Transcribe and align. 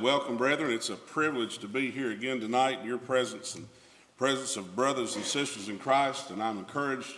Welcome, 0.00 0.38
brethren. 0.38 0.70
It's 0.70 0.88
a 0.88 0.96
privilege 0.96 1.58
to 1.58 1.68
be 1.68 1.90
here 1.90 2.10
again 2.10 2.40
tonight 2.40 2.78
in 2.80 2.86
your 2.86 2.96
presence 2.96 3.54
and 3.54 3.68
presence 4.16 4.56
of 4.56 4.74
brothers 4.74 5.14
and 5.16 5.22
sisters 5.22 5.68
in 5.68 5.78
Christ, 5.78 6.30
and 6.30 6.42
I'm 6.42 6.56
encouraged 6.56 7.12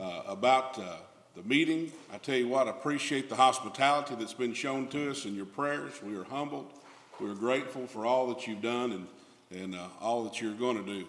uh, 0.00 0.22
about 0.26 0.78
uh, 0.78 0.96
the 1.36 1.42
meeting. 1.42 1.92
I 2.10 2.16
tell 2.16 2.36
you 2.36 2.48
what, 2.48 2.68
I 2.68 2.70
appreciate 2.70 3.28
the 3.28 3.34
hospitality 3.34 4.14
that's 4.14 4.32
been 4.32 4.54
shown 4.54 4.88
to 4.88 5.10
us 5.10 5.26
and 5.26 5.36
your 5.36 5.44
prayers. 5.44 6.02
We 6.02 6.16
are 6.16 6.24
humbled. 6.24 6.72
We 7.20 7.28
are 7.28 7.34
grateful 7.34 7.86
for 7.86 8.06
all 8.06 8.28
that 8.28 8.46
you've 8.46 8.62
done 8.62 8.92
and, 8.92 9.62
and 9.62 9.74
uh, 9.74 9.88
all 10.00 10.24
that 10.24 10.40
you're 10.40 10.54
going 10.54 10.82
to 10.82 10.90
do. 10.90 11.06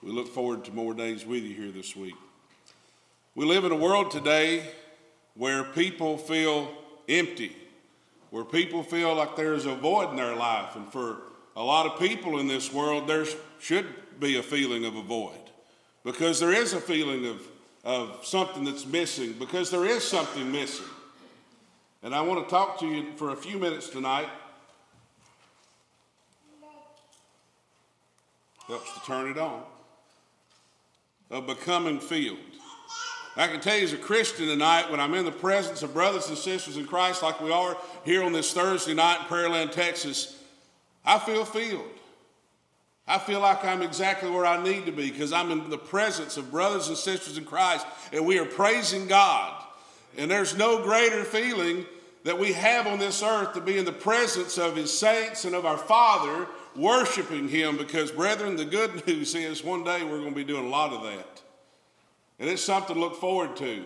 We 0.00 0.12
look 0.12 0.28
forward 0.28 0.64
to 0.66 0.70
more 0.70 0.94
days 0.94 1.26
with 1.26 1.42
you 1.42 1.56
here 1.56 1.72
this 1.72 1.96
week. 1.96 2.14
We 3.34 3.46
live 3.46 3.64
in 3.64 3.72
a 3.72 3.76
world 3.76 4.12
today 4.12 4.62
where 5.34 5.64
people 5.64 6.16
feel 6.16 6.70
empty 7.08 7.56
where 8.30 8.44
people 8.44 8.82
feel 8.82 9.14
like 9.14 9.36
there's 9.36 9.66
a 9.66 9.74
void 9.74 10.10
in 10.10 10.16
their 10.16 10.34
life. 10.34 10.76
And 10.76 10.90
for 10.92 11.22
a 11.54 11.62
lot 11.62 11.86
of 11.86 11.98
people 11.98 12.38
in 12.38 12.46
this 12.46 12.72
world, 12.72 13.06
there 13.06 13.24
should 13.60 13.86
be 14.20 14.36
a 14.36 14.42
feeling 14.42 14.84
of 14.84 14.96
a 14.96 15.02
void 15.02 15.38
because 16.04 16.38
there 16.38 16.52
is 16.52 16.72
a 16.72 16.80
feeling 16.80 17.26
of, 17.26 17.42
of 17.84 18.24
something 18.24 18.64
that's 18.64 18.86
missing, 18.86 19.32
because 19.38 19.70
there 19.70 19.84
is 19.84 20.04
something 20.04 20.52
missing. 20.52 20.86
And 22.02 22.14
I 22.14 22.20
want 22.20 22.44
to 22.44 22.48
talk 22.48 22.78
to 22.80 22.86
you 22.86 23.12
for 23.16 23.30
a 23.30 23.36
few 23.36 23.58
minutes 23.58 23.88
tonight. 23.88 24.28
Helps 28.68 28.92
to 28.94 29.00
turn 29.04 29.30
it 29.30 29.38
on. 29.38 29.62
Of 31.30 31.46
becoming 31.46 31.98
filled. 31.98 32.38
I 33.38 33.48
can 33.48 33.60
tell 33.60 33.76
you 33.76 33.84
as 33.84 33.92
a 33.92 33.98
Christian 33.98 34.46
tonight, 34.46 34.90
when 34.90 34.98
I'm 34.98 35.12
in 35.12 35.26
the 35.26 35.30
presence 35.30 35.82
of 35.82 35.92
brothers 35.92 36.28
and 36.28 36.38
sisters 36.38 36.78
in 36.78 36.86
Christ, 36.86 37.22
like 37.22 37.38
we 37.40 37.52
are 37.52 37.76
here 38.02 38.22
on 38.22 38.32
this 38.32 38.52
Thursday 38.54 38.94
night 38.94 39.20
in 39.20 39.26
Pearland, 39.26 39.72
Texas, 39.72 40.42
I 41.04 41.18
feel 41.18 41.44
filled. 41.44 41.84
I 43.06 43.18
feel 43.18 43.40
like 43.40 43.62
I'm 43.64 43.82
exactly 43.82 44.30
where 44.30 44.46
I 44.46 44.62
need 44.62 44.86
to 44.86 44.92
be 44.92 45.10
because 45.10 45.32
I'm 45.32 45.52
in 45.52 45.68
the 45.68 45.78
presence 45.78 46.38
of 46.38 46.50
brothers 46.50 46.88
and 46.88 46.96
sisters 46.96 47.36
in 47.36 47.44
Christ 47.44 47.86
and 48.12 48.26
we 48.26 48.38
are 48.38 48.46
praising 48.46 49.06
God. 49.06 49.62
And 50.16 50.30
there's 50.30 50.56
no 50.56 50.82
greater 50.82 51.22
feeling 51.22 51.84
that 52.24 52.38
we 52.38 52.52
have 52.54 52.86
on 52.86 52.98
this 52.98 53.22
earth 53.22 53.52
to 53.52 53.60
be 53.60 53.78
in 53.78 53.84
the 53.84 53.92
presence 53.92 54.58
of 54.58 54.74
His 54.74 54.96
saints 54.96 55.44
and 55.44 55.54
of 55.54 55.64
our 55.64 55.76
Father, 55.76 56.48
worshiping 56.74 57.48
Him 57.48 57.76
because, 57.76 58.10
brethren, 58.10 58.56
the 58.56 58.64
good 58.64 59.06
news 59.06 59.34
is 59.34 59.62
one 59.62 59.84
day 59.84 60.02
we're 60.02 60.18
going 60.18 60.30
to 60.30 60.34
be 60.34 60.42
doing 60.42 60.64
a 60.64 60.68
lot 60.68 60.92
of 60.92 61.02
that. 61.04 61.42
And 62.38 62.50
it's 62.50 62.62
something 62.62 62.94
to 62.94 63.00
look 63.00 63.20
forward 63.20 63.56
to. 63.56 63.84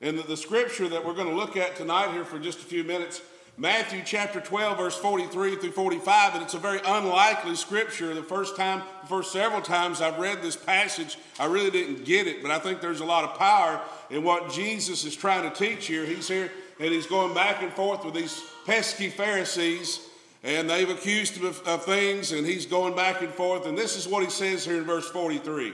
And 0.00 0.18
the, 0.18 0.22
the 0.22 0.36
scripture 0.36 0.88
that 0.88 1.04
we're 1.04 1.14
going 1.14 1.28
to 1.28 1.34
look 1.34 1.56
at 1.56 1.76
tonight 1.76 2.12
here 2.12 2.24
for 2.24 2.38
just 2.38 2.58
a 2.58 2.64
few 2.64 2.82
minutes, 2.82 3.22
Matthew 3.56 4.00
chapter 4.04 4.40
12, 4.40 4.78
verse 4.78 4.96
43 4.96 5.56
through 5.56 5.70
45, 5.72 6.34
and 6.34 6.42
it's 6.42 6.54
a 6.54 6.58
very 6.58 6.80
unlikely 6.84 7.54
scripture. 7.54 8.14
The 8.14 8.22
first 8.22 8.56
time, 8.56 8.82
the 9.02 9.06
first 9.06 9.30
several 9.30 9.60
times 9.60 10.00
I've 10.00 10.18
read 10.18 10.42
this 10.42 10.56
passage, 10.56 11.18
I 11.38 11.44
really 11.46 11.70
didn't 11.70 12.04
get 12.04 12.26
it, 12.26 12.42
but 12.42 12.50
I 12.50 12.58
think 12.58 12.80
there's 12.80 13.00
a 13.00 13.04
lot 13.04 13.24
of 13.24 13.38
power 13.38 13.80
in 14.10 14.24
what 14.24 14.50
Jesus 14.50 15.04
is 15.04 15.14
trying 15.14 15.48
to 15.48 15.54
teach 15.54 15.86
here. 15.86 16.04
He's 16.06 16.26
here 16.26 16.50
and 16.80 16.92
he's 16.92 17.06
going 17.06 17.34
back 17.34 17.62
and 17.62 17.72
forth 17.72 18.04
with 18.04 18.14
these 18.14 18.42
pesky 18.66 19.08
Pharisees, 19.08 20.00
and 20.42 20.68
they've 20.68 20.88
accused 20.88 21.36
him 21.36 21.46
of, 21.46 21.60
of 21.68 21.84
things, 21.84 22.32
and 22.32 22.44
he's 22.44 22.66
going 22.66 22.96
back 22.96 23.20
and 23.22 23.30
forth. 23.30 23.66
And 23.66 23.78
this 23.78 23.96
is 23.96 24.08
what 24.08 24.24
he 24.24 24.30
says 24.30 24.64
here 24.64 24.78
in 24.78 24.84
verse 24.84 25.08
43. 25.10 25.72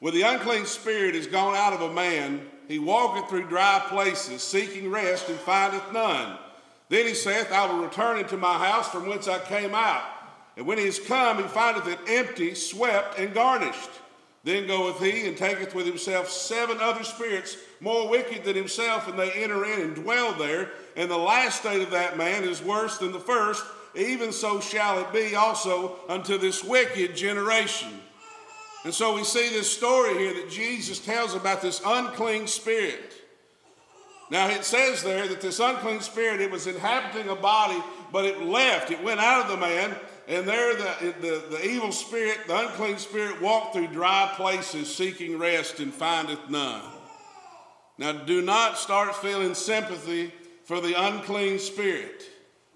When 0.00 0.14
the 0.14 0.22
unclean 0.22 0.64
spirit 0.66 1.14
is 1.14 1.26
gone 1.26 1.56
out 1.56 1.72
of 1.72 1.80
a 1.80 1.92
man, 1.92 2.46
he 2.68 2.78
walketh 2.78 3.28
through 3.28 3.48
dry 3.48 3.84
places, 3.88 4.42
seeking 4.42 4.90
rest, 4.90 5.28
and 5.28 5.38
findeth 5.38 5.92
none. 5.92 6.38
Then 6.88 7.06
he 7.06 7.14
saith, 7.14 7.50
I 7.50 7.66
will 7.66 7.82
return 7.82 8.18
into 8.18 8.36
my 8.36 8.58
house 8.58 8.88
from 8.88 9.06
whence 9.06 9.26
I 9.26 9.38
came 9.40 9.74
out. 9.74 10.02
And 10.56 10.66
when 10.66 10.78
he 10.78 10.84
is 10.84 10.98
come, 10.98 11.38
he 11.38 11.44
findeth 11.44 11.86
it 11.88 11.98
empty, 12.08 12.54
swept, 12.54 13.18
and 13.18 13.34
garnished. 13.34 13.90
Then 14.44 14.66
goeth 14.66 15.02
he 15.02 15.26
and 15.26 15.36
taketh 15.36 15.74
with 15.74 15.86
himself 15.86 16.30
seven 16.30 16.78
other 16.80 17.04
spirits 17.04 17.56
more 17.80 18.08
wicked 18.08 18.44
than 18.44 18.56
himself, 18.56 19.08
and 19.08 19.18
they 19.18 19.32
enter 19.32 19.64
in 19.64 19.80
and 19.80 19.94
dwell 19.94 20.32
there. 20.34 20.70
And 20.96 21.10
the 21.10 21.18
last 21.18 21.60
state 21.60 21.82
of 21.82 21.90
that 21.90 22.16
man 22.16 22.44
is 22.44 22.62
worse 22.62 22.98
than 22.98 23.12
the 23.12 23.20
first. 23.20 23.64
Even 23.94 24.32
so 24.32 24.60
shall 24.60 25.00
it 25.00 25.12
be 25.12 25.34
also 25.34 25.96
unto 26.08 26.38
this 26.38 26.62
wicked 26.62 27.16
generation. 27.16 28.00
And 28.84 28.94
so 28.94 29.14
we 29.14 29.24
see 29.24 29.48
this 29.50 29.70
story 29.70 30.16
here 30.18 30.34
that 30.34 30.50
Jesus 30.50 30.98
tells 30.98 31.34
about 31.34 31.60
this 31.60 31.82
unclean 31.84 32.46
spirit. 32.46 33.12
Now 34.30 34.48
it 34.48 34.64
says 34.64 35.02
there 35.02 35.26
that 35.26 35.40
this 35.40 35.58
unclean 35.58 36.00
spirit, 36.00 36.40
it 36.40 36.50
was 36.50 36.66
inhabiting 36.66 37.28
a 37.28 37.34
body, 37.34 37.82
but 38.12 38.24
it 38.24 38.42
left. 38.42 38.90
It 38.90 39.02
went 39.02 39.20
out 39.20 39.42
of 39.42 39.50
the 39.50 39.56
man, 39.56 39.94
and 40.26 40.46
there 40.46 40.74
the, 40.74 41.14
the, 41.20 41.56
the 41.56 41.66
evil 41.66 41.92
spirit, 41.92 42.46
the 42.46 42.58
unclean 42.58 42.98
spirit, 42.98 43.40
walked 43.40 43.74
through 43.74 43.88
dry 43.88 44.32
places 44.36 44.94
seeking 44.94 45.38
rest 45.38 45.80
and 45.80 45.92
findeth 45.92 46.48
none. 46.48 46.82
Now 47.96 48.12
do 48.12 48.42
not 48.42 48.78
start 48.78 49.16
feeling 49.16 49.54
sympathy 49.54 50.32
for 50.64 50.80
the 50.80 50.94
unclean 50.94 51.58
spirit. 51.58 52.24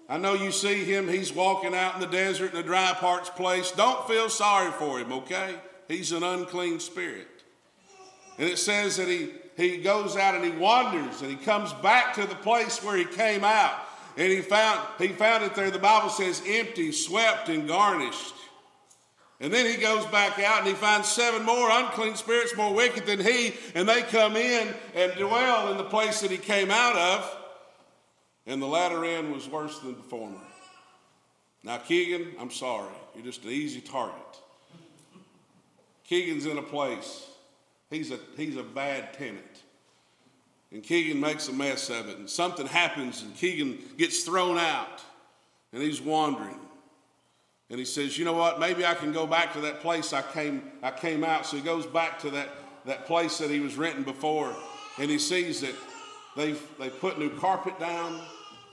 I 0.09 0.17
know 0.17 0.33
you 0.33 0.51
see 0.51 0.83
him, 0.83 1.07
he's 1.07 1.31
walking 1.31 1.73
out 1.73 1.95
in 1.95 2.01
the 2.01 2.07
desert 2.07 2.53
in 2.53 2.59
a 2.59 2.63
dry 2.63 2.93
parts 2.93 3.29
place. 3.29 3.71
Don't 3.71 4.05
feel 4.07 4.29
sorry 4.29 4.71
for 4.71 4.99
him, 4.99 5.13
okay? 5.13 5.55
He's 5.93 6.11
an 6.11 6.23
unclean 6.23 6.79
spirit. 6.79 7.27
And 8.39 8.49
it 8.49 8.57
says 8.57 8.97
that 8.97 9.07
he, 9.07 9.29
he 9.55 9.77
goes 9.77 10.17
out 10.17 10.33
and 10.33 10.43
he 10.43 10.51
wanders 10.51 11.21
and 11.21 11.29
he 11.29 11.37
comes 11.37 11.71
back 11.73 12.15
to 12.15 12.25
the 12.25 12.35
place 12.35 12.83
where 12.83 12.97
he 12.97 13.05
came 13.05 13.43
out. 13.43 13.75
And 14.17 14.31
he 14.31 14.41
found, 14.41 14.79
he 14.97 15.09
found 15.09 15.43
it 15.43 15.53
there, 15.53 15.69
the 15.69 15.77
Bible 15.77 16.09
says, 16.09 16.41
empty, 16.47 16.91
swept, 16.91 17.49
and 17.49 17.67
garnished. 17.67 18.33
And 19.39 19.53
then 19.53 19.65
he 19.65 19.79
goes 19.79 20.05
back 20.07 20.39
out 20.39 20.59
and 20.59 20.67
he 20.67 20.73
finds 20.73 21.09
seven 21.09 21.43
more 21.43 21.69
unclean 21.69 22.15
spirits 22.15 22.55
more 22.55 22.73
wicked 22.73 23.05
than 23.05 23.19
he, 23.19 23.53
and 23.75 23.87
they 23.87 24.01
come 24.01 24.35
in 24.35 24.73
and 24.95 25.11
dwell 25.13 25.71
in 25.71 25.77
the 25.77 25.83
place 25.83 26.21
that 26.21 26.31
he 26.31 26.37
came 26.37 26.71
out 26.71 26.95
of. 26.95 27.37
And 28.45 28.61
the 28.61 28.67
latter 28.67 29.05
end 29.05 29.31
was 29.31 29.47
worse 29.47 29.79
than 29.79 29.95
the 29.95 30.03
former. 30.03 30.41
Now, 31.63 31.77
Keegan, 31.77 32.35
I'm 32.39 32.51
sorry. 32.51 32.93
You're 33.15 33.25
just 33.25 33.43
an 33.43 33.51
easy 33.51 33.81
target. 33.81 34.42
Keegan's 36.07 36.45
in 36.45 36.57
a 36.57 36.61
place. 36.61 37.27
He's 37.89 38.11
a, 38.11 38.19
he's 38.35 38.57
a 38.57 38.63
bad 38.63 39.13
tenant. 39.13 39.63
And 40.71 40.81
Keegan 40.81 41.19
makes 41.19 41.47
a 41.47 41.53
mess 41.53 41.89
of 41.89 42.09
it. 42.09 42.17
And 42.17 42.29
something 42.29 42.65
happens, 42.65 43.21
and 43.21 43.35
Keegan 43.35 43.77
gets 43.97 44.23
thrown 44.23 44.57
out. 44.57 45.01
And 45.71 45.81
he's 45.81 46.01
wandering. 46.01 46.59
And 47.69 47.79
he 47.79 47.85
says, 47.85 48.17
You 48.17 48.25
know 48.25 48.33
what? 48.33 48.59
Maybe 48.59 48.85
I 48.85 48.95
can 48.95 49.13
go 49.13 49.25
back 49.25 49.53
to 49.53 49.61
that 49.61 49.81
place 49.81 50.13
I 50.13 50.21
came, 50.21 50.71
I 50.81 50.91
came 50.91 51.23
out. 51.23 51.45
So 51.45 51.57
he 51.57 51.63
goes 51.63 51.85
back 51.85 52.19
to 52.19 52.31
that, 52.31 52.49
that 52.85 53.05
place 53.05 53.37
that 53.37 53.49
he 53.49 53.59
was 53.59 53.77
renting 53.77 54.03
before. 54.03 54.55
And 54.99 55.09
he 55.09 55.19
sees 55.19 55.61
that 55.61 55.73
they've, 56.35 56.61
they've 56.79 56.99
put 56.99 57.17
new 57.17 57.29
carpet 57.37 57.79
down, 57.79 58.19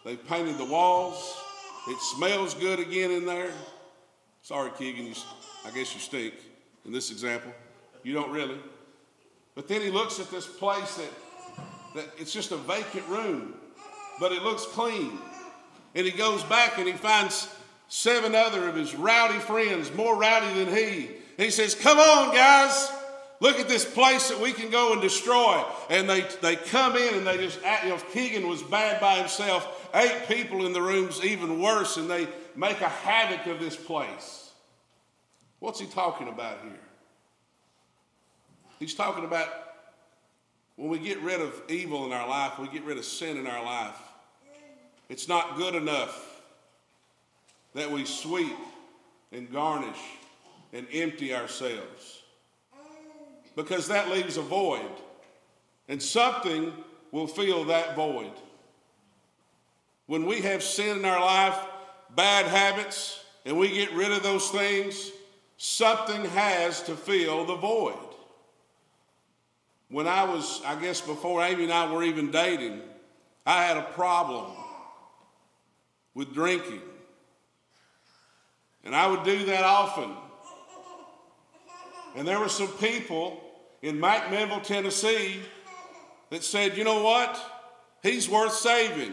they've 0.05 0.27
painted 0.27 0.59
the 0.59 0.65
walls. 0.65 1.37
It 1.89 1.99
smells 1.99 2.53
good 2.55 2.79
again 2.79 3.11
in 3.11 3.25
there. 3.25 3.53
Sorry, 4.43 4.71
Keegan, 4.77 5.07
you, 5.07 5.15
I 5.65 5.71
guess 5.71 5.95
you 5.95 6.01
stink 6.01 6.35
in 6.85 6.93
this 6.93 7.11
example. 7.11 7.53
You 8.03 8.15
don't 8.15 8.31
really. 8.31 8.59
But 9.55 9.69
then 9.69 9.81
he 9.83 9.91
looks 9.91 10.21
at 10.21 10.31
this 10.31 10.47
place 10.47 10.97
that, 10.97 11.11
that 11.95 12.11
it's 12.19 12.33
just 12.33 12.53
a 12.53 12.57
vacant 12.57 13.07
room, 13.09 13.55
but 14.19 14.33
it 14.33 14.43
looks 14.43 14.65
clean. 14.67 15.19
And 15.95 16.07
he 16.07 16.13
goes 16.13 16.43
back 16.45 16.79
and 16.79 16.87
he 16.87 16.95
finds 16.95 17.49
seven 17.89 18.35
other 18.35 18.69
of 18.69 18.77
his 18.77 18.95
rowdy 18.95 19.39
friends, 19.39 19.93
more 19.93 20.17
rowdy 20.17 20.65
than 20.65 20.75
he. 20.75 21.07
And 21.07 21.45
he 21.45 21.51
says, 21.51 21.75
Come 21.75 21.99
on, 21.99 22.35
guys. 22.35 22.91
Look 23.41 23.59
at 23.59 23.69
this 23.69 23.87
place 23.87 24.29
that 24.29 24.39
we 24.39 24.53
can 24.53 24.71
go 24.71 24.93
and 24.93 25.01
destroy. 25.01 25.65
And 25.89 26.09
they, 26.09 26.27
they 26.43 26.57
come 26.57 26.95
in 26.97 27.15
and 27.15 27.27
they 27.27 27.39
just, 27.39 27.59
you 27.83 27.89
know, 27.89 27.97
Keegan 28.13 28.47
was 28.47 28.63
bad 28.63 29.01
by 29.01 29.15
himself. 29.15 29.91
Eight 29.95 30.29
people 30.29 30.67
in 30.67 30.75
the 30.75 30.83
room's 30.83 31.25
even 31.25 31.59
worse, 31.59 31.97
and 31.97 32.09
they 32.09 32.29
make 32.55 32.83
a 32.83 32.89
havoc 32.89 33.47
of 33.47 33.59
this 33.59 33.77
place. 33.77 34.40
What's 35.61 35.79
he 35.79 35.87
talking 35.87 36.29
about 36.29 36.59
here? 36.63 36.73
He's 38.79 38.95
talking 38.95 39.25
about 39.25 39.49
when 40.77 40.89
we 40.89 40.99
get 40.99 41.21
rid 41.21 41.43
of 41.43 41.63
evil 41.69 42.07
in 42.07 42.13
our 42.13 42.27
life, 42.27 42.59
we 42.59 42.67
get 42.69 42.83
rid 42.85 42.97
of 42.97 43.05
sin 43.05 43.37
in 43.37 43.47
our 43.47 43.63
life. 43.63 43.97
It's 45.11 45.29
not 45.29 45.57
good 45.57 45.75
enough 45.75 46.43
that 47.75 47.91
we 47.91 48.07
sweep 48.07 48.57
and 49.33 49.53
garnish 49.53 50.01
and 50.73 50.87
empty 50.93 51.35
ourselves 51.35 52.23
because 53.55 53.89
that 53.89 54.09
leaves 54.09 54.39
a 54.39 54.43
void, 54.43 54.91
and 55.89 56.03
something 56.03 56.73
will 57.13 57.27
fill 57.27 57.65
that 57.67 57.95
void. 57.95 58.33
When 60.07 60.25
we 60.25 60.41
have 60.41 60.63
sin 60.63 60.99
in 60.99 61.05
our 61.05 61.21
life, 61.21 61.59
bad 62.15 62.47
habits, 62.47 63.23
and 63.45 63.59
we 63.59 63.69
get 63.69 63.93
rid 63.93 64.13
of 64.13 64.23
those 64.23 64.49
things, 64.51 65.11
Something 65.63 66.25
has 66.25 66.83
to 66.85 66.97
fill 66.97 67.45
the 67.45 67.55
void. 67.55 67.93
When 69.91 70.07
I 70.07 70.25
was, 70.25 70.63
I 70.65 70.75
guess 70.81 71.03
before 71.03 71.43
Amy 71.43 71.65
and 71.65 71.73
I 71.73 71.93
were 71.93 72.03
even 72.03 72.31
dating, 72.31 72.81
I 73.45 73.65
had 73.65 73.77
a 73.77 73.83
problem 73.83 74.53
with 76.15 76.33
drinking. 76.33 76.81
And 78.85 78.97
I 78.97 79.07
would 79.07 79.23
do 79.23 79.45
that 79.45 79.63
often. 79.63 80.17
And 82.17 82.27
there 82.27 82.41
were 82.41 82.49
some 82.49 82.69
people 82.79 83.39
in 83.83 84.01
McMinnville, 84.01 84.63
Tennessee, 84.63 85.41
that 86.31 86.43
said, 86.43 86.79
you 86.79 86.85
know 86.85 87.03
what? 87.03 87.39
He's 88.03 88.31
worth 88.31 88.55
saving. 88.55 89.13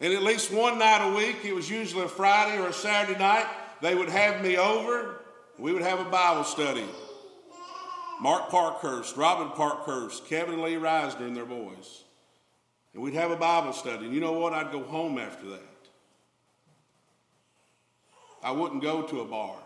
And 0.00 0.12
at 0.12 0.22
least 0.22 0.52
one 0.52 0.78
night 0.78 1.12
a 1.12 1.16
week, 1.16 1.44
it 1.44 1.52
was 1.52 1.68
usually 1.68 2.04
a 2.04 2.08
Friday 2.08 2.62
or 2.62 2.68
a 2.68 2.72
Saturday 2.72 3.18
night, 3.18 3.48
they 3.82 3.94
would 3.94 4.08
have 4.08 4.42
me 4.42 4.56
over. 4.56 5.20
We 5.58 5.72
would 5.72 5.82
have 5.82 6.00
a 6.00 6.08
Bible 6.08 6.44
study. 6.44 6.86
Mark 8.20 8.48
Parkhurst, 8.48 9.16
Robin 9.16 9.50
Parkhurst, 9.50 10.26
Kevin 10.26 10.62
Lee 10.62 10.76
Reisner, 10.76 11.26
and 11.26 11.36
their 11.36 11.44
boys. 11.44 12.04
And 12.94 13.02
we'd 13.02 13.14
have 13.14 13.32
a 13.32 13.36
Bible 13.36 13.72
study. 13.72 14.06
And 14.06 14.14
you 14.14 14.20
know 14.20 14.32
what? 14.32 14.52
I'd 14.52 14.70
go 14.70 14.84
home 14.84 15.18
after 15.18 15.48
that. 15.50 15.60
I 18.42 18.52
wouldn't 18.52 18.82
go 18.82 19.02
to 19.02 19.20
a 19.20 19.24
bar. 19.24 19.56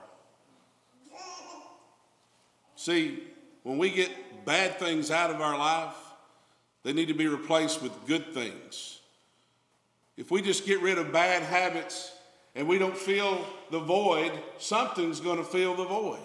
See, 2.74 3.22
when 3.62 3.78
we 3.78 3.90
get 3.90 4.10
bad 4.44 4.78
things 4.78 5.10
out 5.10 5.30
of 5.30 5.40
our 5.40 5.58
life, 5.58 5.96
they 6.82 6.92
need 6.92 7.08
to 7.08 7.14
be 7.14 7.26
replaced 7.26 7.82
with 7.82 7.92
good 8.06 8.32
things. 8.32 9.00
If 10.16 10.30
we 10.30 10.40
just 10.40 10.64
get 10.64 10.80
rid 10.80 10.96
of 10.96 11.12
bad 11.12 11.42
habits 11.42 12.12
and 12.54 12.66
we 12.66 12.78
don't 12.78 12.96
feel 12.96 13.44
the 13.70 13.80
void, 13.80 14.32
something's 14.58 15.20
going 15.20 15.38
to 15.38 15.44
fill 15.44 15.74
the 15.74 15.84
void. 15.84 16.20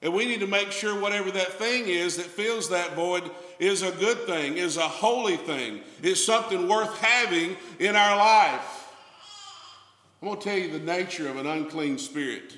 And 0.00 0.14
we 0.14 0.26
need 0.26 0.40
to 0.40 0.46
make 0.46 0.70
sure 0.70 0.98
whatever 0.98 1.30
that 1.32 1.54
thing 1.54 1.88
is 1.88 2.16
that 2.16 2.26
fills 2.26 2.70
that 2.70 2.94
void 2.94 3.28
is 3.58 3.82
a 3.82 3.90
good 3.90 4.18
thing, 4.26 4.56
is 4.56 4.76
a 4.76 4.88
holy 4.88 5.36
thing, 5.36 5.80
is 6.02 6.24
something 6.24 6.68
worth 6.68 6.96
having 6.98 7.56
in 7.80 7.96
our 7.96 8.16
life. 8.16 8.92
I'm 10.22 10.28
going 10.28 10.40
to 10.40 10.44
tell 10.44 10.58
you 10.58 10.70
the 10.70 10.84
nature 10.84 11.28
of 11.28 11.36
an 11.36 11.46
unclean 11.46 11.98
spirit. 11.98 12.52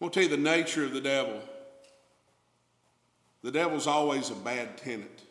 I'm 0.00 0.08
going 0.08 0.12
to 0.12 0.20
tell 0.20 0.30
you 0.30 0.36
the 0.36 0.42
nature 0.42 0.84
of 0.84 0.92
the 0.92 1.00
devil. 1.00 1.40
The 3.42 3.50
devil's 3.50 3.86
always 3.86 4.30
a 4.30 4.34
bad 4.34 4.76
tenant. 4.78 5.22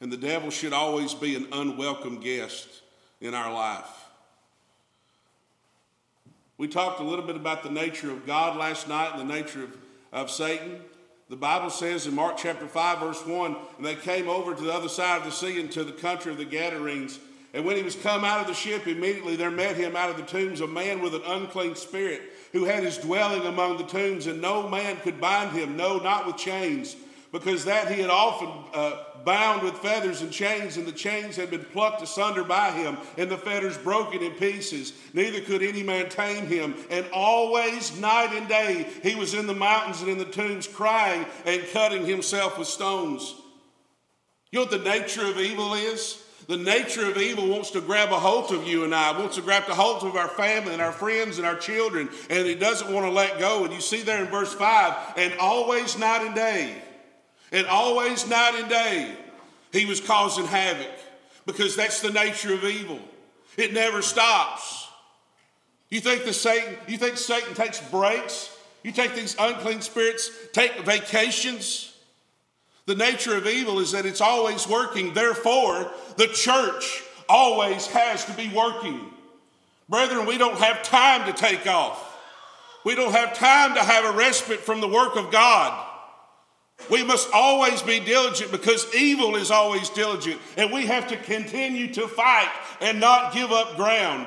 And 0.00 0.10
the 0.12 0.16
devil 0.16 0.50
should 0.50 0.72
always 0.72 1.14
be 1.14 1.36
an 1.36 1.46
unwelcome 1.52 2.20
guest 2.20 2.68
in 3.20 3.34
our 3.34 3.52
life. 3.52 4.09
We 6.60 6.68
talked 6.68 7.00
a 7.00 7.04
little 7.04 7.24
bit 7.24 7.36
about 7.36 7.62
the 7.62 7.70
nature 7.70 8.10
of 8.10 8.26
God 8.26 8.54
last 8.54 8.86
night 8.86 9.12
and 9.14 9.18
the 9.18 9.34
nature 9.34 9.64
of, 9.64 9.78
of 10.12 10.30
Satan. 10.30 10.82
The 11.30 11.36
Bible 11.36 11.70
says 11.70 12.06
in 12.06 12.14
Mark 12.14 12.36
chapter 12.36 12.68
5, 12.68 12.98
verse 12.98 13.24
1, 13.24 13.56
and 13.78 13.86
they 13.86 13.94
came 13.94 14.28
over 14.28 14.54
to 14.54 14.62
the 14.62 14.70
other 14.70 14.90
side 14.90 15.16
of 15.16 15.24
the 15.24 15.30
sea 15.30 15.58
into 15.58 15.84
the 15.84 15.92
country 15.92 16.30
of 16.30 16.36
the 16.36 16.44
Gadarenes. 16.44 17.18
And 17.54 17.64
when 17.64 17.76
he 17.76 17.82
was 17.82 17.96
come 17.96 18.26
out 18.26 18.42
of 18.42 18.46
the 18.46 18.52
ship, 18.52 18.86
immediately 18.86 19.36
there 19.36 19.50
met 19.50 19.76
him 19.76 19.96
out 19.96 20.10
of 20.10 20.18
the 20.18 20.22
tombs 20.22 20.60
a 20.60 20.66
man 20.66 21.00
with 21.00 21.14
an 21.14 21.22
unclean 21.24 21.76
spirit, 21.76 22.20
who 22.52 22.66
had 22.66 22.84
his 22.84 22.98
dwelling 22.98 23.46
among 23.46 23.78
the 23.78 23.84
tombs, 23.84 24.26
and 24.26 24.42
no 24.42 24.68
man 24.68 24.98
could 24.98 25.18
bind 25.18 25.52
him, 25.52 25.78
no, 25.78 25.96
not 25.96 26.26
with 26.26 26.36
chains, 26.36 26.94
because 27.32 27.64
that 27.64 27.90
he 27.90 28.00
had 28.00 28.10
often 28.10 28.48
uh, 28.74 29.04
bound 29.24 29.62
with 29.62 29.74
feathers 29.74 30.20
and 30.20 30.32
chains, 30.32 30.76
and 30.76 30.86
the 30.86 30.92
chains 30.92 31.36
had 31.36 31.50
been 31.50 31.64
plucked 31.64 32.02
asunder 32.02 32.42
by 32.42 32.72
him, 32.72 32.96
and 33.16 33.30
the 33.30 33.38
fetters 33.38 33.78
broken 33.78 34.22
in 34.22 34.32
pieces. 34.32 34.92
Neither 35.12 35.40
could 35.40 35.62
any 35.62 35.82
man 35.82 36.08
tame 36.08 36.46
him. 36.46 36.74
And 36.90 37.06
always, 37.12 37.98
night 38.00 38.30
and 38.32 38.48
day, 38.48 38.88
he 39.02 39.14
was 39.14 39.34
in 39.34 39.46
the 39.46 39.54
mountains 39.54 40.00
and 40.00 40.10
in 40.10 40.18
the 40.18 40.24
tombs, 40.24 40.66
crying 40.66 41.24
and 41.44 41.62
cutting 41.72 42.04
himself 42.04 42.58
with 42.58 42.68
stones. 42.68 43.34
You 44.50 44.58
know 44.58 44.64
what 44.64 44.70
the 44.72 44.90
nature 44.90 45.26
of 45.26 45.38
evil 45.38 45.74
is? 45.74 46.24
The 46.48 46.56
nature 46.56 47.08
of 47.08 47.16
evil 47.16 47.46
wants 47.46 47.70
to 47.72 47.80
grab 47.80 48.10
a 48.10 48.18
hold 48.18 48.50
of 48.50 48.66
you 48.66 48.82
and 48.82 48.92
I, 48.92 49.16
wants 49.16 49.36
to 49.36 49.42
grab 49.42 49.68
a 49.68 49.74
hold 49.74 50.02
of 50.02 50.16
our 50.16 50.26
family 50.26 50.72
and 50.72 50.82
our 50.82 50.90
friends 50.90 51.38
and 51.38 51.46
our 51.46 51.54
children, 51.54 52.08
and 52.28 52.48
it 52.48 52.58
doesn't 52.58 52.92
want 52.92 53.06
to 53.06 53.12
let 53.12 53.38
go. 53.38 53.64
And 53.64 53.72
you 53.72 53.80
see 53.80 54.02
there 54.02 54.24
in 54.24 54.28
verse 54.28 54.52
5 54.52 55.14
and 55.16 55.32
always 55.38 55.96
night 55.96 56.26
and 56.26 56.34
day, 56.34 56.82
and 57.52 57.66
always 57.66 58.28
night 58.28 58.54
and 58.56 58.68
day, 58.68 59.14
he 59.72 59.86
was 59.86 60.00
causing 60.00 60.46
havoc 60.46 60.90
because 61.46 61.76
that's 61.76 62.00
the 62.00 62.10
nature 62.10 62.54
of 62.54 62.64
evil. 62.64 63.00
It 63.56 63.72
never 63.72 64.02
stops. 64.02 64.88
You 65.88 66.00
think 66.00 66.24
the 66.24 66.32
Satan, 66.32 66.76
you 66.86 66.96
think 66.96 67.16
Satan 67.16 67.54
takes 67.54 67.80
breaks? 67.90 68.56
You 68.82 68.92
take 68.92 69.14
these 69.14 69.36
unclean 69.38 69.82
spirits, 69.82 70.30
take 70.52 70.80
vacations? 70.80 71.92
The 72.86 72.94
nature 72.94 73.36
of 73.36 73.46
evil 73.46 73.78
is 73.78 73.92
that 73.92 74.06
it's 74.06 74.20
always 74.20 74.66
working. 74.66 75.12
Therefore, 75.12 75.90
the 76.16 76.28
church 76.28 77.02
always 77.28 77.86
has 77.88 78.24
to 78.24 78.32
be 78.32 78.48
working. 78.48 79.10
Brethren, 79.88 80.26
we 80.26 80.38
don't 80.38 80.58
have 80.58 80.82
time 80.82 81.26
to 81.26 81.32
take 81.32 81.66
off. 81.66 82.06
We 82.84 82.94
don't 82.94 83.12
have 83.12 83.36
time 83.36 83.74
to 83.74 83.80
have 83.80 84.04
a 84.04 84.16
respite 84.16 84.60
from 84.60 84.80
the 84.80 84.88
work 84.88 85.16
of 85.16 85.30
God. 85.30 85.86
We 86.88 87.04
must 87.04 87.28
always 87.32 87.82
be 87.82 88.00
diligent 88.00 88.50
because 88.50 88.92
evil 88.94 89.36
is 89.36 89.50
always 89.50 89.90
diligent, 89.90 90.40
and 90.56 90.72
we 90.72 90.86
have 90.86 91.08
to 91.08 91.16
continue 91.16 91.92
to 91.94 92.08
fight 92.08 92.50
and 92.80 92.98
not 92.98 93.34
give 93.34 93.52
up 93.52 93.76
ground. 93.76 94.26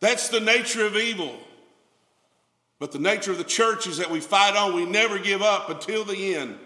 That's 0.00 0.28
the 0.28 0.40
nature 0.40 0.84
of 0.84 0.96
evil. 0.96 1.38
But 2.78 2.92
the 2.92 2.98
nature 2.98 3.30
of 3.30 3.38
the 3.38 3.44
church 3.44 3.86
is 3.86 3.98
that 3.98 4.10
we 4.10 4.20
fight 4.20 4.56
on, 4.56 4.74
we 4.74 4.84
never 4.84 5.18
give 5.18 5.40
up 5.40 5.70
until 5.70 6.04
the 6.04 6.34
end. 6.34 6.58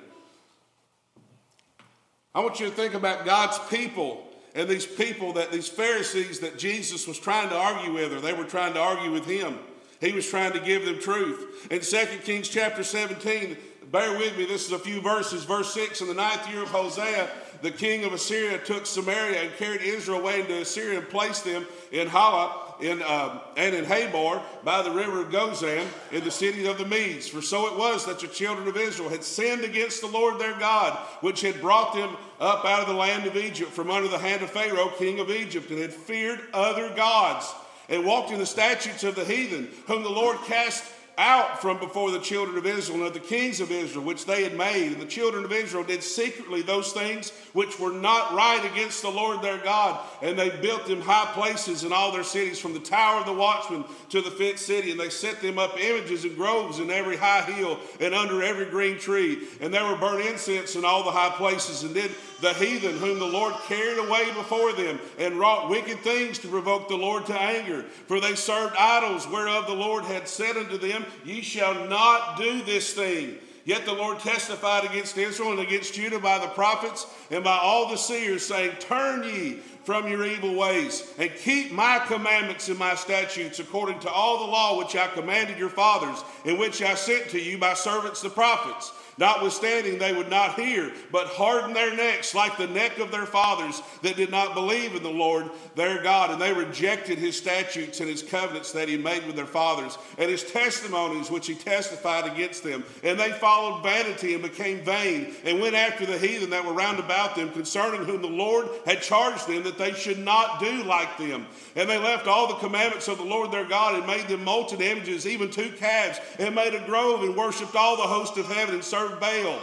I 2.34 2.40
want 2.40 2.60
you 2.60 2.66
to 2.66 2.72
think 2.72 2.94
about 2.94 3.24
God's 3.24 3.58
people 3.68 4.24
and 4.54 4.68
these 4.68 4.86
people 4.86 5.34
that 5.34 5.52
these 5.52 5.68
Pharisees 5.68 6.40
that 6.40 6.58
Jesus 6.58 7.06
was 7.06 7.18
trying 7.18 7.48
to 7.50 7.56
argue 7.56 7.92
with, 7.92 8.12
or 8.12 8.20
they 8.20 8.32
were 8.32 8.44
trying 8.44 8.74
to 8.74 8.80
argue 8.80 9.12
with 9.12 9.26
him. 9.26 9.58
He 10.00 10.12
was 10.12 10.28
trying 10.28 10.52
to 10.52 10.60
give 10.60 10.84
them 10.84 10.98
truth. 10.98 11.68
In 11.70 11.80
2 11.80 12.18
Kings 12.24 12.48
chapter 12.48 12.82
17, 12.82 13.56
bear 13.90 14.16
with 14.18 14.36
me, 14.36 14.44
this 14.44 14.66
is 14.66 14.72
a 14.72 14.78
few 14.78 15.00
verses. 15.00 15.44
Verse 15.44 15.72
6 15.74 16.00
In 16.00 16.08
the 16.08 16.14
ninth 16.14 16.48
year 16.50 16.62
of 16.62 16.68
Hosea, 16.68 17.28
the 17.62 17.70
king 17.70 18.04
of 18.04 18.12
Assyria 18.12 18.58
took 18.58 18.86
Samaria 18.86 19.42
and 19.42 19.56
carried 19.56 19.82
Israel 19.82 20.20
away 20.20 20.40
into 20.40 20.60
Assyria 20.60 20.98
and 20.98 21.08
placed 21.08 21.44
them 21.44 21.66
in 21.90 22.06
Halah 22.06 22.68
in, 22.80 23.02
um, 23.02 23.40
and 23.56 23.74
in 23.74 23.84
Habor 23.84 24.40
by 24.62 24.82
the 24.82 24.90
river 24.90 25.22
of 25.22 25.30
Gozan 25.30 25.86
in 26.12 26.22
the 26.22 26.30
city 26.30 26.66
of 26.66 26.78
the 26.78 26.84
Medes. 26.84 27.28
For 27.28 27.42
so 27.42 27.66
it 27.66 27.76
was 27.76 28.06
that 28.06 28.20
the 28.20 28.28
children 28.28 28.68
of 28.68 28.76
Israel 28.76 29.08
had 29.08 29.24
sinned 29.24 29.64
against 29.64 30.00
the 30.00 30.06
Lord 30.06 30.38
their 30.38 30.58
God, 30.58 30.96
which 31.20 31.40
had 31.40 31.60
brought 31.60 31.94
them 31.94 32.16
up 32.40 32.64
out 32.64 32.82
of 32.82 32.88
the 32.88 32.94
land 32.94 33.26
of 33.26 33.36
Egypt 33.36 33.72
from 33.72 33.90
under 33.90 34.08
the 34.08 34.18
hand 34.18 34.42
of 34.42 34.50
Pharaoh, 34.50 34.92
king 34.96 35.18
of 35.18 35.30
Egypt, 35.30 35.70
and 35.70 35.80
had 35.80 35.92
feared 35.92 36.40
other 36.52 36.94
gods, 36.94 37.52
and 37.88 38.04
walked 38.04 38.30
in 38.30 38.38
the 38.38 38.46
statutes 38.46 39.02
of 39.02 39.16
the 39.16 39.24
heathen, 39.24 39.68
whom 39.86 40.02
the 40.02 40.10
Lord 40.10 40.36
cast 40.46 40.84
out 41.18 41.60
from 41.60 41.78
before 41.78 42.12
the 42.12 42.20
children 42.20 42.56
of 42.56 42.64
Israel 42.64 42.98
and 42.98 43.08
of 43.08 43.12
the 43.12 43.20
kings 43.20 43.60
of 43.60 43.72
Israel, 43.72 44.04
which 44.04 44.24
they 44.24 44.44
had 44.44 44.56
made. 44.56 44.92
And 44.92 45.00
the 45.00 45.06
children 45.06 45.44
of 45.44 45.52
Israel 45.52 45.82
did 45.82 46.02
secretly 46.02 46.62
those 46.62 46.92
things 46.92 47.30
which 47.52 47.78
were 47.78 47.92
not 47.92 48.32
right 48.34 48.64
against 48.72 49.02
the 49.02 49.10
Lord 49.10 49.42
their 49.42 49.58
God. 49.58 50.00
And 50.22 50.38
they 50.38 50.48
built 50.48 50.86
them 50.86 51.00
high 51.00 51.30
places 51.32 51.82
in 51.82 51.92
all 51.92 52.12
their 52.12 52.22
cities, 52.22 52.60
from 52.60 52.72
the 52.72 52.78
tower 52.78 53.20
of 53.20 53.26
the 53.26 53.32
watchman 53.32 53.84
to 54.10 54.20
the 54.20 54.30
fenced 54.30 54.64
city. 54.64 54.92
And 54.92 55.00
they 55.00 55.10
set 55.10 55.42
them 55.42 55.58
up 55.58 55.78
images 55.78 56.24
and 56.24 56.36
groves 56.36 56.78
in 56.78 56.90
every 56.90 57.16
high 57.16 57.42
hill 57.42 57.78
and 58.00 58.14
under 58.14 58.42
every 58.42 58.66
green 58.66 58.98
tree. 58.98 59.48
And 59.60 59.74
there 59.74 59.84
were 59.84 59.96
burnt 59.96 60.24
incense 60.24 60.76
in 60.76 60.84
all 60.84 61.02
the 61.02 61.10
high 61.10 61.34
places, 61.36 61.82
and 61.82 61.92
did 61.92 62.12
the 62.40 62.54
heathen 62.54 62.96
whom 62.98 63.18
the 63.18 63.26
Lord 63.26 63.52
carried 63.66 63.98
away 63.98 64.32
before 64.32 64.72
them, 64.72 65.00
and 65.18 65.40
wrought 65.40 65.68
wicked 65.68 65.98
things 66.00 66.38
to 66.38 66.48
provoke 66.48 66.88
the 66.88 66.96
Lord 66.96 67.26
to 67.26 67.40
anger. 67.40 67.82
For 68.06 68.20
they 68.20 68.36
served 68.36 68.76
idols, 68.78 69.26
whereof 69.26 69.66
the 69.66 69.74
Lord 69.74 70.04
had 70.04 70.28
said 70.28 70.56
unto 70.56 70.78
them, 70.78 71.04
Ye 71.24 71.42
shall 71.42 71.86
not 71.86 72.36
do 72.36 72.62
this 72.62 72.92
thing. 72.92 73.38
Yet 73.64 73.84
the 73.84 73.92
Lord 73.92 74.18
testified 74.20 74.86
against 74.86 75.18
Israel 75.18 75.50
and 75.50 75.60
against 75.60 75.92
Judah 75.92 76.18
by 76.18 76.38
the 76.38 76.46
prophets 76.46 77.06
and 77.30 77.44
by 77.44 77.58
all 77.58 77.90
the 77.90 77.96
seers, 77.96 78.46
saying, 78.46 78.76
Turn 78.80 79.22
ye 79.24 79.58
from 79.84 80.08
your 80.08 80.24
evil 80.24 80.54
ways, 80.54 81.12
and 81.18 81.30
keep 81.36 81.72
my 81.72 81.98
commandments 82.06 82.68
and 82.68 82.78
my 82.78 82.94
statutes 82.94 83.58
according 83.58 83.98
to 84.00 84.10
all 84.10 84.38
the 84.38 84.50
law 84.50 84.78
which 84.78 84.96
I 84.96 85.06
commanded 85.08 85.58
your 85.58 85.68
fathers, 85.68 86.24
and 86.46 86.58
which 86.58 86.80
I 86.80 86.94
sent 86.94 87.28
to 87.30 87.40
you 87.40 87.58
by 87.58 87.74
servants 87.74 88.22
the 88.22 88.30
prophets. 88.30 88.92
Notwithstanding, 89.18 89.98
they 89.98 90.12
would 90.12 90.30
not 90.30 90.58
hear, 90.58 90.92
but 91.10 91.26
hardened 91.26 91.74
their 91.74 91.94
necks 91.94 92.34
like 92.34 92.56
the 92.56 92.68
neck 92.68 92.98
of 92.98 93.10
their 93.10 93.26
fathers 93.26 93.82
that 94.02 94.16
did 94.16 94.30
not 94.30 94.54
believe 94.54 94.94
in 94.94 95.02
the 95.02 95.10
Lord 95.10 95.50
their 95.74 96.02
God. 96.02 96.30
And 96.30 96.40
they 96.40 96.52
rejected 96.52 97.18
his 97.18 97.36
statutes 97.36 97.98
and 97.98 98.08
his 98.08 98.22
covenants 98.22 98.72
that 98.72 98.88
he 98.88 98.96
made 98.96 99.26
with 99.26 99.34
their 99.34 99.46
fathers, 99.46 99.98
and 100.18 100.30
his 100.30 100.44
testimonies 100.44 101.30
which 101.30 101.48
he 101.48 101.54
testified 101.54 102.30
against 102.30 102.62
them. 102.62 102.84
And 103.02 103.18
they 103.18 103.32
followed 103.32 103.82
vanity 103.82 104.34
and 104.34 104.42
became 104.42 104.84
vain, 104.84 105.34
and 105.44 105.60
went 105.60 105.74
after 105.74 106.06
the 106.06 106.18
heathen 106.18 106.50
that 106.50 106.64
were 106.64 106.72
round 106.72 107.00
about 107.00 107.34
them, 107.34 107.50
concerning 107.50 108.04
whom 108.04 108.22
the 108.22 108.28
Lord 108.28 108.68
had 108.86 109.02
charged 109.02 109.48
them 109.48 109.64
that 109.64 109.78
they 109.78 109.94
should 109.94 110.18
not 110.18 110.60
do 110.60 110.84
like 110.84 111.18
them. 111.18 111.46
And 111.74 111.88
they 111.88 111.98
left 111.98 112.28
all 112.28 112.46
the 112.46 112.54
commandments 112.54 113.08
of 113.08 113.18
the 113.18 113.24
Lord 113.24 113.50
their 113.50 113.64
God 113.64 113.96
and 113.96 114.06
made 114.06 114.28
them 114.28 114.44
molten 114.44 114.80
images, 114.80 115.26
even 115.26 115.50
two 115.50 115.70
calves, 115.72 116.20
and 116.38 116.54
made 116.54 116.74
a 116.74 116.84
grove 116.86 117.22
and 117.22 117.36
worshipped 117.36 117.74
all 117.74 117.96
the 117.96 118.02
host 118.02 118.36
of 118.36 118.46
heaven 118.46 118.74
and 118.74 118.84
served 118.84 119.07
served 119.08 119.20
Baal. 119.20 119.58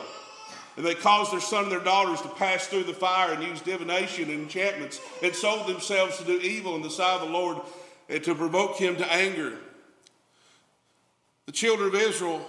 And 0.77 0.85
they 0.85 0.95
caused 0.95 1.31
their 1.31 1.39
son 1.39 1.63
and 1.63 1.71
their 1.71 1.79
daughters 1.79 2.21
to 2.21 2.27
pass 2.27 2.67
through 2.67 2.83
the 2.83 2.93
fire 2.93 3.33
and 3.33 3.43
use 3.43 3.61
divination 3.61 4.29
and 4.29 4.41
enchantments 4.41 4.99
and 5.23 5.33
sold 5.33 5.67
themselves 5.67 6.17
to 6.17 6.25
do 6.25 6.37
evil 6.39 6.75
in 6.75 6.81
the 6.81 6.89
sight 6.89 7.21
of 7.21 7.27
the 7.27 7.33
Lord 7.33 7.61
and 8.09 8.21
to 8.23 8.35
provoke 8.35 8.75
him 8.75 8.97
to 8.97 9.13
anger. 9.13 9.53
The 11.45 11.53
children 11.53 11.87
of 11.87 11.95
Israel 11.95 12.45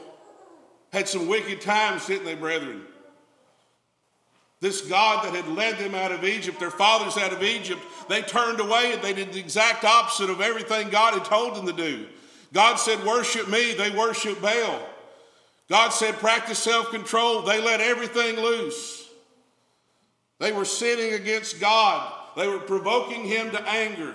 had 0.92 1.08
some 1.08 1.28
wicked 1.28 1.60
times, 1.60 2.06
didn't 2.06 2.24
they, 2.24 2.34
brethren? 2.34 2.82
This 4.60 4.80
God 4.88 5.24
that 5.24 5.34
had 5.34 5.54
led 5.54 5.78
them 5.78 5.94
out 5.94 6.10
of 6.10 6.24
Egypt, 6.24 6.58
their 6.58 6.70
fathers 6.70 7.16
out 7.16 7.32
of 7.32 7.42
Egypt, 7.42 7.80
they 8.08 8.22
turned 8.22 8.58
away 8.58 8.92
and 8.92 9.02
they 9.02 9.12
did 9.12 9.32
the 9.32 9.38
exact 9.38 9.84
opposite 9.84 10.30
of 10.30 10.40
everything 10.40 10.88
God 10.88 11.14
had 11.14 11.26
told 11.26 11.54
them 11.54 11.66
to 11.66 11.72
do. 11.72 12.06
God 12.52 12.76
said, 12.76 13.04
Worship 13.04 13.48
me, 13.48 13.74
they 13.74 13.90
worship 13.90 14.40
Baal. 14.40 14.95
God 15.68 15.90
said, 15.90 16.14
Practice 16.16 16.58
self 16.58 16.90
control, 16.90 17.42
they 17.42 17.60
let 17.60 17.80
everything 17.80 18.36
loose. 18.36 19.08
They 20.38 20.52
were 20.52 20.64
sinning 20.64 21.14
against 21.14 21.60
God, 21.60 22.12
they 22.36 22.48
were 22.48 22.58
provoking 22.58 23.24
Him 23.24 23.50
to 23.50 23.68
anger. 23.68 24.14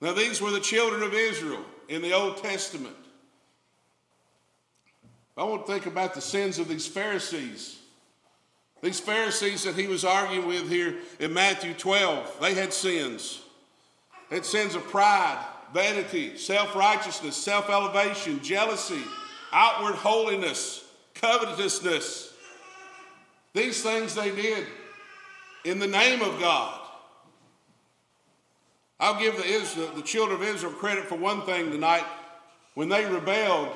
Now, 0.00 0.12
these 0.12 0.40
were 0.40 0.50
the 0.50 0.60
children 0.60 1.02
of 1.02 1.14
Israel 1.14 1.64
in 1.88 2.02
the 2.02 2.12
Old 2.12 2.42
Testament. 2.42 2.96
I 5.36 5.44
want 5.44 5.64
to 5.64 5.72
think 5.72 5.86
about 5.86 6.14
the 6.14 6.20
sins 6.20 6.58
of 6.58 6.68
these 6.68 6.86
Pharisees. 6.86 7.78
These 8.82 8.98
Pharisees 8.98 9.62
that 9.62 9.76
he 9.76 9.86
was 9.86 10.04
arguing 10.04 10.46
with 10.48 10.68
here 10.68 10.96
in 11.20 11.32
Matthew 11.32 11.72
12, 11.72 12.38
they 12.40 12.54
had 12.54 12.72
sins. 12.72 13.40
They 14.28 14.36
had 14.36 14.44
sins 14.44 14.74
of 14.74 14.82
pride, 14.88 15.38
vanity, 15.72 16.36
self 16.36 16.74
righteousness, 16.74 17.36
self 17.36 17.70
elevation, 17.70 18.42
jealousy, 18.42 19.02
outward 19.52 19.94
holiness, 19.94 20.84
covetousness. 21.14 22.32
These 23.54 23.82
things 23.82 24.14
they 24.14 24.34
did 24.34 24.66
in 25.64 25.78
the 25.78 25.86
name 25.86 26.22
of 26.22 26.40
God. 26.40 26.78
I'll 28.98 29.18
give 29.18 29.36
the, 29.36 29.44
Israel, 29.44 29.90
the 29.94 30.02
children 30.02 30.40
of 30.40 30.46
Israel 30.46 30.72
credit 30.72 31.04
for 31.04 31.16
one 31.16 31.42
thing 31.42 31.70
tonight. 31.70 32.04
When 32.74 32.88
they 32.88 33.04
rebelled, 33.04 33.68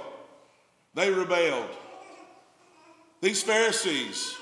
they 0.94 1.10
rebelled. 1.10 1.68
These 3.20 3.42
Pharisees, 3.42 4.34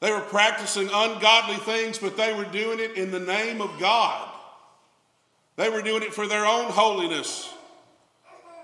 they 0.00 0.12
were 0.12 0.20
practicing 0.20 0.88
ungodly 0.92 1.56
things, 1.56 1.98
but 1.98 2.16
they 2.16 2.32
were 2.32 2.44
doing 2.44 2.78
it 2.78 2.92
in 2.92 3.10
the 3.10 3.20
name 3.20 3.60
of 3.60 3.70
God. 3.80 4.28
They 5.56 5.68
were 5.68 5.82
doing 5.82 6.02
it 6.02 6.14
for 6.14 6.26
their 6.26 6.46
own 6.46 6.70
holiness. 6.70 7.52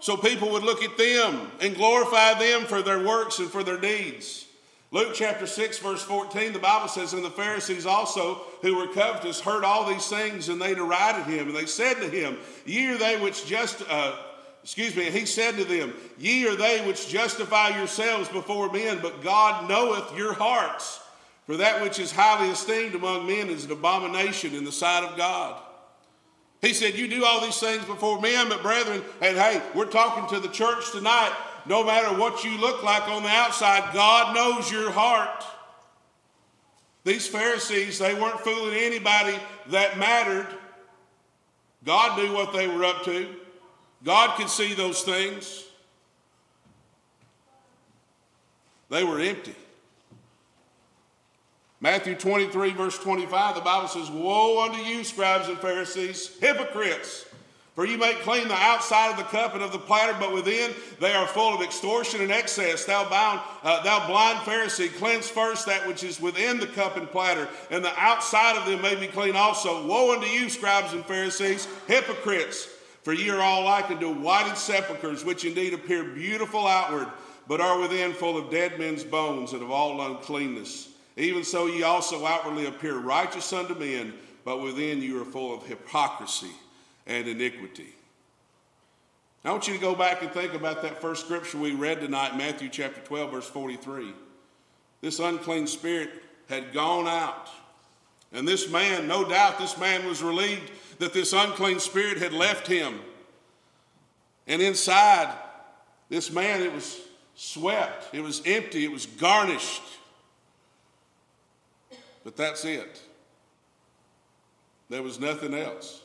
So 0.07 0.17
people 0.17 0.51
would 0.51 0.63
look 0.63 0.85
at 0.85 0.97
them 0.97 1.51
and 1.61 1.75
glorify 1.75 2.35
them 2.35 2.65
for 2.67 2.81
their 2.81 3.05
works 3.05 3.41
and 3.41 3.51
for 3.51 3.65
their 3.65 3.77
deeds. 3.77 4.47
Luke 4.93 5.15
chapter 5.15 5.49
6, 5.49 5.79
verse 5.81 6.01
14, 6.05 6.53
the 6.53 6.61
Bible 6.61 6.87
says, 6.87 7.13
And 7.13 7.25
the 7.25 7.31
Pharisees 7.31 7.87
also, 7.87 8.43
who 8.63 8.77
were 8.77 8.87
covetous, 8.87 9.41
heard 9.41 9.65
all 9.65 9.85
these 9.85 10.07
things, 10.07 10.49
and 10.49 10.63
they 10.63 10.77
derided 10.77 11.25
him. 11.25 11.49
And 11.49 11.57
they 11.57 11.67
said 11.67 11.95
to 11.95 12.09
him, 12.09 12.39
Ye 12.65 12.87
are 12.93 12.97
they 12.97 13.19
which 13.19 13.47
just, 13.47 13.83
uh, 13.91 14.15
excuse 14.63 14.95
me, 14.95 15.11
he 15.11 15.27
said 15.27 15.57
to 15.57 15.65
them, 15.65 15.93
Ye 16.19 16.47
are 16.47 16.55
they 16.55 16.87
which 16.87 17.09
justify 17.09 17.77
yourselves 17.77 18.29
before 18.29 18.71
men, 18.71 19.01
but 19.03 19.25
God 19.25 19.69
knoweth 19.69 20.17
your 20.17 20.35
hearts. 20.35 21.01
For 21.47 21.57
that 21.57 21.83
which 21.83 21.99
is 21.99 22.13
highly 22.13 22.51
esteemed 22.51 22.95
among 22.95 23.27
men 23.27 23.51
is 23.51 23.65
an 23.65 23.73
abomination 23.73 24.55
in 24.55 24.65
the 24.65 24.71
sight 24.71 25.03
of 25.03 25.17
God. 25.17 25.61
He 26.61 26.73
said, 26.73 26.95
You 26.95 27.09
do 27.09 27.25
all 27.25 27.41
these 27.41 27.59
things 27.59 27.85
before 27.85 28.21
men, 28.21 28.49
but 28.49 28.63
brethren, 28.63 29.03
and 29.21 29.37
hey, 29.37 29.63
we're 29.75 29.87
talking 29.87 30.29
to 30.37 30.41
the 30.41 30.53
church 30.53 30.91
tonight. 30.93 31.33
No 31.67 31.85
matter 31.85 32.17
what 32.17 32.45
you 32.45 32.57
look 32.59 32.83
like 32.83 33.09
on 33.09 33.23
the 33.23 33.29
outside, 33.29 33.93
God 33.93 34.35
knows 34.35 34.71
your 34.71 34.91
heart. 34.91 35.45
These 37.05 37.27
Pharisees, 37.27 37.99
they 37.99 38.15
weren't 38.15 38.41
fooling 38.41 38.75
anybody 38.75 39.37
that 39.69 39.99
mattered. 39.99 40.47
God 41.85 42.19
knew 42.19 42.33
what 42.33 42.53
they 42.53 42.67
were 42.67 42.85
up 42.85 43.05
to. 43.05 43.29
God 44.05 44.37
could 44.37 44.49
see 44.49 44.75
those 44.75 45.03
things. 45.03 45.65
They 48.89 49.05
were 49.05 49.19
empty. 49.19 49.55
Matthew 51.87 52.17
23, 52.17 52.73
verse 52.73 52.99
25, 52.99 53.55
the 53.55 53.61
Bible 53.61 53.87
says, 53.87 54.11
Woe 54.11 54.65
unto 54.65 54.83
you, 54.83 55.05
scribes 55.05 55.47
and 55.47 55.57
Pharisees, 55.57 56.37
hypocrites! 56.41 57.27
For 57.77 57.87
you 57.87 57.97
make 57.97 58.23
clean 58.23 58.49
the 58.49 58.55
outside 58.55 59.13
of 59.13 59.19
the 59.19 59.23
cup 59.23 59.55
and 59.55 59.63
of 59.63 59.71
the 59.71 59.79
platter, 59.79 60.17
but 60.19 60.35
within 60.35 60.73
they 60.99 61.13
are 61.13 61.29
full 61.29 61.55
of 61.55 61.63
extortion 61.63 62.23
and 62.23 62.33
excess. 62.33 62.85
Thou, 62.87 63.09
bound, 63.09 63.41
uh, 63.63 63.85
thou 63.85 64.05
blind 64.09 64.41
Pharisee, 64.41 64.93
cleanse 64.99 65.29
first 65.29 65.65
that 65.67 65.87
which 65.87 66.03
is 66.03 66.21
within 66.21 66.59
the 66.59 66.67
cup 66.67 66.97
and 66.97 67.09
platter, 67.09 67.49
and 67.71 67.85
the 67.85 67.97
outside 67.97 68.57
of 68.57 68.67
them 68.67 68.83
may 68.83 68.97
be 68.97 69.07
clean 69.07 69.37
also. 69.37 69.87
Woe 69.87 70.13
unto 70.13 70.27
you, 70.27 70.51
scribes 70.51 70.93
and 70.93 71.07
Pharisees, 71.07 71.69
hypocrites! 71.87 72.67
For 73.05 73.13
ye 73.13 73.31
are 73.31 73.41
all 73.41 73.63
like 73.63 73.91
unto 73.91 74.13
whited 74.13 74.57
sepulchres, 74.57 75.25
which 75.25 75.45
indeed 75.45 75.73
appear 75.73 76.03
beautiful 76.03 76.67
outward, 76.67 77.07
but 77.47 77.61
are 77.61 77.79
within 77.79 78.13
full 78.13 78.37
of 78.37 78.51
dead 78.51 78.77
men's 78.77 79.05
bones 79.05 79.53
and 79.53 79.63
of 79.63 79.71
all 79.71 80.05
uncleanness. 80.05 80.89
Even 81.17 81.45
so, 81.45 81.67
ye 81.67 81.83
also 81.83 82.27
outwardly 82.27 82.67
appear 82.67 82.97
righteous 82.97 83.53
unto 83.53 83.75
men, 83.75 84.13
but 84.45 84.61
within 84.61 85.01
you 85.01 85.21
are 85.21 85.25
full 85.25 85.55
of 85.55 85.67
hypocrisy 85.67 86.53
and 87.07 87.27
iniquity. 87.27 87.95
I 89.45 89.53
want 89.53 89.69
you 89.69 89.75
to 89.75 89.81
go 89.81 89.95
back 89.95 90.23
and 90.23 90.31
think 90.33 90.55
about 90.55 90.83
that 90.83 91.01
first 91.01 91.25
scripture 91.25 91.59
we 91.59 91.73
read 91.73 92.01
tonight, 92.01 92.37
Matthew 92.37 92.69
chapter 92.69 93.01
12, 93.01 93.31
verse 93.31 93.49
43. 93.49 94.13
This 95.01 95.21
unclean 95.21 95.67
spirit 95.69 96.11
had 96.49 96.73
gone 96.73 97.07
out. 97.07 97.49
And 98.33 98.47
this 98.47 98.69
man, 98.71 99.07
no 99.07 99.27
doubt, 99.27 99.59
this 99.59 99.79
man 99.79 100.05
was 100.07 100.23
relieved 100.23 100.71
that 100.99 101.13
this 101.15 101.33
unclean 101.33 101.79
spirit 101.79 102.19
had 102.19 102.33
left 102.33 102.67
him. 102.67 103.01
And 104.47 104.61
inside 104.61 105.33
this 106.09 106.31
man, 106.31 106.63
it 106.63 106.73
was 106.73 107.01
swept, 107.37 108.15
it 108.15 108.23
was 108.23 108.43
empty, 108.47 108.85
it 108.85 108.93
was 108.93 109.07
garnished. 109.07 109.83
But 112.27 112.35
that's 112.35 112.65
it. 112.65 113.01
There 114.89 115.01
was 115.01 115.21
nothing 115.21 115.55
else. 115.55 116.03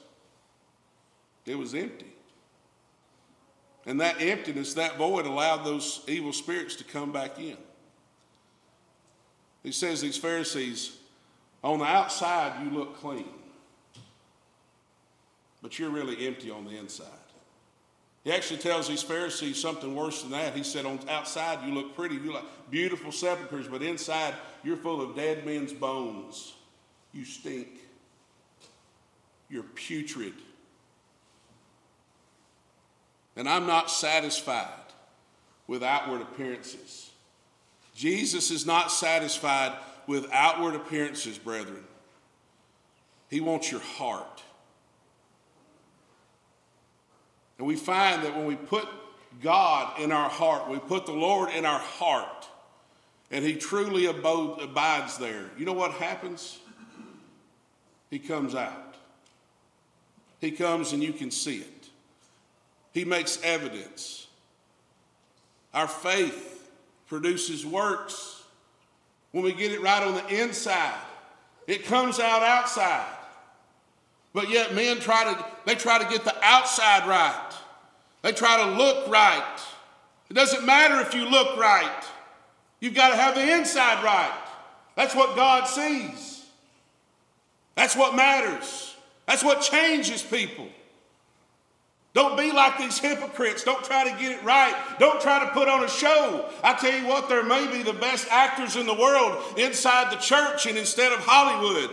It 1.48 1.58
was 1.58 1.74
empty. 1.74 2.14
And 3.88 4.00
that 4.02 4.22
emptiness, 4.22 4.76
that 4.76 5.00
void, 5.00 5.26
allowed 5.26 5.66
those 5.66 6.04
evil 6.08 6.32
spirits 6.32 6.76
to 6.76 6.84
come 6.84 7.12
back 7.12 7.40
in. 7.40 7.58
He 9.64 9.72
says, 9.72 10.02
These 10.02 10.18
Pharisees, 10.18 10.96
on 11.64 11.80
the 11.80 11.86
outside, 11.86 12.64
you 12.64 12.70
look 12.70 12.98
clean, 12.98 13.26
but 15.64 15.80
you're 15.80 15.90
really 15.90 16.28
empty 16.28 16.52
on 16.52 16.66
the 16.66 16.78
inside. 16.78 17.08
He 18.24 18.32
actually 18.32 18.60
tells 18.60 18.88
these 18.88 19.02
Pharisees 19.02 19.60
something 19.60 19.96
worse 19.96 20.22
than 20.22 20.32
that. 20.32 20.56
He 20.56 20.64
said, 20.64 20.86
On 20.86 21.00
outside, 21.10 21.66
you 21.66 21.74
look 21.74 21.96
pretty, 21.96 22.16
you 22.16 22.34
like 22.34 22.44
beautiful 22.70 23.12
sepulchres, 23.12 23.68
but 23.68 23.82
inside, 23.82 24.36
you're 24.64 24.78
full 24.78 25.02
of 25.02 25.16
dead 25.16 25.46
men's 25.46 25.74
bones. 25.74 26.54
You 27.14 27.26
stink. 27.26 27.68
You're 29.50 29.64
putrid. 29.64 30.34
And 33.36 33.50
I'm 33.50 33.66
not 33.66 33.90
satisfied 33.90 34.68
with 35.68 35.84
outward 35.84 36.22
appearances. 36.22 37.10
Jesus 37.96 38.52
is 38.52 38.66
not 38.66 38.92
satisfied 38.92 39.74
with 40.06 40.28
outward 40.32 40.76
appearances, 40.76 41.38
brethren. 41.38 41.84
He 43.30 43.42
wants 43.42 43.72
your 43.72 43.82
heart. 43.82 44.44
And 47.62 47.68
we 47.68 47.76
find 47.76 48.24
that 48.24 48.36
when 48.36 48.48
we 48.48 48.56
put 48.56 48.88
God 49.44 50.00
in 50.00 50.12
our 50.12 50.32
heart, 50.32 50.68
we 50.68 50.80
put 50.80 51.06
the 51.06 51.12
Lord 51.12 51.52
in 51.52 51.64
our 51.64 51.78
heart, 51.78 52.48
and 53.30 53.46
He 53.46 53.54
truly 53.54 54.08
abode, 54.08 54.60
abides 54.60 55.20
there, 55.20 55.46
you 55.60 55.66
know 55.66 55.74
what 55.74 55.92
happens? 55.92 56.58
He 58.10 58.18
comes 58.18 58.56
out. 58.56 58.96
He 60.40 60.50
comes 60.50 60.92
and 60.92 61.04
you 61.04 61.14
can 61.14 61.30
see 61.30 61.58
it. 61.58 61.90
He 62.94 63.06
makes 63.06 63.40
evidence. 63.44 64.26
Our 65.72 65.88
faith 65.88 66.68
produces 67.06 67.64
works. 67.64 68.42
When 69.34 69.44
we 69.44 69.54
get 69.54 69.72
it 69.72 69.84
right 69.84 70.02
on 70.02 70.16
the 70.16 70.42
inside, 70.42 71.00
it 71.68 71.86
comes 71.86 72.20
out 72.20 72.42
outside. 72.42 73.06
But 74.34 74.50
yet 74.50 74.74
men 74.74 75.00
try 75.00 75.32
to 75.32 75.46
they 75.68 75.76
try 75.76 76.04
to 76.04 76.10
get 76.10 76.24
the 76.24 76.36
outside 76.44 77.08
right. 77.08 77.51
They 78.22 78.32
try 78.32 78.64
to 78.64 78.78
look 78.78 79.08
right. 79.08 79.60
It 80.30 80.34
doesn't 80.34 80.66
matter 80.66 81.02
if 81.02 81.14
you 81.14 81.30
look 81.30 81.58
right. 81.58 82.04
You've 82.80 82.96
got 82.96 83.10
to 83.10 83.16
have 83.16 83.36
the 83.36 83.54
inside 83.58 84.04
right. 84.04 84.34
That's 84.96 85.16
what 85.16 85.36
God 85.36 85.66
sees. 85.66 86.46
That's 87.76 87.96
what 87.96 88.16
matters. 88.16 88.96
That's 89.28 89.44
what 89.44 89.62
changes 89.62 90.22
people. 90.22 90.68
Don't 92.14 92.38
be 92.38 92.52
like 92.52 92.78
these 92.78 93.00
hypocrites. 93.00 93.64
Don't 93.64 93.84
try 93.86 94.04
to 94.04 94.20
get 94.20 94.34
it 94.34 94.44
right. 94.44 94.76
Don't 95.00 95.22
try 95.22 95.40
to 95.46 95.52
put 95.52 95.70
on 95.70 95.84
a 95.84 95.88
show. 95.88 96.50
I 96.62 96.74
tell 96.74 96.94
you 96.94 97.08
what, 97.08 97.30
there 97.30 97.44
may 97.44 97.68
be 97.72 97.84
the 97.84 97.94
best 97.94 98.28
actors 98.30 98.76
in 98.76 98.86
the 98.86 98.94
world 98.94 99.58
inside 99.58 100.12
the 100.12 100.18
church 100.18 100.66
and 100.66 100.78
instead 100.78 101.14
of 101.14 101.20
Hollywood. 101.20 101.90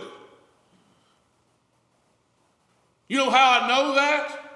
You 3.07 3.17
know 3.17 3.29
how 3.29 3.61
I 3.61 3.67
know 3.67 3.95
that? 3.95 4.48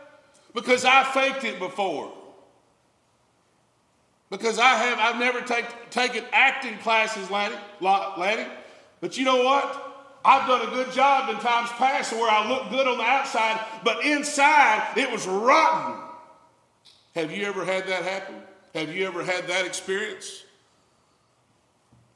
Because 0.54 0.86
I 0.86 1.04
faked 1.04 1.44
it 1.44 1.60
before. 1.60 2.12
Because 4.30 4.58
I 4.60 4.76
have, 4.76 5.00
I've 5.00 5.20
never 5.20 5.42
take, 5.42 5.66
taken 5.90 6.24
acting 6.32 6.78
classes, 6.80 7.30
Lanny, 7.30 7.56
Lanny. 7.82 8.48
But 9.00 9.18
you 9.18 9.26
know 9.26 9.44
what? 9.44 9.92
I've 10.26 10.48
done 10.48 10.68
a 10.68 10.72
good 10.72 10.92
job 10.92 11.30
in 11.30 11.36
times 11.36 11.70
past 11.72 12.14
where 12.14 12.30
I 12.30 12.48
look 12.48 12.70
good 12.70 12.88
on 12.88 12.98
the 12.98 13.04
outside, 13.04 13.60
but 13.84 14.06
inside 14.06 14.94
it 14.96 15.12
was 15.12 15.28
rotten. 15.28 16.00
Have 17.14 17.32
you 17.32 17.46
ever 17.46 17.66
had 17.66 17.88
that 17.88 18.04
happen? 18.04 18.36
Have 18.74 18.96
you 18.96 19.06
ever 19.06 19.24
had 19.24 19.48
that 19.48 19.66
experience? 19.66 20.44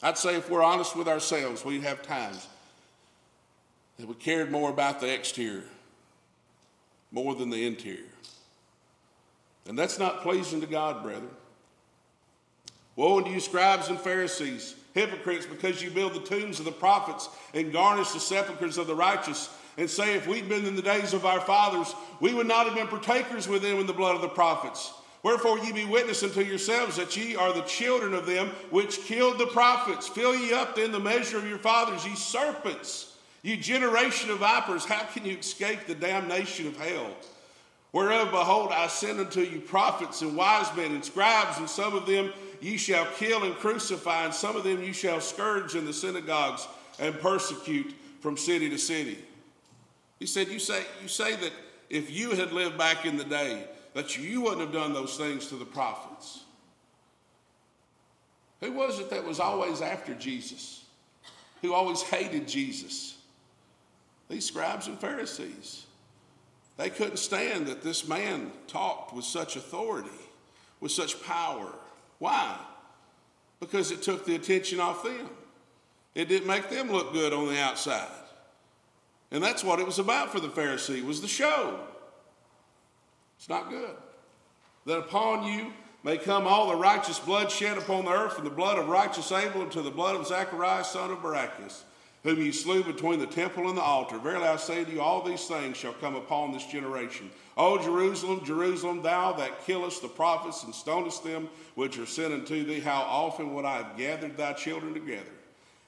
I'd 0.02 0.18
say 0.18 0.36
if 0.36 0.50
we're 0.50 0.64
honest 0.64 0.96
with 0.96 1.08
ourselves, 1.08 1.66
we'd 1.66 1.84
have 1.84 2.02
times 2.02 2.48
that 3.98 4.08
we 4.08 4.14
cared 4.16 4.52
more 4.52 4.70
about 4.70 5.02
the 5.02 5.14
exterior 5.14 5.64
more 7.12 7.36
than 7.36 7.50
the 7.50 7.66
interior. 7.66 8.04
And 9.68 9.78
that's 9.78 10.00
not 10.00 10.22
pleasing 10.22 10.62
to 10.62 10.68
God, 10.68 11.04
brethren. 11.04 11.30
Woe 12.96 13.18
unto 13.18 13.30
you, 13.30 13.40
scribes 13.40 13.90
and 13.90 14.00
Pharisees, 14.00 14.76
hypocrites, 14.94 15.46
because 15.46 15.84
you 15.84 15.92
build 15.92 16.14
the 16.14 16.20
tombs 16.20 16.60
of 16.60 16.66
the 16.66 16.72
prophets 16.72 17.30
and 17.54 17.72
garnish 17.72 18.12
the 18.12 18.20
sepulchres 18.20 18.78
of 18.78 18.88
the 18.88 18.96
righteous, 18.96 19.50
and 19.78 19.90
say, 19.90 20.16
If 20.16 20.28
we'd 20.28 20.50
been 20.50 20.66
in 20.66 20.76
the 20.76 20.82
days 20.82 21.14
of 21.14 21.26
our 21.26 21.40
fathers, 21.40 21.94
we 22.20 22.34
would 22.34 22.48
not 22.48 22.66
have 22.66 22.76
been 22.76 22.88
partakers 22.88 23.48
with 23.48 23.62
them 23.62 23.78
in 23.78 23.86
the 23.86 23.94
blood 23.94 24.16
of 24.16 24.22
the 24.22 24.30
prophets. 24.30 24.94
Wherefore 25.22 25.60
ye 25.60 25.72
be 25.72 25.86
witness 25.86 26.24
unto 26.24 26.42
yourselves 26.42 26.96
that 26.98 27.16
ye 27.16 27.36
are 27.36 27.54
the 27.54 27.62
children 27.62 28.14
of 28.14 28.26
them 28.26 28.50
which 28.70 29.02
killed 29.02 29.38
the 29.38 29.48
prophets. 29.48 30.08
Fill 30.08 30.36
ye 30.36 30.54
up 30.54 30.76
then 30.76 30.92
the 30.92 31.00
measure 31.00 31.38
of 31.38 31.48
your 31.48 31.58
fathers, 31.58 32.06
ye 32.06 32.16
serpents. 32.16 33.14
ye 33.44 33.58
generation 33.58 34.32
of 34.32 34.40
vipers, 34.40 34.86
how 34.86 35.04
can 35.04 35.26
you 35.26 35.38
escape 35.38 35.86
the 35.86 35.96
damnation 35.96 36.68
of 36.68 36.78
hell? 36.78 37.14
Whereof, 37.92 38.32
behold, 38.32 38.72
I 38.72 38.88
send 38.88 39.20
unto 39.20 39.42
you 39.42 39.60
prophets 39.60 40.22
and 40.22 40.36
wise 40.36 40.76
men 40.76 40.92
and 40.92 41.04
scribes, 41.04 41.58
and 41.58 41.70
some 41.70 41.96
of 41.96 42.06
them 42.06 42.34
ye 42.62 42.78
shall 42.78 43.06
kill 43.18 43.44
and 43.44 43.56
crucify, 43.56 44.26
and 44.26 44.34
some 44.34 44.56
of 44.56 44.64
them 44.64 44.84
you 44.84 44.94
shall 44.94 45.22
scourge 45.22 45.76
in 45.76 45.86
the 45.86 45.94
synagogues 45.94 46.68
and 47.00 47.18
persecute 47.20 47.94
from 48.20 48.38
city 48.38 48.70
to 48.70 48.78
city. 48.78 49.18
He 50.20 50.26
said, 50.26 50.50
You 50.50 50.60
say, 50.60 50.84
you 51.02 51.08
say 51.08 51.36
that 51.36 51.54
if 51.90 52.12
you 52.12 52.32
had 52.32 52.52
lived 52.52 52.78
back 52.78 53.06
in 53.06 53.18
the 53.18 53.24
day, 53.24 53.64
that 53.94 54.16
you 54.18 54.42
wouldn't 54.42 54.62
have 54.62 54.72
done 54.72 54.94
those 54.94 55.18
things 55.18 55.48
to 55.48 55.56
the 55.56 55.66
prophets. 55.66 56.44
Who 58.62 58.72
was 58.74 59.00
it 59.00 59.10
that 59.10 59.24
was 59.24 59.40
always 59.40 59.82
after 59.82 60.14
Jesus? 60.14 60.84
Who 61.64 61.74
always 61.74 62.04
hated 62.04 62.48
Jesus? 62.48 63.18
These 64.30 64.46
scribes 64.46 64.86
and 64.86 65.00
Pharisees. 65.00 65.87
They 66.78 66.92
couldn't 66.92 67.18
stand 67.18 67.68
that 67.68 67.82
this 67.82 68.08
man 68.08 68.52
talked 68.68 69.14
with 69.14 69.26
such 69.26 69.56
authority, 69.56 70.10
with 70.80 70.92
such 70.92 71.22
power. 71.24 71.74
Why? 72.20 72.58
Because 73.60 73.92
it 73.92 74.04
took 74.04 74.26
the 74.26 74.36
attention 74.36 74.80
off 74.80 75.04
them. 75.04 75.30
It 76.14 76.30
didn't 76.30 76.48
make 76.48 76.70
them 76.70 76.92
look 76.92 77.14
good 77.14 77.34
on 77.34 77.48
the 77.48 77.60
outside. 77.60 78.08
And 79.32 79.44
that's 79.44 79.64
what 79.64 79.80
it 79.80 79.86
was 79.86 80.00
about 80.00 80.32
for 80.32 80.40
the 80.40 80.48
Pharisee, 80.48 81.04
was 81.04 81.22
the 81.22 81.28
show. 81.28 81.80
It's 83.38 83.50
not 83.50 83.70
good. 83.70 83.96
That 84.86 85.00
upon 85.00 85.52
you 85.52 85.74
may 86.04 86.18
come 86.18 86.48
all 86.48 86.70
the 86.70 86.76
righteous 86.76 87.20
blood 87.20 87.52
shed 87.52 87.78
upon 87.78 88.06
the 88.06 88.12
earth, 88.12 88.34
from 88.34 88.46
the 88.46 88.50
blood 88.52 88.78
of 88.78 88.88
righteous 88.88 89.32
Abel 89.32 89.68
to 89.68 89.82
the 89.82 89.92
blood 89.92 90.16
of 90.16 90.28
Zacharias, 90.28 90.90
son 90.90 91.12
of 91.12 91.20
Barachias 91.20 91.84
whom 92.28 92.42
you 92.42 92.52
slew 92.52 92.84
between 92.84 93.20
the 93.20 93.26
temple 93.26 93.70
and 93.70 93.78
the 93.78 93.82
altar. 93.82 94.18
Verily 94.18 94.46
I 94.46 94.58
say 94.58 94.84
to 94.84 94.92
you, 94.92 95.00
all 95.00 95.22
these 95.22 95.46
things 95.46 95.78
shall 95.78 95.94
come 95.94 96.16
upon 96.16 96.52
this 96.52 96.66
generation. 96.66 97.32
O 97.56 97.82
Jerusalem, 97.82 98.44
Jerusalem, 98.44 99.02
thou 99.02 99.32
that 99.32 99.66
killest 99.66 100.02
the 100.02 100.10
prophets 100.10 100.66
and 100.66 100.76
stonest 100.76 101.24
them 101.24 101.48
which 101.76 101.98
are 101.98 102.06
sent 102.06 102.34
unto 102.34 102.66
thee, 102.66 102.82
how 102.82 103.02
often 103.04 103.54
would 103.54 103.64
I 103.64 103.78
have 103.78 103.98
gathered 103.98 104.36
thy 104.36 104.52
children 104.52 104.94
together, 104.94 105.32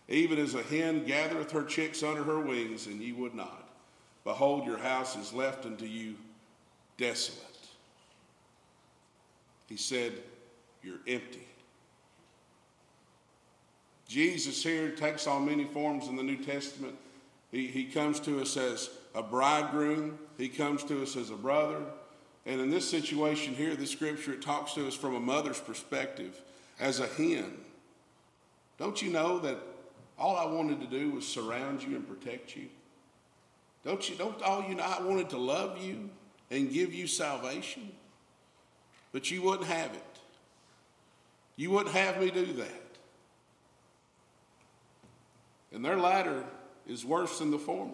even 0.07 0.39
as 0.39 0.55
a 0.55 0.63
hen 0.63 1.03
gathereth 1.03 1.51
her 1.51 1.65
chicks 1.65 2.03
under 2.03 2.23
her 2.23 2.39
wings, 2.39 2.87
and 2.87 3.01
ye 3.01 3.11
would 3.11 3.35
not. 3.35 3.67
Behold, 4.23 4.65
your 4.65 4.77
house 4.77 5.17
is 5.17 5.33
left 5.33 5.65
unto 5.65 5.85
you 5.85 6.15
desolate. 6.97 7.43
He 9.67 9.75
said, 9.75 10.13
You're 10.81 11.01
empty. 11.05 11.45
Jesus 14.09 14.63
here 14.63 14.89
takes 14.89 15.27
on 15.27 15.45
many 15.45 15.65
forms 15.65 16.07
in 16.07 16.15
the 16.15 16.23
New 16.23 16.43
Testament. 16.43 16.95
He, 17.51 17.67
he 17.67 17.85
comes 17.85 18.19
to 18.21 18.41
us 18.41 18.57
as 18.57 18.89
a 19.13 19.21
bridegroom, 19.21 20.17
he 20.35 20.49
comes 20.49 20.83
to 20.85 21.03
us 21.03 21.15
as 21.15 21.29
a 21.29 21.35
brother. 21.35 21.83
And 22.47 22.59
in 22.59 22.71
this 22.71 22.89
situation 22.89 23.53
here, 23.53 23.75
the 23.75 23.85
scripture, 23.85 24.33
it 24.33 24.41
talks 24.41 24.73
to 24.73 24.87
us 24.87 24.95
from 24.95 25.13
a 25.13 25.19
mother's 25.19 25.59
perspective 25.59 26.41
as 26.79 26.99
a 26.99 27.05
hen. 27.05 27.53
Don't 28.79 28.99
you 28.99 29.11
know 29.11 29.37
that 29.39 29.59
all 30.17 30.35
I 30.35 30.45
wanted 30.45 30.81
to 30.81 30.87
do 30.87 31.11
was 31.11 31.27
surround 31.27 31.83
you 31.83 31.95
and 31.95 32.07
protect 32.07 32.55
you? 32.55 32.65
Don't 33.85 34.09
you, 34.09 34.15
don't 34.15 34.41
all 34.41 34.63
you 34.67 34.73
know, 34.73 34.83
I 34.83 35.03
wanted 35.03 35.29
to 35.29 35.37
love 35.37 35.77
you 35.83 36.09
and 36.49 36.71
give 36.71 36.95
you 36.95 37.05
salvation, 37.05 37.91
but 39.11 39.29
you 39.29 39.43
wouldn't 39.43 39.69
have 39.69 39.91
it. 39.91 40.19
You 41.57 41.69
wouldn't 41.69 41.93
have 41.93 42.19
me 42.19 42.31
do 42.31 42.45
that. 42.53 42.88
And 45.71 45.83
their 45.83 45.97
latter 45.97 46.43
is 46.87 47.05
worse 47.05 47.39
than 47.39 47.51
the 47.51 47.59
former. 47.59 47.93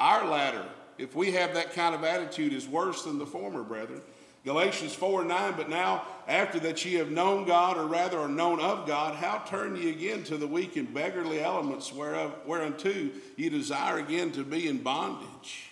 Our 0.00 0.26
latter, 0.28 0.64
if 0.98 1.14
we 1.14 1.32
have 1.32 1.54
that 1.54 1.72
kind 1.72 1.94
of 1.94 2.04
attitude, 2.04 2.52
is 2.52 2.66
worse 2.66 3.04
than 3.04 3.18
the 3.18 3.26
former, 3.26 3.62
brethren. 3.62 4.00
Galatians 4.44 4.94
4 4.94 5.20
and 5.20 5.28
9, 5.28 5.54
but 5.56 5.70
now 5.70 6.04
after 6.28 6.60
that 6.60 6.84
ye 6.84 6.94
have 6.94 7.10
known 7.10 7.46
God, 7.46 7.78
or 7.78 7.86
rather 7.86 8.18
are 8.18 8.28
known 8.28 8.60
of 8.60 8.86
God, 8.86 9.14
how 9.14 9.38
turn 9.38 9.74
ye 9.74 9.88
again 9.88 10.22
to 10.24 10.36
the 10.36 10.46
weak 10.46 10.76
and 10.76 10.92
beggarly 10.92 11.40
elements 11.40 11.92
whereof, 11.92 12.34
whereunto 12.46 13.08
ye 13.36 13.48
desire 13.48 13.98
again 13.98 14.32
to 14.32 14.44
be 14.44 14.68
in 14.68 14.78
bondage? 14.78 15.70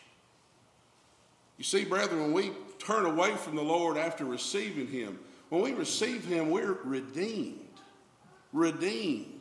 You 1.58 1.64
see, 1.64 1.84
brethren, 1.84 2.22
when 2.22 2.32
we 2.32 2.52
turn 2.78 3.04
away 3.04 3.36
from 3.36 3.56
the 3.56 3.62
Lord 3.62 3.98
after 3.98 4.24
receiving 4.24 4.86
Him, 4.86 5.18
when 5.50 5.60
we 5.60 5.74
receive 5.74 6.24
Him, 6.24 6.50
we're 6.50 6.78
redeemed. 6.82 7.58
Redeemed. 8.54 9.31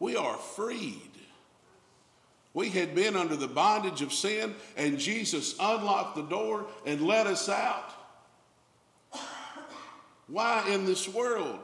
We 0.00 0.16
are 0.16 0.36
freed. 0.36 1.02
We 2.52 2.70
had 2.70 2.96
been 2.96 3.14
under 3.14 3.36
the 3.36 3.46
bondage 3.46 4.02
of 4.02 4.12
sin, 4.12 4.56
and 4.76 4.98
Jesus 4.98 5.54
unlocked 5.60 6.16
the 6.16 6.22
door 6.22 6.66
and 6.84 7.02
let 7.02 7.28
us 7.28 7.48
out. 7.48 7.92
Why 10.26 10.68
in 10.68 10.84
this 10.84 11.08
world 11.08 11.60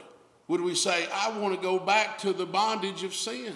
would 0.47 0.61
we 0.61 0.75
say, 0.75 1.07
I 1.13 1.37
want 1.37 1.55
to 1.55 1.61
go 1.61 1.77
back 1.77 2.19
to 2.19 2.31
the 2.31 2.45
bondage 2.45 3.03
of 3.03 3.13
sin? 3.13 3.53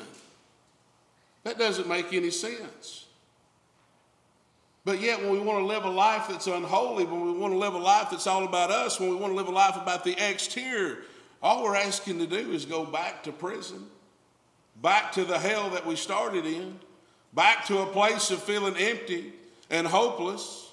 That 1.44 1.58
doesn't 1.58 1.88
make 1.88 2.12
any 2.12 2.32
sense. 2.32 3.06
But 4.84 5.00
yet, 5.00 5.22
when 5.22 5.32
we 5.32 5.40
want 5.40 5.60
to 5.60 5.66
live 5.66 5.86
a 5.86 5.90
life 5.90 6.28
that's 6.28 6.48
unholy, 6.48 7.06
when 7.06 7.22
we 7.22 7.32
want 7.34 7.54
to 7.54 7.58
live 7.58 7.76
a 7.76 7.78
life 7.78 8.10
that's 8.10 8.26
all 8.26 8.44
about 8.44 8.72
us, 8.72 9.00
when 9.00 9.10
we 9.10 9.16
want 9.16 9.32
to 9.32 9.38
live 9.38 9.48
a 9.48 9.52
life 9.52 9.76
about 9.76 10.04
the 10.04 10.16
exterior, 10.18 11.00
all 11.42 11.64
we're 11.64 11.76
asking 11.76 12.18
to 12.20 12.26
do 12.26 12.52
is 12.52 12.66
go 12.66 12.84
back 12.84 13.24
to 13.24 13.32
prison 13.32 13.86
back 14.76 15.12
to 15.14 15.26
the 15.26 15.40
hell 15.40 15.70
that 15.72 15.86
we 15.86 15.96
started 15.96 16.46
in, 16.46 16.80
back 17.34 17.66
to 17.68 17.80
a 17.80 17.86
place 17.88 18.32
of 18.32 18.42
feeling 18.42 18.76
empty 18.78 19.34
and 19.70 19.88
hopeless. 19.88 20.72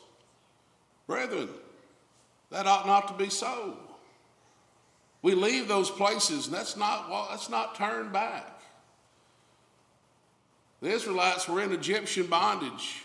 Brethren, 1.06 1.48
that 2.50 2.66
ought 2.66 2.86
not 2.86 3.08
to 3.08 3.14
be 3.14 3.30
so. 3.30 3.76
We 5.22 5.34
leave 5.34 5.68
those 5.68 5.90
places, 5.90 6.46
and 6.46 6.54
that's 6.54 6.76
not, 6.76 7.10
well, 7.10 7.28
that's 7.30 7.48
not 7.48 7.74
turned 7.74 8.12
back. 8.12 8.60
The 10.80 10.90
Israelites 10.90 11.48
were 11.48 11.60
in 11.60 11.72
Egyptian 11.72 12.26
bondage. 12.26 13.02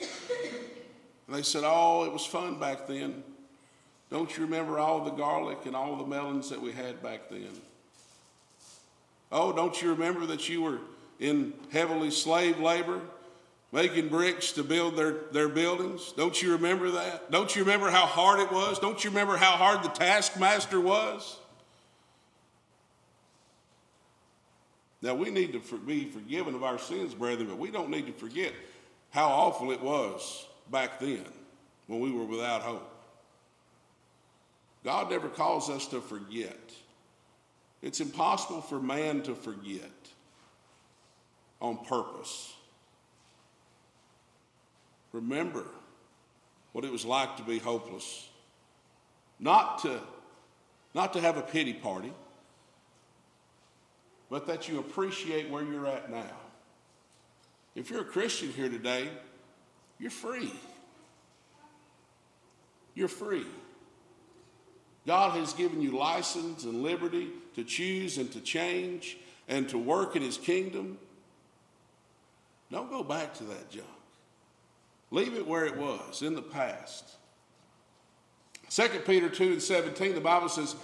And 0.00 1.36
they 1.36 1.42
said, 1.42 1.62
Oh, 1.64 2.04
it 2.04 2.12
was 2.12 2.26
fun 2.26 2.58
back 2.58 2.86
then. 2.86 3.22
Don't 4.10 4.36
you 4.36 4.44
remember 4.44 4.78
all 4.78 5.04
the 5.04 5.10
garlic 5.10 5.58
and 5.64 5.74
all 5.74 5.96
the 5.96 6.06
melons 6.06 6.50
that 6.50 6.60
we 6.60 6.72
had 6.72 7.02
back 7.02 7.30
then? 7.30 7.48
Oh, 9.32 9.52
don't 9.52 9.80
you 9.80 9.90
remember 9.90 10.26
that 10.26 10.48
you 10.48 10.62
were 10.62 10.78
in 11.18 11.54
heavily 11.70 12.10
slave 12.10 12.60
labor, 12.60 13.00
making 13.72 14.08
bricks 14.08 14.52
to 14.52 14.62
build 14.62 14.96
their, 14.96 15.12
their 15.32 15.48
buildings? 15.48 16.12
Don't 16.16 16.40
you 16.40 16.52
remember 16.52 16.90
that? 16.92 17.30
Don't 17.30 17.54
you 17.54 17.62
remember 17.62 17.90
how 17.90 18.06
hard 18.06 18.40
it 18.40 18.52
was? 18.52 18.78
Don't 18.78 19.02
you 19.02 19.10
remember 19.10 19.36
how 19.36 19.52
hard 19.52 19.82
the 19.82 19.88
taskmaster 19.88 20.80
was? 20.80 21.38
Now, 25.02 25.14
we 25.14 25.30
need 25.30 25.52
to 25.52 25.78
be 25.78 26.06
forgiven 26.06 26.54
of 26.54 26.62
our 26.62 26.78
sins, 26.78 27.12
brethren, 27.12 27.48
but 27.48 27.58
we 27.58 27.70
don't 27.70 27.90
need 27.90 28.06
to 28.06 28.12
forget 28.12 28.54
how 29.10 29.28
awful 29.28 29.70
it 29.70 29.82
was 29.82 30.46
back 30.70 30.98
then 30.98 31.26
when 31.88 32.00
we 32.00 32.10
were 32.10 32.24
without 32.24 32.62
hope. 32.62 32.90
God 34.82 35.10
never 35.10 35.28
calls 35.28 35.68
us 35.68 35.86
to 35.88 36.00
forget. 36.00 36.58
It's 37.84 38.00
impossible 38.00 38.62
for 38.62 38.80
man 38.80 39.20
to 39.24 39.34
forget 39.34 39.90
on 41.60 41.84
purpose. 41.84 42.54
Remember 45.12 45.66
what 46.72 46.86
it 46.86 46.90
was 46.90 47.04
like 47.04 47.36
to 47.36 47.42
be 47.42 47.58
hopeless. 47.58 48.26
Not 49.38 49.80
to, 49.80 50.00
not 50.94 51.12
to 51.12 51.20
have 51.20 51.36
a 51.36 51.42
pity 51.42 51.74
party, 51.74 52.10
but 54.30 54.46
that 54.46 54.66
you 54.66 54.78
appreciate 54.78 55.50
where 55.50 55.62
you're 55.62 55.86
at 55.86 56.10
now. 56.10 56.36
If 57.74 57.90
you're 57.90 58.00
a 58.00 58.06
Christian 58.06 58.48
here 58.48 58.70
today, 58.70 59.10
you're 59.98 60.10
free. 60.10 60.54
You're 62.94 63.08
free. 63.08 63.44
God 65.06 65.32
has 65.32 65.52
given 65.52 65.82
you 65.82 65.90
license 65.98 66.64
and 66.64 66.82
liberty 66.82 67.28
to 67.54 67.64
choose 67.64 68.18
and 68.18 68.30
to 68.32 68.40
change 68.40 69.18
and 69.48 69.68
to 69.68 69.78
work 69.78 70.16
in 70.16 70.22
His 70.22 70.38
kingdom. 70.38 70.98
Don't 72.70 72.90
go 72.90 73.02
back 73.02 73.34
to 73.34 73.44
that 73.44 73.70
junk. 73.70 73.86
Leave 75.10 75.34
it 75.34 75.46
where 75.46 75.64
it 75.64 75.76
was 75.76 76.22
in 76.22 76.34
the 76.34 76.42
past. 76.42 77.16
2 78.70 78.88
Peter 79.06 79.28
2 79.28 79.52
and 79.52 79.62
17, 79.62 80.14
the 80.14 80.20
Bible 80.20 80.48
says, 80.48 80.74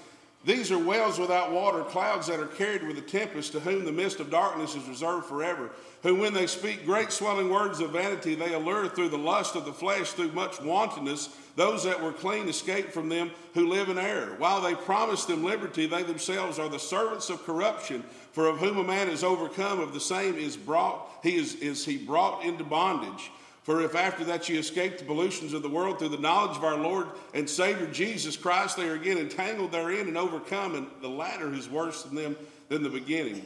these 0.43 0.73
are 0.73 0.79
wells 0.79 1.19
without 1.19 1.53
water, 1.53 1.83
clouds 1.85 2.27
that 2.29 2.41
are 2.41 2.47
carried 2.47 2.83
with 2.83 2.97
a 2.97 3.03
tempest, 3.03 3.53
to 3.53 3.61
whom 3.61 3.85
the 3.85 3.93
mist 3.93 4.21
of 4.21 4.31
darkness 4.31 4.75
is 4.75 4.89
reserved 4.89 5.27
forever. 5.27 5.71
Who, 6.03 6.15
when 6.15 6.33
they 6.33 6.47
speak 6.47 6.87
great 6.87 7.13
swelling 7.13 7.51
words 7.51 7.81
of 7.81 7.91
vanity, 7.91 8.35
they 8.35 8.55
allure 8.55 8.89
through 8.89 9.11
the 9.11 9.19
lust 9.19 9.55
of 9.55 9.67
the 9.67 9.73
flesh, 9.73 10.13
through 10.13 10.33
much 10.33 10.59
wantonness, 10.63 11.29
those 11.57 11.85
that 11.85 12.03
were 12.03 12.13
clean 12.13 12.49
escape 12.49 12.91
from 12.91 13.09
them 13.09 13.31
who 13.55 13.69
live 13.69 13.89
in 13.89 13.99
error. 13.99 14.35
While 14.39 14.61
they 14.61 14.75
promise 14.75 15.25
them 15.25 15.45
liberty, 15.45 15.87
they 15.87 16.03
themselves 16.03 16.59
are 16.59 16.69
the 16.69 16.79
servants 16.79 17.31
of 17.31 17.45
corruption. 17.45 18.05
For 18.33 18.47
of 18.47 18.59
whom 18.59 18.79
a 18.79 18.85
man 18.85 19.09
is 19.09 19.25
overcome, 19.25 19.81
of 19.81 19.93
the 19.93 20.01
same 20.01 20.37
is 20.37 20.57
brought 20.57 21.09
he 21.23 21.37
is, 21.37 21.57
is 21.57 21.85
he 21.85 21.99
brought 21.99 22.45
into 22.45 22.65
bondage. 22.65 23.31
For 23.63 23.83
if 23.83 23.95
after 23.95 24.25
that 24.25 24.49
ye 24.49 24.57
escape 24.57 24.99
the 24.99 25.05
pollutions 25.05 25.53
of 25.53 25.63
the 25.63 25.69
world 25.69 25.99
through 25.99 26.09
the 26.09 26.19
knowledge 26.19 26.57
of 26.57 26.65
our 26.65 26.79
Lord 26.79 27.09
and 27.35 27.49
Savior 27.49 27.87
Jesus 27.87 28.37
Christ, 28.37 28.77
they 28.77 28.89
are 28.89 28.95
again 28.95 29.19
entangled 29.19 29.73
therein 29.73 30.09
and 30.09 30.17
overcome, 30.17 30.75
and 30.75 30.87
the 31.03 31.09
latter 31.09 31.53
is 31.53 31.69
worse 31.69 32.03
than 32.05 32.15
them 32.15 32.37
than 32.69 32.83
the 32.83 32.89
beginning. 32.89 33.45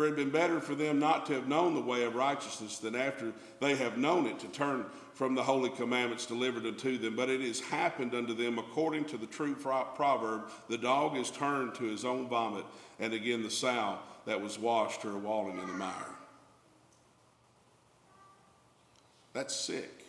For 0.00 0.06
it 0.06 0.16
had 0.16 0.16
been 0.16 0.30
better 0.30 0.60
for 0.60 0.74
them 0.74 0.98
not 0.98 1.26
to 1.26 1.34
have 1.34 1.46
known 1.46 1.74
the 1.74 1.80
way 1.82 2.04
of 2.04 2.14
righteousness 2.14 2.78
than 2.78 2.96
after 2.96 3.34
they 3.60 3.76
have 3.76 3.98
known 3.98 4.24
it 4.26 4.38
to 4.38 4.46
turn 4.46 4.86
from 5.12 5.34
the 5.34 5.42
holy 5.42 5.68
commandments 5.68 6.24
delivered 6.24 6.64
unto 6.64 6.96
them. 6.96 7.16
But 7.16 7.28
it 7.28 7.42
has 7.42 7.60
happened 7.60 8.14
unto 8.14 8.32
them 8.32 8.58
according 8.58 9.04
to 9.08 9.18
the 9.18 9.26
true 9.26 9.54
proverb 9.54 10.44
the 10.70 10.78
dog 10.78 11.18
is 11.18 11.30
turned 11.30 11.74
to 11.74 11.84
his 11.84 12.06
own 12.06 12.28
vomit, 12.28 12.64
and 12.98 13.12
again 13.12 13.42
the 13.42 13.50
sow 13.50 13.98
that 14.24 14.40
was 14.40 14.58
washed 14.58 15.02
her 15.02 15.18
walling 15.18 15.58
in 15.58 15.66
the 15.66 15.74
mire. 15.74 15.92
That's 19.34 19.54
sick. 19.54 20.06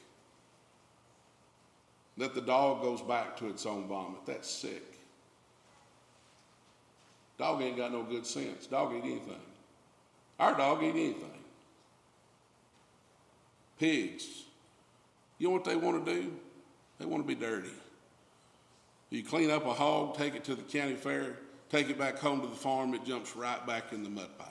That 2.15 2.33
the 2.33 2.39
dog 2.39 2.81
goes 2.81 3.01
back 3.01 3.35
to 3.39 3.49
its 3.49 3.65
own 3.65 3.89
vomit. 3.89 4.21
That's 4.25 4.49
sick. 4.49 4.97
Dog 7.37 7.61
ain't 7.61 7.75
got 7.75 7.91
no 7.91 8.03
good 8.03 8.25
sense. 8.25 8.67
Dog 8.67 8.93
eat 8.95 9.03
anything. 9.03 9.35
Our 10.41 10.57
dog 10.57 10.83
eat 10.83 10.89
anything. 10.89 11.29
Pigs. 13.79 14.27
You 15.37 15.47
know 15.47 15.53
what 15.53 15.65
they 15.65 15.75
want 15.75 16.03
to 16.03 16.13
do? 16.13 16.33
They 16.97 17.05
want 17.05 17.23
to 17.23 17.27
be 17.27 17.39
dirty. 17.39 17.69
You 19.11 19.23
clean 19.23 19.51
up 19.51 19.67
a 19.67 19.73
hog, 19.73 20.17
take 20.17 20.33
it 20.33 20.43
to 20.45 20.55
the 20.55 20.63
county 20.63 20.95
fair, 20.95 21.37
take 21.69 21.89
it 21.89 21.97
back 21.99 22.17
home 22.17 22.41
to 22.41 22.47
the 22.47 22.55
farm, 22.55 22.95
it 22.95 23.05
jumps 23.05 23.35
right 23.35 23.65
back 23.67 23.93
in 23.93 24.03
the 24.03 24.09
mud 24.09 24.29
pile. 24.39 24.47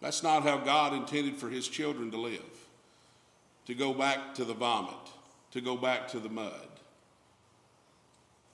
That's 0.00 0.22
not 0.22 0.42
how 0.42 0.56
God 0.56 0.94
intended 0.94 1.36
for 1.36 1.50
his 1.50 1.68
children 1.68 2.10
to 2.12 2.16
live 2.16 2.40
to 3.66 3.74
go 3.74 3.92
back 3.92 4.34
to 4.36 4.44
the 4.44 4.54
vomit, 4.54 4.94
to 5.50 5.60
go 5.60 5.76
back 5.76 6.08
to 6.08 6.20
the 6.20 6.28
mud. 6.28 6.68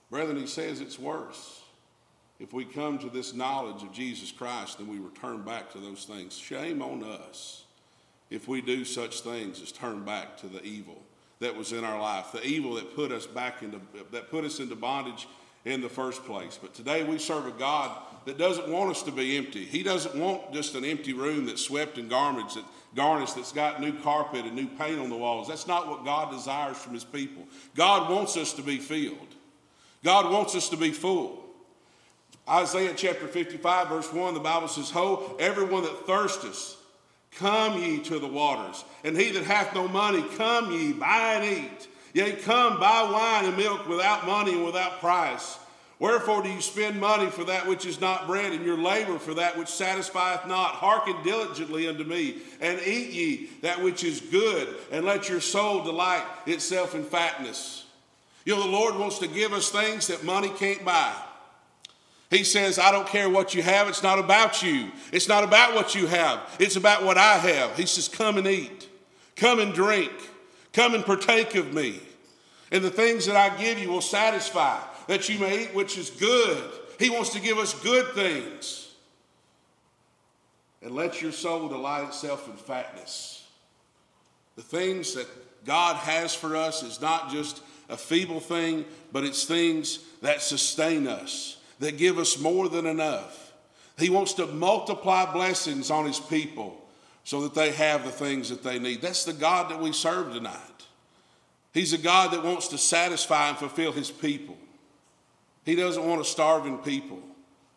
Brethren, 0.09 0.37
he 0.37 0.47
says 0.47 0.81
it's 0.81 0.97
worse. 0.99 1.62
If 2.43 2.51
we 2.51 2.65
come 2.65 2.99
to 2.99 3.09
this 3.09 3.33
knowledge 3.33 3.83
of 3.83 3.93
Jesus 3.93 4.29
Christ, 4.29 4.77
then 4.77 4.89
we 4.89 4.99
return 4.99 5.43
back 5.43 5.71
to 5.71 5.77
those 5.77 6.03
things. 6.03 6.37
Shame 6.37 6.81
on 6.81 7.01
us 7.01 7.63
if 8.29 8.49
we 8.49 8.59
do 8.59 8.83
such 8.83 9.21
things 9.21 9.61
as 9.61 9.71
turn 9.71 10.03
back 10.03 10.35
to 10.39 10.47
the 10.47 10.61
evil 10.61 11.01
that 11.39 11.55
was 11.55 11.71
in 11.71 11.85
our 11.85 12.01
life, 12.01 12.33
the 12.33 12.45
evil 12.45 12.73
that 12.73 12.97
put 12.97 13.13
us 13.13 13.25
back 13.25 13.63
into 13.63 13.79
that 14.11 14.29
put 14.29 14.43
us 14.43 14.59
into 14.59 14.75
bondage 14.75 15.25
in 15.63 15.79
the 15.79 15.87
first 15.87 16.25
place. 16.25 16.59
But 16.61 16.73
today 16.73 17.05
we 17.05 17.17
serve 17.17 17.47
a 17.47 17.51
God 17.51 17.97
that 18.25 18.37
doesn't 18.37 18.67
want 18.67 18.91
us 18.91 19.03
to 19.03 19.11
be 19.13 19.37
empty. 19.37 19.63
He 19.63 19.81
doesn't 19.81 20.13
want 20.13 20.51
just 20.51 20.75
an 20.75 20.83
empty 20.83 21.13
room 21.13 21.45
that's 21.45 21.61
swept 21.61 21.97
in 21.97 22.09
garments, 22.09 22.55
that 22.55 22.65
garnished, 22.93 23.37
that's 23.37 23.53
got 23.53 23.79
new 23.79 23.93
carpet 23.99 24.43
and 24.43 24.53
new 24.53 24.67
paint 24.67 24.99
on 24.99 25.09
the 25.09 25.15
walls. 25.15 25.47
That's 25.47 25.65
not 25.65 25.87
what 25.87 26.03
God 26.03 26.29
desires 26.29 26.75
from 26.75 26.93
his 26.93 27.05
people. 27.05 27.43
God 27.73 28.11
wants 28.11 28.35
us 28.35 28.51
to 28.55 28.61
be 28.61 28.79
filled. 28.79 29.33
God 30.03 30.29
wants 30.29 30.55
us 30.55 30.67
to 30.67 30.75
be 30.75 30.91
full. 30.91 31.42
Isaiah 32.49 32.93
chapter 32.95 33.27
55, 33.27 33.87
verse 33.87 34.11
1, 34.11 34.33
the 34.33 34.39
Bible 34.39 34.67
says, 34.67 34.89
Ho, 34.91 35.35
everyone 35.39 35.83
that 35.83 36.05
thirsteth, 36.05 36.75
come 37.31 37.81
ye 37.81 37.99
to 37.99 38.19
the 38.19 38.27
waters. 38.27 38.83
And 39.03 39.17
he 39.17 39.31
that 39.31 39.43
hath 39.43 39.73
no 39.73 39.87
money, 39.87 40.23
come 40.35 40.71
ye, 40.71 40.93
buy 40.93 41.35
and 41.35 41.45
eat. 41.45 41.87
Yea, 42.13 42.33
come, 42.33 42.79
buy 42.79 43.09
wine 43.11 43.45
and 43.45 43.57
milk 43.57 43.87
without 43.87 44.27
money 44.27 44.53
and 44.53 44.65
without 44.65 44.99
price. 44.99 45.57
Wherefore 45.99 46.43
do 46.43 46.49
you 46.49 46.59
spend 46.59 46.99
money 46.99 47.29
for 47.29 47.45
that 47.45 47.65
which 47.65 47.85
is 47.85 48.01
not 48.01 48.27
bread, 48.27 48.51
and 48.51 48.65
your 48.65 48.77
labor 48.77 49.17
for 49.17 49.35
that 49.35 49.57
which 49.57 49.69
satisfieth 49.69 50.45
not? 50.45 50.75
Hearken 50.75 51.15
diligently 51.23 51.87
unto 51.87 52.03
me, 52.03 52.39
and 52.59 52.79
eat 52.81 53.11
ye 53.11 53.49
that 53.61 53.81
which 53.81 54.03
is 54.03 54.19
good, 54.19 54.67
and 54.91 55.05
let 55.05 55.29
your 55.29 55.39
soul 55.39 55.81
delight 55.83 56.25
itself 56.45 56.93
in 56.93 57.03
fatness. 57.03 57.85
You 58.45 58.55
know, 58.55 58.63
the 58.63 58.69
Lord 58.69 58.95
wants 58.95 59.19
to 59.19 59.27
give 59.27 59.53
us 59.53 59.69
things 59.69 60.07
that 60.07 60.25
money 60.25 60.49
can't 60.49 60.83
buy. 60.83 61.15
He 62.33 62.43
says, 62.43 62.79
I 62.79 62.91
don't 62.91 63.07
care 63.07 63.29
what 63.29 63.53
you 63.53 63.61
have, 63.61 63.87
it's 63.87 64.03
not 64.03 64.19
about 64.19 64.63
you. 64.63 64.91
It's 65.11 65.27
not 65.27 65.43
about 65.43 65.75
what 65.75 65.95
you 65.95 66.07
have, 66.07 66.39
it's 66.59 66.75
about 66.75 67.03
what 67.03 67.17
I 67.17 67.37
have. 67.37 67.77
He 67.77 67.85
says, 67.85 68.07
Come 68.07 68.37
and 68.37 68.47
eat, 68.47 68.89
come 69.35 69.59
and 69.59 69.73
drink. 69.73 70.11
Come 70.73 70.95
and 70.95 71.05
partake 71.05 71.55
of 71.55 71.73
me. 71.73 72.01
And 72.71 72.83
the 72.83 72.89
things 72.89 73.27
that 73.27 73.35
I 73.35 73.55
give 73.61 73.77
you 73.77 73.89
will 73.89 74.01
satisfy, 74.01 74.79
that 75.07 75.29
you 75.29 75.39
may 75.39 75.63
eat 75.63 75.75
which 75.75 75.97
is 75.97 76.09
good. 76.09 76.63
He 76.99 77.09
wants 77.09 77.29
to 77.31 77.39
give 77.39 77.59
us 77.59 77.79
good 77.81 78.13
things. 78.15 78.91
And 80.81 80.95
let 80.95 81.21
your 81.21 81.31
soul 81.31 81.69
delight 81.69 82.07
itself 82.07 82.47
in 82.47 82.55
fatness. 82.55 83.47
The 84.55 84.63
things 84.63 85.13
that 85.13 85.27
God 85.65 85.95
has 85.97 86.33
for 86.35 86.55
us 86.55 86.83
is 86.83 86.99
not 86.99 87.29
just 87.31 87.61
a 87.89 87.95
feeble 87.95 88.39
thing, 88.39 88.85
but 89.11 89.23
it's 89.23 89.45
things 89.45 89.99
that 90.21 90.41
sustain 90.41 91.07
us, 91.07 91.57
that 91.83 91.97
give 91.97 92.17
us 92.17 92.39
more 92.39 92.69
than 92.69 92.85
enough. 92.85 93.53
He 93.97 94.09
wants 94.09 94.33
to 94.35 94.47
multiply 94.47 95.31
blessings 95.31 95.91
on 95.91 96.05
his 96.05 96.19
people 96.19 96.81
so 97.23 97.41
that 97.41 97.53
they 97.53 97.71
have 97.71 98.05
the 98.05 98.11
things 98.11 98.49
that 98.49 98.63
they 98.63 98.79
need. 98.79 99.01
That's 99.01 99.25
the 99.25 99.33
God 99.33 99.69
that 99.69 99.79
we 99.79 99.91
serve 99.91 100.33
tonight. 100.33 100.57
He's 101.73 101.93
a 101.93 101.97
God 101.97 102.31
that 102.31 102.43
wants 102.43 102.69
to 102.69 102.77
satisfy 102.77 103.49
and 103.49 103.57
fulfill 103.57 103.91
his 103.91 104.11
people. 104.11 104.57
He 105.65 105.75
doesn't 105.75 106.05
want 106.05 106.21
a 106.21 106.25
starving 106.25 106.77
people. 106.79 107.19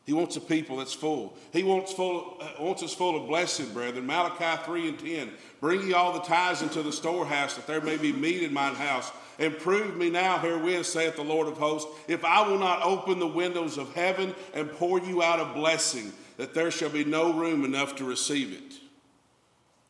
He 0.06 0.12
wants 0.12 0.36
a 0.36 0.40
people 0.40 0.76
that's 0.76 0.92
full. 0.92 1.36
He 1.52 1.64
wants, 1.64 1.92
full, 1.92 2.36
uh, 2.40 2.62
wants 2.62 2.84
us 2.84 2.94
full 2.94 3.20
of 3.20 3.26
blessing, 3.26 3.72
brethren. 3.72 4.06
Malachi 4.06 4.62
3 4.64 4.88
and 4.88 4.98
10. 4.98 5.30
Bring 5.60 5.82
ye 5.82 5.94
all 5.94 6.12
the 6.12 6.20
tithes 6.20 6.62
into 6.62 6.80
the 6.80 6.92
storehouse, 6.92 7.54
that 7.54 7.66
there 7.66 7.80
may 7.80 7.96
be 7.96 8.12
meat 8.12 8.44
in 8.44 8.54
mine 8.54 8.76
house. 8.76 9.10
And 9.40 9.58
prove 9.58 9.96
me 9.96 10.08
now 10.08 10.38
herewith, 10.38 10.86
saith 10.86 11.16
the 11.16 11.24
Lord 11.24 11.48
of 11.48 11.58
hosts, 11.58 11.90
if 12.06 12.24
I 12.24 12.48
will 12.48 12.58
not 12.58 12.82
open 12.82 13.18
the 13.18 13.26
windows 13.26 13.78
of 13.78 13.92
heaven 13.94 14.32
and 14.54 14.70
pour 14.70 15.00
you 15.00 15.24
out 15.24 15.40
a 15.40 15.52
blessing, 15.52 16.12
that 16.36 16.54
there 16.54 16.70
shall 16.70 16.88
be 16.90 17.04
no 17.04 17.32
room 17.32 17.64
enough 17.64 17.96
to 17.96 18.04
receive 18.04 18.52
it. 18.52 18.74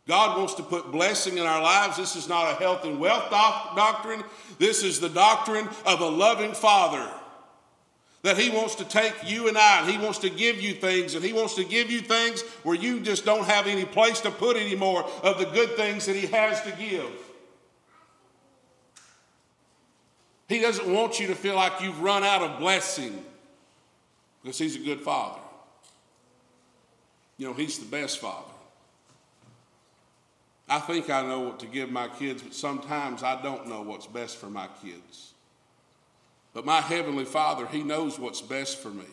God 0.09 0.38
wants 0.38 0.55
to 0.55 0.62
put 0.62 0.92
blessing 0.92 1.37
in 1.37 1.44
our 1.44 1.61
lives. 1.61 1.98
This 1.98 2.16
is 2.16 2.29
not 2.29 2.52
a 2.52 2.55
health 2.55 2.85
and 2.85 2.98
wealth 2.98 3.29
doc- 3.29 3.76
doctrine. 3.76 4.24
This 4.59 4.83
is 4.83 4.98
the 4.98 5.09
doctrine 5.11 5.68
of 5.85 6.00
a 6.00 6.09
loving 6.09 6.55
Father. 6.55 7.07
That 8.26 8.36
He 8.36 8.50
wants 8.50 8.74
to 8.74 8.84
take 8.84 9.14
you 9.24 9.46
and 9.46 9.56
I, 9.56 9.82
and 9.82 9.88
He 9.88 9.98
wants 9.98 10.18
to 10.18 10.28
give 10.28 10.60
you 10.60 10.74
things, 10.74 11.14
and 11.14 11.24
He 11.24 11.32
wants 11.32 11.54
to 11.54 11.64
give 11.64 11.92
you 11.92 12.00
things 12.00 12.42
where 12.64 12.74
you 12.74 12.98
just 12.98 13.24
don't 13.24 13.44
have 13.44 13.68
any 13.68 13.84
place 13.84 14.20
to 14.22 14.32
put 14.32 14.56
anymore 14.56 15.08
of 15.22 15.38
the 15.38 15.44
good 15.44 15.76
things 15.76 16.06
that 16.06 16.16
He 16.16 16.26
has 16.26 16.60
to 16.62 16.72
give. 16.72 17.08
He 20.48 20.60
doesn't 20.60 20.92
want 20.92 21.20
you 21.20 21.28
to 21.28 21.36
feel 21.36 21.54
like 21.54 21.80
you've 21.80 22.02
run 22.02 22.24
out 22.24 22.42
of 22.42 22.58
blessing 22.58 23.24
because 24.42 24.58
He's 24.58 24.74
a 24.74 24.80
good 24.80 25.02
Father. 25.02 25.38
You 27.38 27.46
know, 27.46 27.54
He's 27.54 27.78
the 27.78 27.86
best 27.86 28.18
Father. 28.18 28.50
I 30.68 30.80
think 30.80 31.10
I 31.10 31.22
know 31.22 31.38
what 31.38 31.60
to 31.60 31.66
give 31.66 31.92
my 31.92 32.08
kids, 32.08 32.42
but 32.42 32.54
sometimes 32.54 33.22
I 33.22 33.40
don't 33.40 33.68
know 33.68 33.82
what's 33.82 34.08
best 34.08 34.38
for 34.38 34.50
my 34.50 34.66
kids. 34.82 35.34
But 36.56 36.64
my 36.64 36.80
Heavenly 36.80 37.26
Father, 37.26 37.66
He 37.66 37.82
knows 37.82 38.18
what's 38.18 38.40
best 38.40 38.78
for 38.78 38.88
me. 38.88 39.04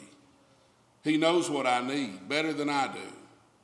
He 1.04 1.18
knows 1.18 1.50
what 1.50 1.68
I 1.68 1.86
need 1.86 2.30
better 2.30 2.54
than 2.54 2.70
I 2.70 2.88
do. 2.88 3.02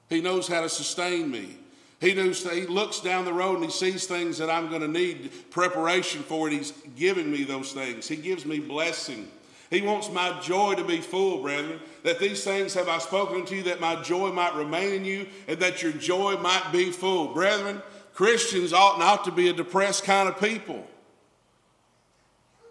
He 0.10 0.20
knows 0.20 0.50
how 0.50 0.60
to 0.60 0.68
sustain 0.68 1.32
me. 1.32 1.56
He 2.02 2.14
knows 2.14 2.44
he 2.44 2.68
looks 2.68 3.00
down 3.00 3.24
the 3.24 3.32
road 3.32 3.56
and 3.56 3.64
he 3.64 3.72
sees 3.72 4.06
things 4.06 4.38
that 4.40 4.50
I'm 4.50 4.68
going 4.68 4.82
to 4.82 4.88
need 4.90 5.32
preparation 5.50 6.24
for, 6.24 6.50
and 6.50 6.58
he's 6.58 6.74
giving 6.98 7.32
me 7.32 7.46
those 7.46 7.72
things. 7.72 8.06
He 8.06 8.18
gives 8.18 8.46
me 8.46 8.60
blessing. 8.60 9.30
He 9.70 9.82
wants 9.82 10.12
my 10.12 10.38
joy 10.42 10.76
to 10.76 10.84
be 10.84 11.00
full, 11.00 11.42
brethren. 11.42 11.80
That 12.04 12.20
these 12.20 12.44
things 12.44 12.74
have 12.74 12.90
I 12.90 12.98
spoken 12.98 13.46
to 13.46 13.56
you, 13.56 13.64
that 13.64 13.80
my 13.80 13.96
joy 14.02 14.34
might 14.34 14.56
remain 14.56 14.94
in 14.94 15.06
you, 15.06 15.26
and 15.48 15.58
that 15.60 15.82
your 15.82 15.94
joy 15.94 16.36
might 16.36 16.70
be 16.74 16.92
full. 16.92 17.34
Brethren, 17.34 17.82
Christians 18.14 18.74
ought 18.74 19.00
not 19.00 19.24
to 19.24 19.32
be 19.32 19.48
a 19.48 19.54
depressed 19.54 20.04
kind 20.04 20.28
of 20.28 20.38
people. 20.38 20.86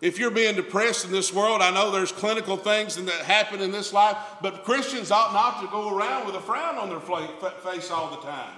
If 0.01 0.19
you're 0.19 0.31
being 0.31 0.55
depressed 0.55 1.05
in 1.05 1.11
this 1.11 1.33
world, 1.33 1.61
I 1.61 1.73
know 1.73 1.91
there's 1.91 2.13
clinical 2.13 2.57
things 2.57 2.95
that 2.97 3.09
happen 3.23 3.61
in 3.61 3.73
this 3.73 3.93
life, 3.93 4.17
but 4.41 4.63
Christians 4.65 5.11
ought 5.11 5.33
not 5.33 5.61
to 5.61 5.67
go 5.69 5.97
around 5.97 6.27
with 6.27 6.37
a 6.37 6.41
frown 6.41 6.77
on 6.77 6.89
their 6.89 7.01
face 7.01 7.91
all 7.91 8.11
the 8.11 8.23
time. 8.23 8.55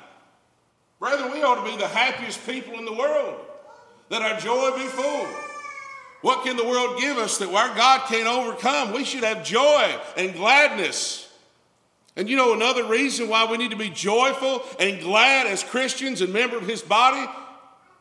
Brethren, 0.99 1.33
we 1.33 1.43
ought 1.43 1.65
to 1.65 1.71
be 1.71 1.79
the 1.79 1.89
happiest 1.89 2.47
people 2.47 2.75
in 2.75 2.85
the 2.85 2.93
world, 2.93 3.41
that 4.11 4.21
our 4.21 4.39
joy 4.39 4.77
be 4.77 4.87
full. 4.87 5.27
What 6.21 6.45
can 6.45 6.59
the 6.59 6.65
world 6.67 7.01
give 7.01 7.17
us 7.17 7.39
that 7.39 7.49
our 7.49 7.75
God 7.75 8.07
can't 8.07 8.29
overcome? 8.29 8.93
We 8.93 9.05
should 9.05 9.25
have 9.25 9.43
joy 9.43 9.99
and 10.19 10.35
gladness. 10.35 11.27
And 12.17 12.29
you 12.29 12.37
know 12.37 12.53
another 12.53 12.85
reason 12.85 13.31
why 13.31 13.51
we 13.51 13.57
need 13.57 13.71
to 13.71 13.79
be 13.79 13.89
joyful 13.89 14.63
and 14.79 15.01
glad 15.01 15.47
as 15.47 15.65
Christians 15.65 16.21
and 16.21 16.35
member 16.35 16.59
of 16.59 16.67
his 16.67 16.83
body? 16.83 17.27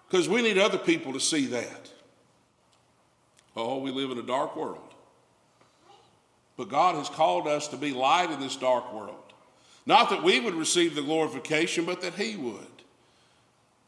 Because 0.09 0.27
we 0.27 0.41
need 0.41 0.57
other 0.57 0.77
people 0.77 1.13
to 1.13 1.21
see 1.21 1.45
that. 1.45 1.89
Oh, 3.59 3.79
we 3.79 3.91
live 3.91 4.11
in 4.11 4.17
a 4.17 4.23
dark 4.23 4.55
world. 4.55 4.93
But 6.57 6.69
God 6.69 6.95
has 6.95 7.09
called 7.09 7.47
us 7.47 7.67
to 7.69 7.77
be 7.77 7.91
light 7.91 8.31
in 8.31 8.39
this 8.39 8.55
dark 8.55 8.93
world. 8.93 9.15
Not 9.85 10.09
that 10.09 10.23
we 10.23 10.39
would 10.39 10.55
receive 10.55 10.95
the 10.95 11.01
glorification, 11.01 11.85
but 11.85 12.01
that 12.01 12.13
he 12.15 12.35
would 12.35 12.65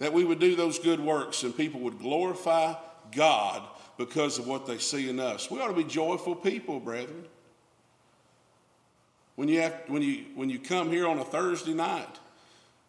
that 0.02 0.12
we 0.12 0.26
would 0.26 0.40
do 0.40 0.56
those 0.56 0.80
good 0.80 1.00
works 1.00 1.44
and 1.44 1.56
people 1.56 1.80
would 1.80 2.00
glorify 2.00 2.74
God 3.12 3.62
because 4.00 4.40
of 4.40 4.48
what 4.48 4.66
they 4.66 4.80
see 4.80 5.08
in 5.08 5.20
us. 5.20 5.52
We 5.52 5.62
ought 5.62 5.68
to 5.68 5.76
be 5.76 5.84
joyful 5.84 6.34
people, 6.34 6.80
brethren. 6.80 7.26
When 9.36 9.48
you, 9.48 9.62
have, 9.62 9.76
when 9.86 10.02
you, 10.02 10.26
when 10.34 10.50
you 10.50 10.58
come 10.58 10.90
here 10.90 11.08
on 11.08 11.20
a 11.20 11.24
Thursday 11.24 11.76
night, 11.76 12.20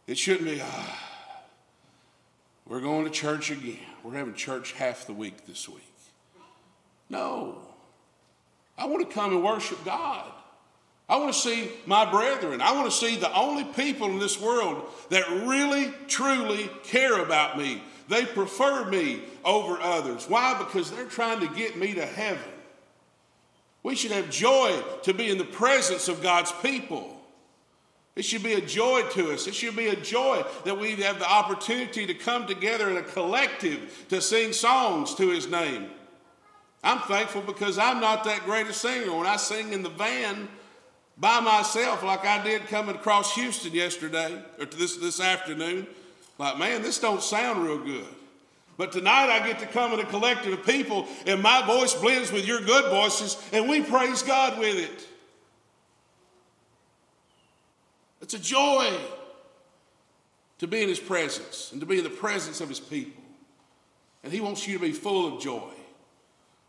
it 0.07 0.17
shouldn't 0.17 0.47
be, 0.47 0.63
ah, 0.63 1.01
we're 2.67 2.81
going 2.81 3.05
to 3.05 3.11
church 3.11 3.51
again. 3.51 3.77
We're 4.03 4.15
having 4.15 4.33
church 4.33 4.73
half 4.73 5.07
the 5.07 5.13
week 5.13 5.45
this 5.47 5.69
week. 5.69 5.92
No. 7.13 7.59
I 8.79 8.87
want 8.87 9.07
to 9.07 9.15
come 9.15 9.33
and 9.33 9.45
worship 9.45 9.85
God. 9.85 10.25
I 11.09 11.17
want 11.17 11.35
to 11.35 11.39
see 11.39 11.71
my 11.85 12.11
brethren. 12.11 12.63
I 12.63 12.73
want 12.73 12.91
to 12.91 12.97
see 12.97 13.17
the 13.17 13.33
only 13.37 13.65
people 13.65 14.09
in 14.09 14.19
this 14.19 14.41
world 14.41 14.83
that 15.11 15.29
really, 15.47 15.93
truly 16.09 16.71
care 16.85 17.23
about 17.23 17.59
me. 17.59 17.83
They 18.09 18.25
prefer 18.25 18.87
me 18.87 19.21
over 19.45 19.79
others. 19.79 20.25
Why? 20.27 20.57
Because 20.57 20.91
they're 20.91 21.05
trying 21.05 21.41
to 21.41 21.55
get 21.55 21.77
me 21.77 21.93
to 21.95 22.07
heaven. 22.07 22.43
We 23.83 23.95
should 23.95 24.13
have 24.13 24.31
joy 24.31 24.83
to 25.03 25.13
be 25.13 25.29
in 25.29 25.37
the 25.37 25.45
presence 25.45 26.09
of 26.09 26.23
God's 26.23 26.53
people. 26.63 27.21
It 28.17 28.25
should 28.25 28.43
be 28.43 28.55
a 28.55 28.61
joy 28.61 29.03
to 29.11 29.33
us. 29.33 29.47
It 29.47 29.55
should 29.55 29.77
be 29.77 29.89
a 29.89 29.97
joy 29.97 30.45
that 30.65 30.79
we 30.79 30.93
have 30.97 31.19
the 31.19 31.31
opportunity 31.31 32.07
to 32.07 32.15
come 32.15 32.47
together 32.47 32.89
in 32.89 32.97
a 32.97 33.03
collective 33.03 34.07
to 34.09 34.23
sing 34.23 34.55
songs 34.55 35.15
to 35.17 35.29
His 35.29 35.51
name. 35.51 35.91
I'm 36.83 36.99
thankful 37.01 37.43
because 37.43 37.79
I'm 37.79 38.01
not 38.01 38.25
that 38.25 38.45
great 38.45 38.67
a 38.67 38.73
singer. 38.73 39.15
When 39.15 39.27
I 39.27 39.37
sing 39.37 39.73
in 39.73 39.83
the 39.83 39.89
van, 39.89 40.49
by 41.17 41.41
myself 41.41 42.03
like 42.03 42.25
I 42.25 42.43
did 42.43 42.67
coming 42.67 42.97
across 42.97 43.35
Houston 43.35 43.73
yesterday 43.73 44.43
or 44.59 44.67
this, 44.67 44.97
this 44.97 45.21
afternoon. 45.21 45.87
Like, 46.39 46.59
man, 46.59 46.83
this 46.83 46.99
don't 46.99 47.23
sound 47.23 47.63
real 47.63 47.79
good. 47.79 48.07
But 48.77 48.91
tonight 48.91 49.31
I 49.31 49.47
get 49.47 49.61
to 49.61 49.67
come 49.67 49.93
in 49.93 50.01
a 50.01 50.05
collective 50.05 50.53
of 50.53 50.67
people 50.67 51.07
and 51.27 51.43
my 51.43 51.65
voice 51.67 51.95
blends 51.95 52.33
with 52.33 52.47
your 52.47 52.61
good 52.61 52.91
voices 52.91 53.37
and 53.53 53.69
we 53.69 53.83
praise 53.83 54.23
God 54.23 54.59
with 54.59 54.77
it. 54.77 55.09
It's 58.23 58.35
a 58.35 58.39
joy 58.39 58.93
to 60.59 60.67
be 60.67 60.83
in 60.83 60.89
his 60.89 61.01
presence 61.01 61.71
and 61.73 61.81
to 61.81 61.87
be 61.87 61.99
in 61.99 62.05
the 62.05 62.11
presence 62.11 62.61
of 62.61 62.69
his 62.69 62.81
people. 62.81 63.23
And 64.25 64.33
he 64.33 64.41
wants 64.41 64.67
you 64.67 64.79
to 64.79 64.83
be 64.83 64.93
full 64.93 65.37
of 65.37 65.43
joy, 65.43 65.71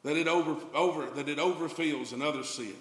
that 0.04 0.18
it 0.18 0.28
over, 0.28 0.56
over 0.74 1.10
that 1.12 1.30
it 1.30 1.38
overfills 1.38 2.14
and 2.14 2.22
others 2.22 2.50
see 2.50 2.70
it. 2.70 2.76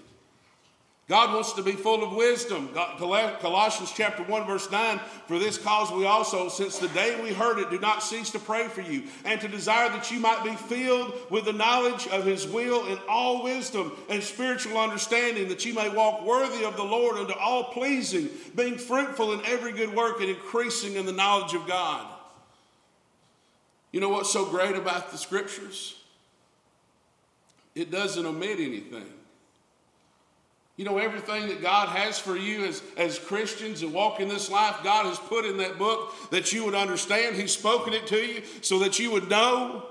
God 1.09 1.35
wants 1.35 1.53
to 1.55 1.63
be 1.63 1.73
full 1.73 2.03
of 2.05 2.15
wisdom. 2.15 2.71
Colossians 2.73 3.93
chapter 3.95 4.23
1 4.23 4.47
verse 4.47 4.71
9, 4.71 4.99
for 5.27 5.39
this 5.39 5.59
cause 5.59 5.91
we 5.91 6.07
also, 6.07 6.49
since 6.49 6.79
the 6.79 6.89
day 6.89 7.21
we 7.21 7.33
heard 7.33 7.59
it, 7.59 7.71
do 7.71 7.79
not 7.79 8.03
cease 8.03 8.31
to 8.31 8.39
pray 8.39 8.69
for 8.69 8.81
you 8.81 9.03
and 9.25 9.41
to 9.41 9.49
desire 9.49 9.89
that 9.91 10.11
you 10.11 10.21
might 10.21 10.45
be 10.45 10.55
filled 10.55 11.13
with 11.29 11.45
the 11.45 11.53
knowledge 11.53 12.07
of 12.09 12.25
his 12.25 12.47
will 12.47 12.87
in 12.87 12.99
all 13.09 13.43
wisdom 13.43 13.93
and 14.09 14.23
spiritual 14.23 14.79
understanding, 14.79 15.49
that 15.49 15.67
you 15.67 15.75
may 15.75 15.89
walk 15.89 16.25
worthy 16.25 16.65
of 16.65 16.77
the 16.77 16.85
Lord 16.85 17.17
unto 17.17 17.35
all 17.35 17.65
pleasing, 17.65 18.31
being 18.55 18.79
fruitful 18.79 19.33
in 19.33 19.45
every 19.45 19.73
good 19.73 19.95
work 19.95 20.21
and 20.21 20.31
increasing 20.31 20.95
in 20.95 21.05
the 21.05 21.13
knowledge 21.13 21.53
of 21.53 21.67
God. 21.67 22.07
You 23.91 24.01
know 24.01 24.09
what's 24.09 24.33
so 24.33 24.47
great 24.47 24.77
about 24.77 25.11
the 25.11 25.19
scriptures? 25.19 26.02
It 27.75 27.91
doesn't 27.91 28.25
omit 28.25 28.61
anything. 28.61 29.07
You 30.77 30.87
know, 30.87 30.99
everything 30.99 31.49
that 31.49 31.61
God 31.61 31.89
has 31.91 32.19
for 32.19 32.37
you 32.37 32.65
as, 32.65 32.83
as 32.97 33.19
Christians 33.19 33.83
and 33.83 33.93
walking 33.93 34.29
this 34.29 34.51
life, 34.51 34.77
God 34.83 35.07
has 35.07 35.19
put 35.19 35.45
in 35.45 35.59
that 35.59 35.79
book 35.79 36.13
that 36.31 36.53
you 36.53 36.65
would 36.65 36.75
understand. 36.75 37.37
He's 37.37 37.53
spoken 37.53 37.93
it 37.93 38.07
to 38.09 38.17
you 38.17 38.43
so 38.63 38.79
that 38.81 38.99
you 38.99 39.11
would 39.13 39.29
know. 39.29 39.87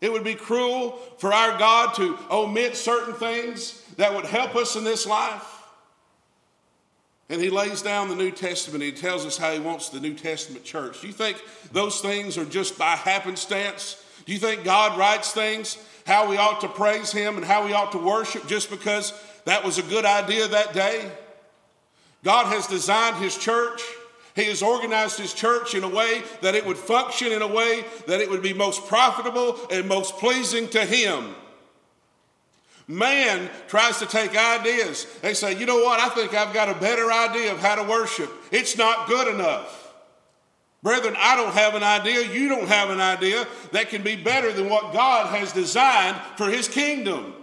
It 0.00 0.12
would 0.12 0.24
be 0.24 0.34
cruel 0.34 0.98
for 1.18 1.32
our 1.32 1.56
God 1.58 1.94
to 1.94 2.18
omit 2.30 2.76
certain 2.76 3.14
things 3.14 3.80
that 3.96 4.14
would 4.14 4.26
help 4.26 4.54
us 4.56 4.76
in 4.76 4.84
this 4.84 5.06
life. 5.06 5.52
And 7.28 7.40
he 7.40 7.48
lays 7.48 7.82
down 7.82 8.08
the 8.08 8.14
New 8.14 8.30
Testament. 8.30 8.84
He 8.84 8.92
tells 8.92 9.24
us 9.24 9.36
how 9.36 9.52
he 9.52 9.58
wants 9.58 9.88
the 9.88 10.00
New 10.00 10.14
Testament 10.14 10.64
church. 10.64 11.00
Do 11.00 11.06
you 11.06 11.12
think 11.12 11.42
those 11.72 12.00
things 12.00 12.36
are 12.38 12.44
just 12.44 12.78
by 12.78 12.94
happenstance? 12.96 14.02
Do 14.26 14.32
you 14.32 14.38
think 14.38 14.64
God 14.64 14.98
writes 14.98 15.32
things 15.32 15.78
how 16.06 16.28
we 16.28 16.36
ought 16.36 16.60
to 16.60 16.68
praise 16.68 17.12
Him 17.12 17.36
and 17.36 17.44
how 17.44 17.66
we 17.66 17.72
ought 17.72 17.92
to 17.92 17.98
worship 17.98 18.46
just 18.46 18.70
because 18.70 19.12
that 19.44 19.64
was 19.64 19.78
a 19.78 19.82
good 19.82 20.04
idea 20.04 20.48
that 20.48 20.72
day. 20.72 21.10
God 22.24 22.46
has 22.46 22.66
designed 22.66 23.16
His 23.16 23.36
church. 23.36 23.82
He 24.34 24.44
has 24.44 24.62
organized 24.62 25.18
His 25.18 25.34
church 25.34 25.74
in 25.74 25.84
a 25.84 25.88
way 25.88 26.22
that 26.42 26.54
it 26.54 26.64
would 26.64 26.76
function 26.76 27.32
in 27.32 27.42
a 27.42 27.46
way 27.46 27.84
that 28.06 28.20
it 28.20 28.30
would 28.30 28.42
be 28.42 28.52
most 28.52 28.86
profitable 28.86 29.58
and 29.70 29.88
most 29.88 30.16
pleasing 30.16 30.68
to 30.68 30.84
Him. 30.84 31.34
Man 32.88 33.50
tries 33.66 33.98
to 33.98 34.06
take 34.06 34.36
ideas. 34.36 35.06
They 35.22 35.34
say, 35.34 35.58
you 35.58 35.66
know 35.66 35.82
what? 35.82 35.98
I 35.98 36.08
think 36.10 36.34
I've 36.34 36.54
got 36.54 36.68
a 36.68 36.80
better 36.80 37.10
idea 37.10 37.52
of 37.52 37.58
how 37.58 37.74
to 37.74 37.82
worship. 37.82 38.30
It's 38.52 38.78
not 38.78 39.08
good 39.08 39.34
enough. 39.34 39.85
Brethren, 40.86 41.16
I 41.18 41.34
don't 41.34 41.52
have 41.52 41.74
an 41.74 41.82
idea, 41.82 42.32
you 42.32 42.48
don't 42.48 42.68
have 42.68 42.90
an 42.90 43.00
idea 43.00 43.44
that 43.72 43.88
can 43.88 44.02
be 44.02 44.14
better 44.14 44.52
than 44.52 44.68
what 44.68 44.92
God 44.92 45.34
has 45.34 45.52
designed 45.52 46.16
for 46.36 46.48
His 46.48 46.68
kingdom. 46.68 47.34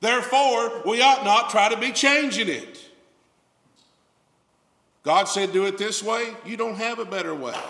Therefore, 0.00 0.80
we 0.86 1.02
ought 1.02 1.26
not 1.26 1.50
try 1.50 1.68
to 1.68 1.76
be 1.76 1.92
changing 1.92 2.48
it. 2.48 2.80
God 5.02 5.24
said, 5.24 5.52
do 5.52 5.66
it 5.66 5.76
this 5.76 6.02
way. 6.02 6.32
You 6.46 6.56
don't 6.56 6.76
have 6.76 7.00
a 7.00 7.04
better 7.04 7.34
way. 7.34 7.60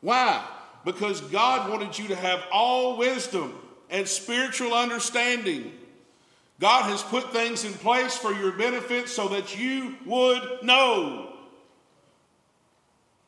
Why? 0.00 0.44
Because 0.84 1.20
God 1.20 1.70
wanted 1.70 1.96
you 1.96 2.08
to 2.08 2.16
have 2.16 2.42
all 2.50 2.96
wisdom 2.96 3.56
and 3.90 4.08
spiritual 4.08 4.74
understanding. 4.74 5.70
God 6.58 6.90
has 6.90 7.00
put 7.00 7.32
things 7.32 7.64
in 7.64 7.74
place 7.74 8.16
for 8.16 8.32
your 8.32 8.50
benefit 8.50 9.08
so 9.08 9.28
that 9.28 9.56
you 9.56 9.94
would 10.04 10.64
know. 10.64 11.33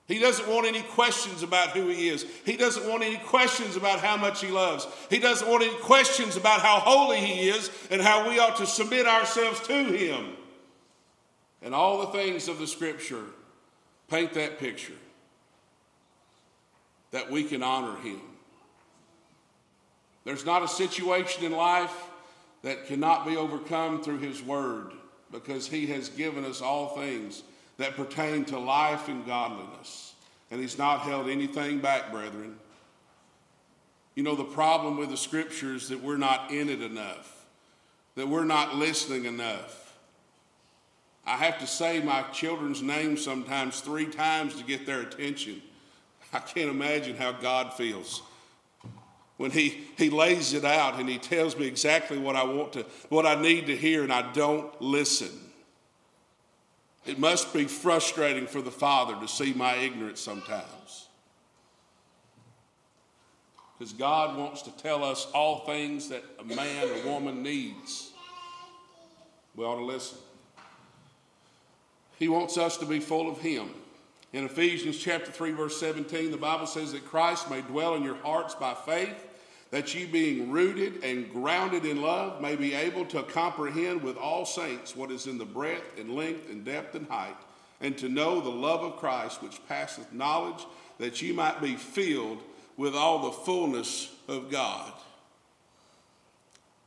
He 0.09 0.21
doesn't 0.21 0.49
want 0.49 0.67
any 0.67 0.83
questions 0.83 1.43
about 1.43 1.71
who 1.71 1.89
he 1.89 2.09
is. 2.09 2.25
He 2.45 2.57
doesn't 2.57 2.89
want 2.89 3.03
any 3.03 3.17
questions 3.17 3.75
about 3.75 3.99
how 3.99 4.17
much 4.17 4.41
he 4.41 4.49
loves. 4.49 4.87
He 5.11 5.19
doesn't 5.19 5.49
want 5.49 5.65
any 5.65 5.75
questions 5.79 6.37
about 6.37 6.61
how 6.61 6.79
holy 6.79 7.19
he 7.19 7.49
is 7.49 7.71
and 7.91 8.01
how 8.01 8.29
we 8.29 8.39
ought 8.39 8.57
to 8.57 8.67
submit 8.67 9.07
ourselves 9.07 9.61
to 9.67 9.85
him. 9.85 10.29
And 11.61 11.75
all 11.75 11.99
the 11.99 12.13
things 12.19 12.47
of 12.47 12.59
the 12.61 12.69
scripture 12.69 13.25
paint 14.09 14.35
that 14.35 14.61
picture 14.61 14.93
that 17.11 17.29
we 17.31 17.43
can 17.43 17.63
honor 17.63 17.97
him. 18.01 18.21
There's 20.25 20.47
not 20.47 20.63
a 20.63 20.69
situation 20.69 21.45
in 21.45 21.53
life 21.53 21.95
that 22.63 22.87
cannot 22.87 23.27
be 23.27 23.37
overcome 23.37 24.03
through 24.03 24.19
his 24.19 24.43
word 24.43 24.93
because 25.33 25.67
he 25.67 25.87
has 25.89 26.09
given 26.11 26.45
us 26.45 26.63
all 26.63 26.97
things 26.97 27.43
that 27.79 27.97
pertain 27.97 28.45
to 28.47 28.59
life 28.59 29.09
and 29.09 29.27
godliness. 29.27 30.15
And 30.51 30.61
he's 30.61 30.79
not 30.79 31.01
held 31.01 31.29
anything 31.29 31.81
back, 31.81 32.11
brethren. 32.11 32.57
You 34.15 34.23
know, 34.23 34.35
the 34.35 34.45
problem 34.45 34.97
with 34.97 35.11
the 35.11 35.17
scriptures 35.17 35.89
that 35.89 36.03
we're 36.03 36.17
not 36.17 36.51
in 36.51 36.69
it 36.69 36.81
enough, 36.81 37.45
that 38.15 38.29
we're 38.29 38.45
not 38.45 38.77
listening 38.77 39.27
enough. 39.27 39.83
I 41.27 41.37
have 41.37 41.59
to 41.59 41.67
say 41.67 42.01
my 42.01 42.23
children's 42.23 42.83
names 42.83 43.23
sometimes 43.23 43.81
three 43.81 44.07
times 44.07 44.55
to 44.57 44.65
get 44.65 44.87
their 44.87 45.01
attention. 45.01 45.61
I 46.33 46.39
can't 46.39 46.71
imagine 46.71 47.17
how 47.17 47.33
God 47.33 47.75
feels 47.75 48.23
when 49.37 49.51
he, 49.51 49.85
he 49.99 50.09
lays 50.09 50.55
it 50.55 50.65
out 50.65 50.99
and 50.99 51.09
he 51.09 51.19
tells 51.19 51.57
me 51.57 51.67
exactly 51.67 52.19
what 52.19 52.37
I 52.37 52.45
want 52.45 52.73
to, 52.75 52.87
what 53.09 53.27
I 53.27 53.41
need 53.41 53.67
to 53.67 53.77
hear, 53.77 54.03
and 54.03 54.13
I 54.13 54.33
don't 54.33 54.81
listen. 54.81 55.31
It 57.07 57.19
must 57.19 57.55
be 57.55 57.65
frustrating 57.65 58.47
for 58.47 58.61
the 58.61 58.71
Father 58.71 59.15
to 59.21 59.29
see 59.29 59.53
my 59.53 59.77
ignorance 59.77 60.21
sometimes. 60.21 61.07
Because 63.79 63.93
God 63.93 64.37
wants 64.37 64.63
to 64.63 64.71
tell 64.77 65.05
us 65.05 65.29
all 65.35 65.61
things 65.61 66.09
that 66.09 66.25
a 66.41 66.45
man 66.45 66.89
or 66.89 67.11
woman 67.11 67.43
needs. 67.43 68.11
We 69.55 69.65
ought 69.65 69.77
to 69.77 69.85
listen. 69.85 70.19
He 72.19 72.29
wants 72.29 72.57
us 72.57 72.77
to 72.79 72.87
be 72.87 73.01
full 73.01 73.31
of 73.31 73.39
Him. 73.39 73.69
In 74.33 74.45
Ephesians 74.45 74.99
chapter 74.99 75.31
3, 75.31 75.53
verse 75.53 75.79
17, 75.79 76.31
the 76.31 76.37
Bible 76.37 76.67
says 76.67 76.93
that 76.93 77.05
Christ 77.05 77.51
may 77.51 77.61
dwell 77.61 77.95
in 77.95 78.03
your 78.03 78.17
hearts 78.17 78.55
by 78.55 78.75
faith, 78.75 79.15
that 79.71 79.95
you 79.95 80.07
being 80.07 80.51
rooted 80.51 81.03
and 81.03 81.31
grounded 81.33 81.85
in 81.85 82.01
love 82.01 82.41
may 82.41 82.57
be 82.57 82.75
able 82.75 83.05
to 83.07 83.23
comprehend 83.25 84.03
with 84.03 84.17
all 84.17 84.47
saints 84.47 84.95
what 84.95 85.11
is 85.11 85.27
in 85.27 85.39
the 85.39 85.45
breadth 85.45 85.99
and 85.99 86.15
length 86.15 86.49
and 86.51 86.65
depth 86.65 86.95
and 86.95 87.09
height, 87.09 87.37
and 87.81 87.99
to 87.99 88.09
know 88.09 88.41
the 88.41 88.49
love 88.49 88.83
of 88.83 88.97
Christ 88.97 89.43
which 89.43 89.67
passeth 89.69 90.13
knowledge, 90.13 90.65
that 90.99 91.21
you 91.21 91.35
might 91.35 91.61
be 91.61 91.75
filled 91.75 92.43
with 92.77 92.95
all 92.95 93.25
the 93.25 93.33
fullness 93.33 94.15
of 94.29 94.51
God. 94.51 94.93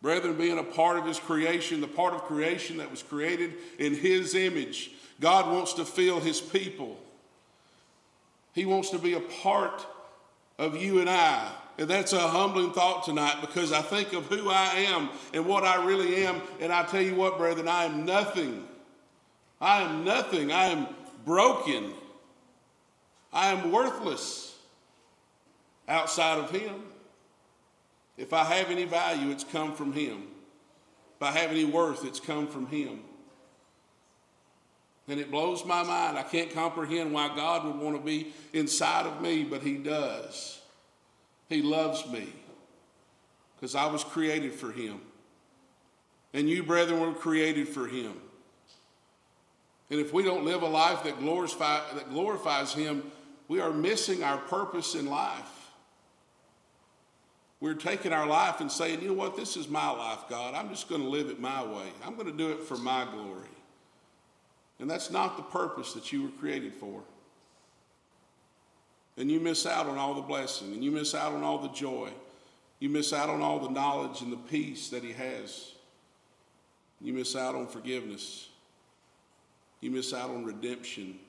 Brethren, 0.01 0.37
being 0.37 0.57
a 0.57 0.63
part 0.63 0.97
of 0.97 1.05
His 1.05 1.19
creation, 1.19 1.81
the 1.81 1.87
part 1.87 2.13
of 2.13 2.23
creation 2.23 2.77
that 2.77 2.89
was 2.89 3.03
created 3.03 3.55
in 3.77 3.93
His 3.93 4.33
image, 4.33 4.91
God 5.19 5.51
wants 5.53 5.73
to 5.73 5.85
fill 5.85 6.21
His 6.21 6.39
people. 6.39 6.97
He 8.53 8.65
wants 8.65 8.91
to 8.91 8.97
be 8.97 9.13
a 9.13 9.19
part 9.19 9.85
of 10.57 10.81
you 10.81 11.01
and 11.01 11.09
I. 11.09 11.51
And 11.79 11.89
that's 11.89 12.11
a 12.11 12.19
humbling 12.19 12.73
thought 12.73 13.05
tonight 13.05 13.37
because 13.39 13.71
I 13.71 13.81
think 13.81 14.11
of 14.11 14.25
who 14.25 14.49
I 14.49 14.85
am 14.89 15.09
and 15.33 15.45
what 15.45 15.63
I 15.63 15.85
really 15.85 16.25
am. 16.25 16.41
And 16.59 16.73
I 16.73 16.83
tell 16.83 17.01
you 17.01 17.15
what, 17.15 17.37
brethren, 17.37 17.69
I 17.69 17.85
am 17.85 18.05
nothing. 18.05 18.65
I 19.61 19.83
am 19.83 20.03
nothing. 20.03 20.51
I 20.51 20.65
am 20.65 20.87
broken. 21.23 21.93
I 23.31 23.53
am 23.53 23.71
worthless 23.71 24.57
outside 25.87 26.37
of 26.39 26.51
Him. 26.51 26.81
If 28.17 28.33
I 28.33 28.43
have 28.43 28.69
any 28.69 28.83
value, 28.83 29.31
it's 29.31 29.45
come 29.45 29.73
from 29.73 29.93
Him. 29.93 30.23
If 31.15 31.23
I 31.23 31.31
have 31.31 31.49
any 31.49 31.63
worth, 31.63 32.03
it's 32.03 32.19
come 32.19 32.47
from 32.47 32.67
Him. 32.67 32.99
And 35.07 35.17
it 35.17 35.31
blows 35.31 35.63
my 35.63 35.83
mind. 35.83 36.17
I 36.17 36.23
can't 36.23 36.53
comprehend 36.53 37.13
why 37.13 37.33
God 37.33 37.63
would 37.63 37.77
want 37.77 37.95
to 37.95 38.03
be 38.03 38.33
inside 38.51 39.05
of 39.05 39.21
me, 39.21 39.45
but 39.45 39.63
He 39.63 39.75
does. 39.75 40.58
He 41.49 41.61
loves 41.63 42.07
me 42.07 42.27
because 43.55 43.75
I 43.75 43.87
was 43.87 44.03
created 44.03 44.53
for 44.53 44.71
Him. 44.71 45.01
And 46.33 46.47
you, 46.47 46.63
brethren, 46.63 47.01
were 47.01 47.13
created 47.13 47.67
for 47.67 47.87
Him. 47.87 48.13
And 49.89 49.99
if 49.99 50.13
we 50.13 50.23
don't 50.23 50.45
live 50.45 50.61
a 50.61 50.67
life 50.67 51.03
that, 51.03 51.19
that 51.19 52.09
glorifies 52.09 52.73
Him, 52.73 53.11
we 53.47 53.59
are 53.59 53.73
missing 53.73 54.23
our 54.23 54.37
purpose 54.37 54.93
in 54.93 55.07
life. 55.07 55.71
We're 57.59 57.73
taking 57.73 58.13
our 58.13 58.27
life 58.27 58.61
and 58.61 58.71
saying, 58.71 59.01
you 59.01 59.09
know 59.09 59.15
what, 59.15 59.35
this 59.35 59.57
is 59.57 59.67
my 59.67 59.89
life, 59.89 60.19
God. 60.29 60.53
I'm 60.53 60.69
just 60.69 60.87
going 60.87 61.01
to 61.01 61.09
live 61.09 61.29
it 61.29 61.41
my 61.41 61.61
way. 61.63 61.87
I'm 62.05 62.13
going 62.13 62.27
to 62.27 62.37
do 62.37 62.51
it 62.51 62.63
for 62.63 62.77
my 62.77 63.05
glory. 63.11 63.49
And 64.79 64.89
that's 64.89 65.11
not 65.11 65.35
the 65.35 65.43
purpose 65.43 65.93
that 65.93 66.13
you 66.13 66.23
were 66.23 66.29
created 66.29 66.73
for. 66.73 67.01
And 69.17 69.29
you 69.29 69.39
miss 69.39 69.65
out 69.65 69.87
on 69.87 69.97
all 69.97 70.13
the 70.13 70.21
blessing, 70.21 70.73
and 70.73 70.83
you 70.83 70.91
miss 70.91 71.13
out 71.13 71.33
on 71.33 71.43
all 71.43 71.57
the 71.57 71.69
joy. 71.69 72.09
You 72.79 72.89
miss 72.89 73.11
out 73.11 73.29
on 73.29 73.41
all 73.41 73.59
the 73.59 73.69
knowledge 73.69 74.21
and 74.21 74.31
the 74.31 74.37
peace 74.37 74.89
that 74.89 75.03
He 75.03 75.11
has. 75.11 75.73
You 77.01 77.13
miss 77.13 77.35
out 77.35 77.55
on 77.55 77.67
forgiveness. 77.67 78.47
You 79.81 79.91
miss 79.91 80.13
out 80.13 80.29
on 80.29 80.45
redemption. 80.45 81.19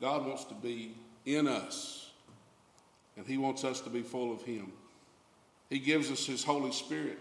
God 0.00 0.26
wants 0.26 0.44
to 0.44 0.54
be 0.54 0.94
in 1.26 1.46
us, 1.46 2.10
and 3.16 3.26
He 3.26 3.36
wants 3.38 3.64
us 3.64 3.80
to 3.82 3.90
be 3.90 4.02
full 4.02 4.32
of 4.32 4.42
Him. 4.42 4.72
He 5.70 5.78
gives 5.78 6.10
us 6.10 6.26
His 6.26 6.42
Holy 6.42 6.72
Spirit. 6.72 7.18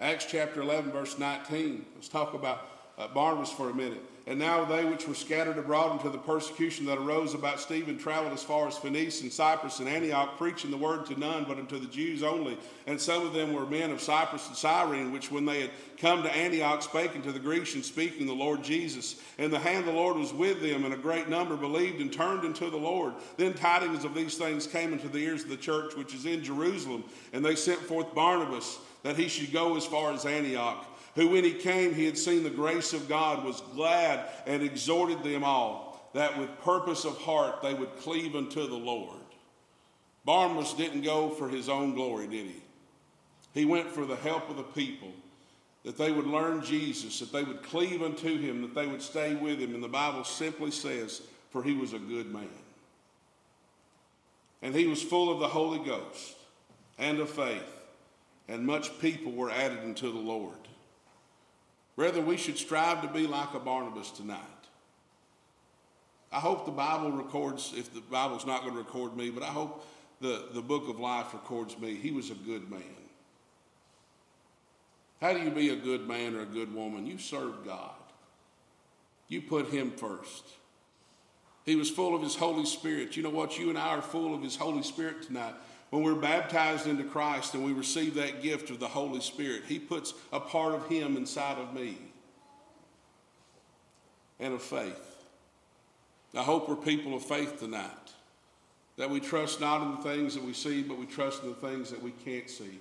Acts 0.00 0.26
chapter 0.26 0.60
11, 0.60 0.92
verse 0.92 1.18
19. 1.18 1.86
Let's 1.94 2.08
talk 2.08 2.34
about 2.34 2.75
uh, 2.98 3.08
Barnabas 3.08 3.50
for 3.50 3.70
a 3.70 3.74
minute. 3.74 4.02
And 4.28 4.40
now 4.40 4.64
they 4.64 4.84
which 4.84 5.06
were 5.06 5.14
scattered 5.14 5.56
abroad 5.56 5.92
into 5.92 6.10
the 6.10 6.18
persecution 6.18 6.84
that 6.86 6.98
arose 6.98 7.32
about 7.32 7.60
Stephen 7.60 7.96
traveled 7.96 8.32
as 8.32 8.42
far 8.42 8.66
as 8.66 8.76
Phoenicia 8.76 9.22
and 9.22 9.32
Cyprus 9.32 9.78
and 9.78 9.88
Antioch, 9.88 10.36
preaching 10.36 10.72
the 10.72 10.76
word 10.76 11.06
to 11.06 11.20
none 11.20 11.44
but 11.44 11.58
unto 11.58 11.78
the 11.78 11.86
Jews 11.86 12.24
only. 12.24 12.58
And 12.88 13.00
some 13.00 13.24
of 13.24 13.34
them 13.34 13.52
were 13.52 13.66
men 13.66 13.92
of 13.92 14.00
Cyprus 14.00 14.48
and 14.48 14.56
Cyrene, 14.56 15.12
which 15.12 15.30
when 15.30 15.44
they 15.44 15.60
had 15.60 15.70
come 15.98 16.24
to 16.24 16.36
Antioch 16.36 16.82
spake 16.82 17.14
unto 17.14 17.30
the 17.30 17.38
Grecians, 17.38 17.86
speaking 17.86 18.26
the 18.26 18.32
Lord 18.32 18.64
Jesus. 18.64 19.20
And 19.38 19.52
the 19.52 19.60
hand 19.60 19.80
of 19.80 19.86
the 19.86 19.92
Lord 19.92 20.16
was 20.16 20.32
with 20.32 20.60
them, 20.60 20.84
and 20.84 20.92
a 20.92 20.98
great 20.98 21.28
number 21.28 21.56
believed 21.56 22.00
and 22.00 22.12
turned 22.12 22.44
unto 22.44 22.68
the 22.68 22.76
Lord. 22.76 23.14
Then 23.36 23.54
tidings 23.54 24.04
of 24.04 24.12
these 24.12 24.36
things 24.36 24.66
came 24.66 24.92
into 24.92 25.08
the 25.08 25.18
ears 25.18 25.44
of 25.44 25.50
the 25.50 25.56
church 25.56 25.94
which 25.94 26.14
is 26.16 26.26
in 26.26 26.42
Jerusalem, 26.42 27.04
and 27.32 27.44
they 27.44 27.54
sent 27.54 27.78
forth 27.78 28.12
Barnabas 28.12 28.80
that 29.04 29.16
he 29.16 29.28
should 29.28 29.52
go 29.52 29.76
as 29.76 29.86
far 29.86 30.12
as 30.12 30.26
Antioch 30.26 30.84
who 31.16 31.28
when 31.28 31.44
he 31.44 31.54
came, 31.54 31.94
he 31.94 32.04
had 32.04 32.18
seen 32.18 32.44
the 32.44 32.50
grace 32.50 32.92
of 32.92 33.08
God, 33.08 33.44
was 33.44 33.62
glad 33.74 34.28
and 34.46 34.62
exhorted 34.62 35.24
them 35.24 35.42
all 35.42 36.10
that 36.12 36.38
with 36.38 36.60
purpose 36.60 37.04
of 37.04 37.16
heart 37.18 37.60
they 37.62 37.74
would 37.74 37.96
cleave 37.98 38.36
unto 38.36 38.66
the 38.66 38.76
Lord. 38.76 39.18
Barnabas 40.24 40.74
didn't 40.74 41.02
go 41.02 41.30
for 41.30 41.48
his 41.48 41.68
own 41.68 41.94
glory, 41.94 42.26
did 42.26 42.46
he? 42.46 42.62
He 43.54 43.64
went 43.64 43.90
for 43.90 44.04
the 44.04 44.16
help 44.16 44.50
of 44.50 44.56
the 44.56 44.62
people, 44.62 45.12
that 45.84 45.96
they 45.96 46.12
would 46.12 46.26
learn 46.26 46.62
Jesus, 46.62 47.18
that 47.20 47.32
they 47.32 47.44
would 47.44 47.62
cleave 47.62 48.02
unto 48.02 48.38
him, 48.38 48.62
that 48.62 48.74
they 48.74 48.86
would 48.86 49.02
stay 49.02 49.34
with 49.34 49.58
him. 49.58 49.74
And 49.74 49.82
the 49.82 49.88
Bible 49.88 50.24
simply 50.24 50.70
says, 50.70 51.22
for 51.50 51.62
he 51.62 51.74
was 51.74 51.92
a 51.92 51.98
good 51.98 52.32
man. 52.32 52.48
And 54.62 54.74
he 54.74 54.86
was 54.86 55.02
full 55.02 55.32
of 55.32 55.38
the 55.38 55.48
Holy 55.48 55.78
Ghost 55.78 56.36
and 56.98 57.20
of 57.20 57.30
faith, 57.30 57.62
and 58.48 58.66
much 58.66 58.98
people 59.00 59.32
were 59.32 59.50
added 59.50 59.78
unto 59.78 60.12
the 60.12 60.18
Lord. 60.18 60.56
Rather, 61.96 62.20
we 62.20 62.36
should 62.36 62.58
strive 62.58 63.02
to 63.02 63.08
be 63.08 63.26
like 63.26 63.54
a 63.54 63.58
Barnabas 63.58 64.10
tonight. 64.10 64.40
I 66.30 66.40
hope 66.40 66.66
the 66.66 66.72
Bible 66.72 67.12
records, 67.12 67.72
if 67.76 67.94
the 67.94 68.00
Bible's 68.00 68.44
not 68.44 68.62
going 68.62 68.74
to 68.74 68.78
record 68.78 69.16
me, 69.16 69.30
but 69.30 69.42
I 69.42 69.46
hope 69.46 69.86
the, 70.20 70.48
the 70.52 70.60
book 70.60 70.88
of 70.88 71.00
life 71.00 71.32
records 71.32 71.78
me. 71.78 71.94
He 71.94 72.10
was 72.10 72.30
a 72.30 72.34
good 72.34 72.70
man. 72.70 72.82
How 75.20 75.32
do 75.32 75.40
you 75.40 75.50
be 75.50 75.70
a 75.70 75.76
good 75.76 76.06
man 76.06 76.34
or 76.34 76.42
a 76.42 76.46
good 76.46 76.74
woman? 76.74 77.06
You 77.06 77.18
serve 77.18 77.64
God, 77.64 77.94
you 79.28 79.40
put 79.40 79.68
Him 79.68 79.92
first. 79.92 80.44
He 81.64 81.74
was 81.74 81.90
full 81.90 82.14
of 82.14 82.22
His 82.22 82.36
Holy 82.36 82.64
Spirit. 82.66 83.16
You 83.16 83.24
know 83.24 83.30
what? 83.30 83.58
You 83.58 83.70
and 83.70 83.78
I 83.78 83.88
are 83.88 84.02
full 84.02 84.34
of 84.34 84.42
His 84.42 84.56
Holy 84.56 84.82
Spirit 84.82 85.22
tonight. 85.22 85.54
When 85.90 86.02
we're 86.02 86.14
baptized 86.14 86.86
into 86.86 87.04
Christ 87.04 87.54
and 87.54 87.64
we 87.64 87.72
receive 87.72 88.14
that 88.14 88.42
gift 88.42 88.70
of 88.70 88.80
the 88.80 88.88
Holy 88.88 89.20
Spirit, 89.20 89.62
He 89.68 89.78
puts 89.78 90.14
a 90.32 90.40
part 90.40 90.74
of 90.74 90.88
Him 90.88 91.16
inside 91.16 91.58
of 91.58 91.74
me 91.74 91.96
and 94.40 94.52
of 94.52 94.62
faith. 94.62 95.24
I 96.34 96.42
hope 96.42 96.68
we're 96.68 96.76
people 96.76 97.14
of 97.14 97.24
faith 97.24 97.60
tonight. 97.60 97.90
That 98.96 99.10
we 99.10 99.20
trust 99.20 99.60
not 99.60 99.82
in 99.82 99.90
the 99.92 100.14
things 100.14 100.34
that 100.34 100.42
we 100.42 100.52
see, 100.52 100.82
but 100.82 100.98
we 100.98 101.06
trust 101.06 101.42
in 101.42 101.50
the 101.50 101.54
things 101.54 101.90
that 101.90 102.02
we 102.02 102.10
can't 102.24 102.48
see. 102.50 102.78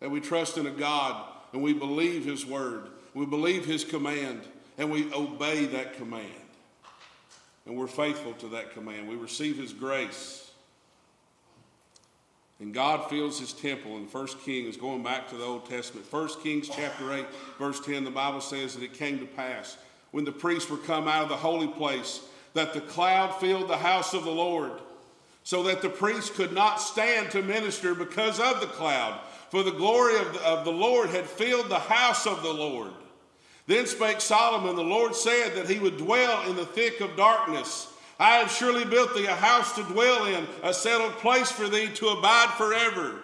That 0.00 0.10
we 0.10 0.20
trust 0.20 0.58
in 0.58 0.66
a 0.66 0.70
God 0.70 1.24
and 1.52 1.62
we 1.62 1.72
believe 1.72 2.24
His 2.24 2.46
word. 2.46 2.84
We 3.14 3.26
believe 3.26 3.64
His 3.64 3.84
command 3.84 4.42
and 4.76 4.90
we 4.90 5.12
obey 5.12 5.66
that 5.66 5.96
command. 5.96 6.26
And 7.66 7.76
we're 7.76 7.88
faithful 7.88 8.32
to 8.34 8.48
that 8.48 8.72
command. 8.72 9.08
We 9.08 9.16
receive 9.16 9.58
His 9.58 9.72
grace 9.72 10.47
and 12.60 12.74
God 12.74 13.08
fills 13.08 13.38
his 13.38 13.52
temple. 13.52 13.96
And 13.96 14.10
First 14.10 14.40
Kings, 14.40 14.76
going 14.76 15.02
back 15.02 15.28
to 15.28 15.36
the 15.36 15.44
Old 15.44 15.68
Testament, 15.68 16.06
First 16.06 16.42
Kings 16.42 16.68
chapter 16.68 17.12
8, 17.12 17.26
verse 17.58 17.80
10, 17.80 18.04
the 18.04 18.10
Bible 18.10 18.40
says 18.40 18.74
that 18.74 18.82
it 18.82 18.94
came 18.94 19.18
to 19.20 19.26
pass 19.26 19.76
when 20.10 20.24
the 20.24 20.32
priests 20.32 20.70
were 20.70 20.78
come 20.78 21.06
out 21.06 21.22
of 21.22 21.28
the 21.28 21.36
holy 21.36 21.68
place 21.68 22.22
that 22.54 22.74
the 22.74 22.80
cloud 22.80 23.38
filled 23.38 23.68
the 23.68 23.76
house 23.76 24.14
of 24.14 24.24
the 24.24 24.30
Lord, 24.30 24.72
so 25.44 25.62
that 25.64 25.82
the 25.82 25.88
priests 25.88 26.30
could 26.30 26.52
not 26.52 26.80
stand 26.80 27.30
to 27.30 27.42
minister 27.42 27.94
because 27.94 28.40
of 28.40 28.60
the 28.60 28.66
cloud. 28.66 29.20
For 29.50 29.62
the 29.62 29.70
glory 29.70 30.18
of 30.18 30.32
the, 30.32 30.42
of 30.42 30.64
the 30.64 30.72
Lord 30.72 31.10
had 31.10 31.26
filled 31.26 31.68
the 31.68 31.78
house 31.78 32.26
of 32.26 32.42
the 32.42 32.52
Lord. 32.52 32.90
Then 33.66 33.86
spake 33.86 34.20
Solomon, 34.20 34.76
the 34.76 34.82
Lord 34.82 35.14
said 35.14 35.54
that 35.54 35.70
he 35.70 35.78
would 35.78 35.98
dwell 35.98 36.48
in 36.48 36.56
the 36.56 36.66
thick 36.66 37.00
of 37.00 37.16
darkness 37.16 37.92
I 38.18 38.36
have 38.36 38.50
surely 38.50 38.84
built 38.84 39.14
thee 39.14 39.26
a 39.26 39.34
house 39.34 39.74
to 39.76 39.82
dwell 39.84 40.26
in, 40.26 40.46
a 40.62 40.74
settled 40.74 41.12
place 41.18 41.50
for 41.50 41.68
thee 41.68 41.88
to 41.94 42.08
abide 42.08 42.50
forever. 42.56 43.14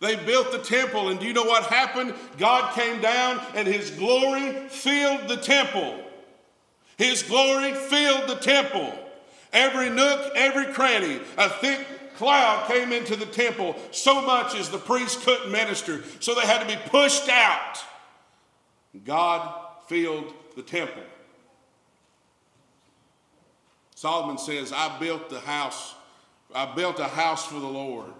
They 0.00 0.14
built 0.14 0.52
the 0.52 0.58
temple, 0.58 1.08
and 1.08 1.18
do 1.18 1.26
you 1.26 1.32
know 1.32 1.44
what 1.44 1.64
happened? 1.64 2.14
God 2.38 2.74
came 2.74 3.00
down, 3.00 3.40
and 3.54 3.66
His 3.66 3.90
glory 3.90 4.52
filled 4.68 5.28
the 5.28 5.38
temple. 5.38 6.00
His 6.96 7.22
glory 7.22 7.72
filled 7.74 8.28
the 8.28 8.36
temple. 8.36 8.94
Every 9.52 9.90
nook, 9.90 10.32
every 10.36 10.66
cranny, 10.72 11.20
a 11.38 11.48
thick 11.48 11.86
cloud 12.16 12.68
came 12.68 12.92
into 12.92 13.16
the 13.16 13.26
temple 13.26 13.76
so 13.90 14.22
much 14.22 14.54
as 14.54 14.70
the 14.70 14.78
priests 14.78 15.24
couldn't 15.24 15.50
minister, 15.50 16.04
so 16.20 16.34
they 16.34 16.46
had 16.46 16.60
to 16.60 16.66
be 16.66 16.80
pushed 16.88 17.28
out. 17.28 17.78
God 19.04 19.54
filled 19.88 20.32
the 20.56 20.62
temple. 20.62 21.02
Solomon 24.06 24.38
says, 24.38 24.72
I 24.72 25.00
built 25.00 25.30
the 25.30 25.40
house, 25.40 25.96
I 26.54 26.72
built 26.76 27.00
a 27.00 27.08
house 27.08 27.44
for 27.44 27.58
the 27.58 27.66
Lord. 27.66 28.12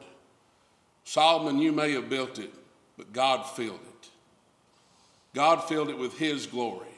Solomon, 1.04 1.60
you 1.60 1.70
may 1.70 1.92
have 1.92 2.08
built 2.08 2.40
it, 2.40 2.52
but 2.98 3.12
God 3.12 3.44
filled 3.44 3.78
it. 3.78 4.08
God 5.32 5.58
filled 5.58 5.88
it 5.88 5.96
with 5.96 6.18
his 6.18 6.44
glory. 6.48 6.88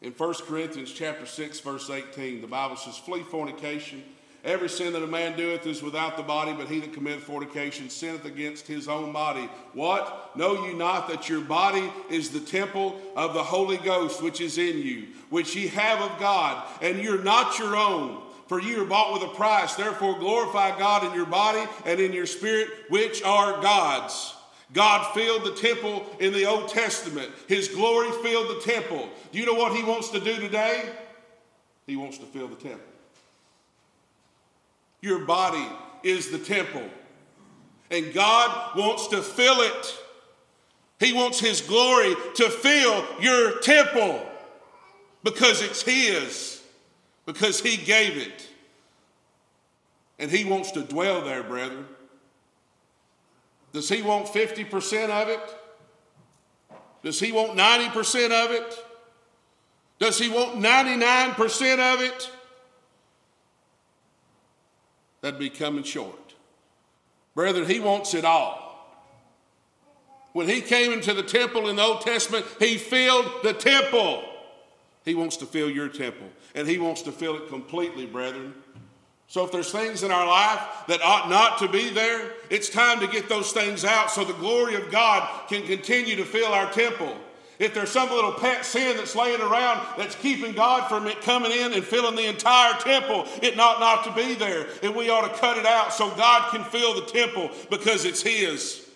In 0.00 0.12
1 0.12 0.34
Corinthians 0.46 0.90
chapter 0.90 1.26
6, 1.26 1.60
verse 1.60 1.90
18, 1.90 2.40
the 2.40 2.46
Bible 2.46 2.76
says, 2.76 2.96
Flee 2.96 3.22
fornication. 3.24 4.02
Every 4.46 4.68
sin 4.68 4.92
that 4.92 5.02
a 5.02 5.08
man 5.08 5.36
doeth 5.36 5.66
is 5.66 5.82
without 5.82 6.16
the 6.16 6.22
body, 6.22 6.52
but 6.52 6.68
he 6.68 6.78
that 6.78 6.92
committeth 6.92 7.24
fornication 7.24 7.90
sinneth 7.90 8.24
against 8.24 8.68
his 8.68 8.86
own 8.86 9.12
body. 9.12 9.50
What? 9.72 10.36
Know 10.36 10.64
you 10.64 10.72
not 10.72 11.08
that 11.08 11.28
your 11.28 11.40
body 11.40 11.92
is 12.08 12.30
the 12.30 12.38
temple 12.38 13.00
of 13.16 13.34
the 13.34 13.42
Holy 13.42 13.76
Ghost 13.76 14.22
which 14.22 14.40
is 14.40 14.56
in 14.56 14.78
you, 14.78 15.08
which 15.30 15.56
ye 15.56 15.66
have 15.66 16.00
of 16.00 16.20
God, 16.20 16.64
and 16.80 17.02
you're 17.02 17.24
not 17.24 17.58
your 17.58 17.76
own? 17.76 18.22
For 18.46 18.60
ye 18.60 18.76
are 18.76 18.84
bought 18.84 19.14
with 19.14 19.28
a 19.28 19.34
price. 19.34 19.74
Therefore 19.74 20.16
glorify 20.16 20.78
God 20.78 21.04
in 21.04 21.12
your 21.12 21.26
body 21.26 21.68
and 21.84 21.98
in 21.98 22.12
your 22.12 22.26
spirit, 22.26 22.68
which 22.88 23.24
are 23.24 23.60
God's. 23.60 24.32
God 24.72 25.12
filled 25.12 25.42
the 25.42 25.60
temple 25.60 26.06
in 26.20 26.32
the 26.32 26.46
Old 26.46 26.68
Testament. 26.68 27.32
His 27.48 27.66
glory 27.66 28.12
filled 28.22 28.56
the 28.56 28.60
temple. 28.60 29.08
Do 29.32 29.40
you 29.40 29.46
know 29.46 29.54
what 29.54 29.76
He 29.76 29.82
wants 29.82 30.10
to 30.10 30.20
do 30.20 30.36
today? 30.36 30.88
He 31.88 31.96
wants 31.96 32.18
to 32.18 32.26
fill 32.26 32.46
the 32.46 32.54
temple. 32.54 32.95
Your 35.00 35.20
body 35.20 35.66
is 36.02 36.30
the 36.30 36.38
temple, 36.38 36.88
and 37.90 38.12
God 38.12 38.76
wants 38.76 39.08
to 39.08 39.22
fill 39.22 39.60
it. 39.60 39.98
He 40.98 41.12
wants 41.12 41.40
His 41.40 41.60
glory 41.60 42.14
to 42.36 42.48
fill 42.48 43.04
your 43.20 43.58
temple 43.60 44.26
because 45.22 45.62
it's 45.62 45.82
His, 45.82 46.62
because 47.26 47.60
He 47.60 47.76
gave 47.76 48.16
it. 48.16 48.48
And 50.18 50.30
He 50.30 50.44
wants 50.44 50.72
to 50.72 50.82
dwell 50.82 51.22
there, 51.22 51.42
brethren. 51.42 51.86
Does 53.76 53.90
he 53.90 54.00
want 54.00 54.28
50% 54.28 55.10
of 55.10 55.28
it? 55.28 55.40
Does 57.02 57.20
he 57.20 57.30
want 57.30 57.58
90% 57.58 58.30
of 58.30 58.50
it? 58.50 58.84
Does 59.98 60.18
he 60.18 60.30
want 60.30 60.54
99% 60.54 61.94
of 61.94 62.00
it? 62.00 62.30
That'd 65.26 65.40
be 65.40 65.50
coming 65.50 65.82
short. 65.82 66.34
Brethren, 67.34 67.66
he 67.66 67.80
wants 67.80 68.14
it 68.14 68.24
all. 68.24 69.02
When 70.34 70.48
he 70.48 70.60
came 70.60 70.92
into 70.92 71.12
the 71.14 71.24
temple 71.24 71.68
in 71.68 71.74
the 71.74 71.82
Old 71.82 72.02
Testament, 72.02 72.46
he 72.60 72.78
filled 72.78 73.42
the 73.42 73.52
temple. 73.52 74.22
He 75.04 75.16
wants 75.16 75.36
to 75.38 75.44
fill 75.44 75.68
your 75.68 75.88
temple, 75.88 76.28
and 76.54 76.68
he 76.68 76.78
wants 76.78 77.02
to 77.02 77.10
fill 77.10 77.34
it 77.34 77.48
completely, 77.48 78.06
brethren. 78.06 78.54
So 79.26 79.44
if 79.44 79.50
there's 79.50 79.72
things 79.72 80.04
in 80.04 80.12
our 80.12 80.28
life 80.28 80.60
that 80.86 81.02
ought 81.02 81.28
not 81.28 81.58
to 81.58 81.66
be 81.66 81.90
there, 81.90 82.30
it's 82.48 82.68
time 82.68 83.00
to 83.00 83.08
get 83.08 83.28
those 83.28 83.50
things 83.50 83.84
out 83.84 84.12
so 84.12 84.22
the 84.22 84.32
glory 84.34 84.76
of 84.76 84.92
God 84.92 85.28
can 85.48 85.66
continue 85.66 86.14
to 86.14 86.24
fill 86.24 86.52
our 86.52 86.70
temple. 86.70 87.16
If 87.58 87.72
there's 87.72 87.90
some 87.90 88.10
little 88.10 88.32
pet 88.32 88.64
sin 88.64 88.96
that's 88.96 89.16
laying 89.16 89.40
around 89.40 89.80
that's 89.96 90.14
keeping 90.14 90.52
God 90.52 90.88
from 90.88 91.06
it 91.06 91.22
coming 91.22 91.52
in 91.52 91.72
and 91.72 91.82
filling 91.82 92.14
the 92.14 92.28
entire 92.28 92.74
temple, 92.80 93.26
it 93.42 93.58
ought 93.58 93.80
not 93.80 94.04
to 94.04 94.12
be 94.12 94.34
there. 94.34 94.66
And 94.82 94.94
we 94.94 95.08
ought 95.08 95.26
to 95.26 95.40
cut 95.40 95.56
it 95.56 95.64
out 95.64 95.92
so 95.92 96.10
God 96.16 96.50
can 96.50 96.64
fill 96.64 96.94
the 96.94 97.06
temple 97.06 97.50
because 97.70 98.04
it's 98.04 98.22
His. 98.22 98.86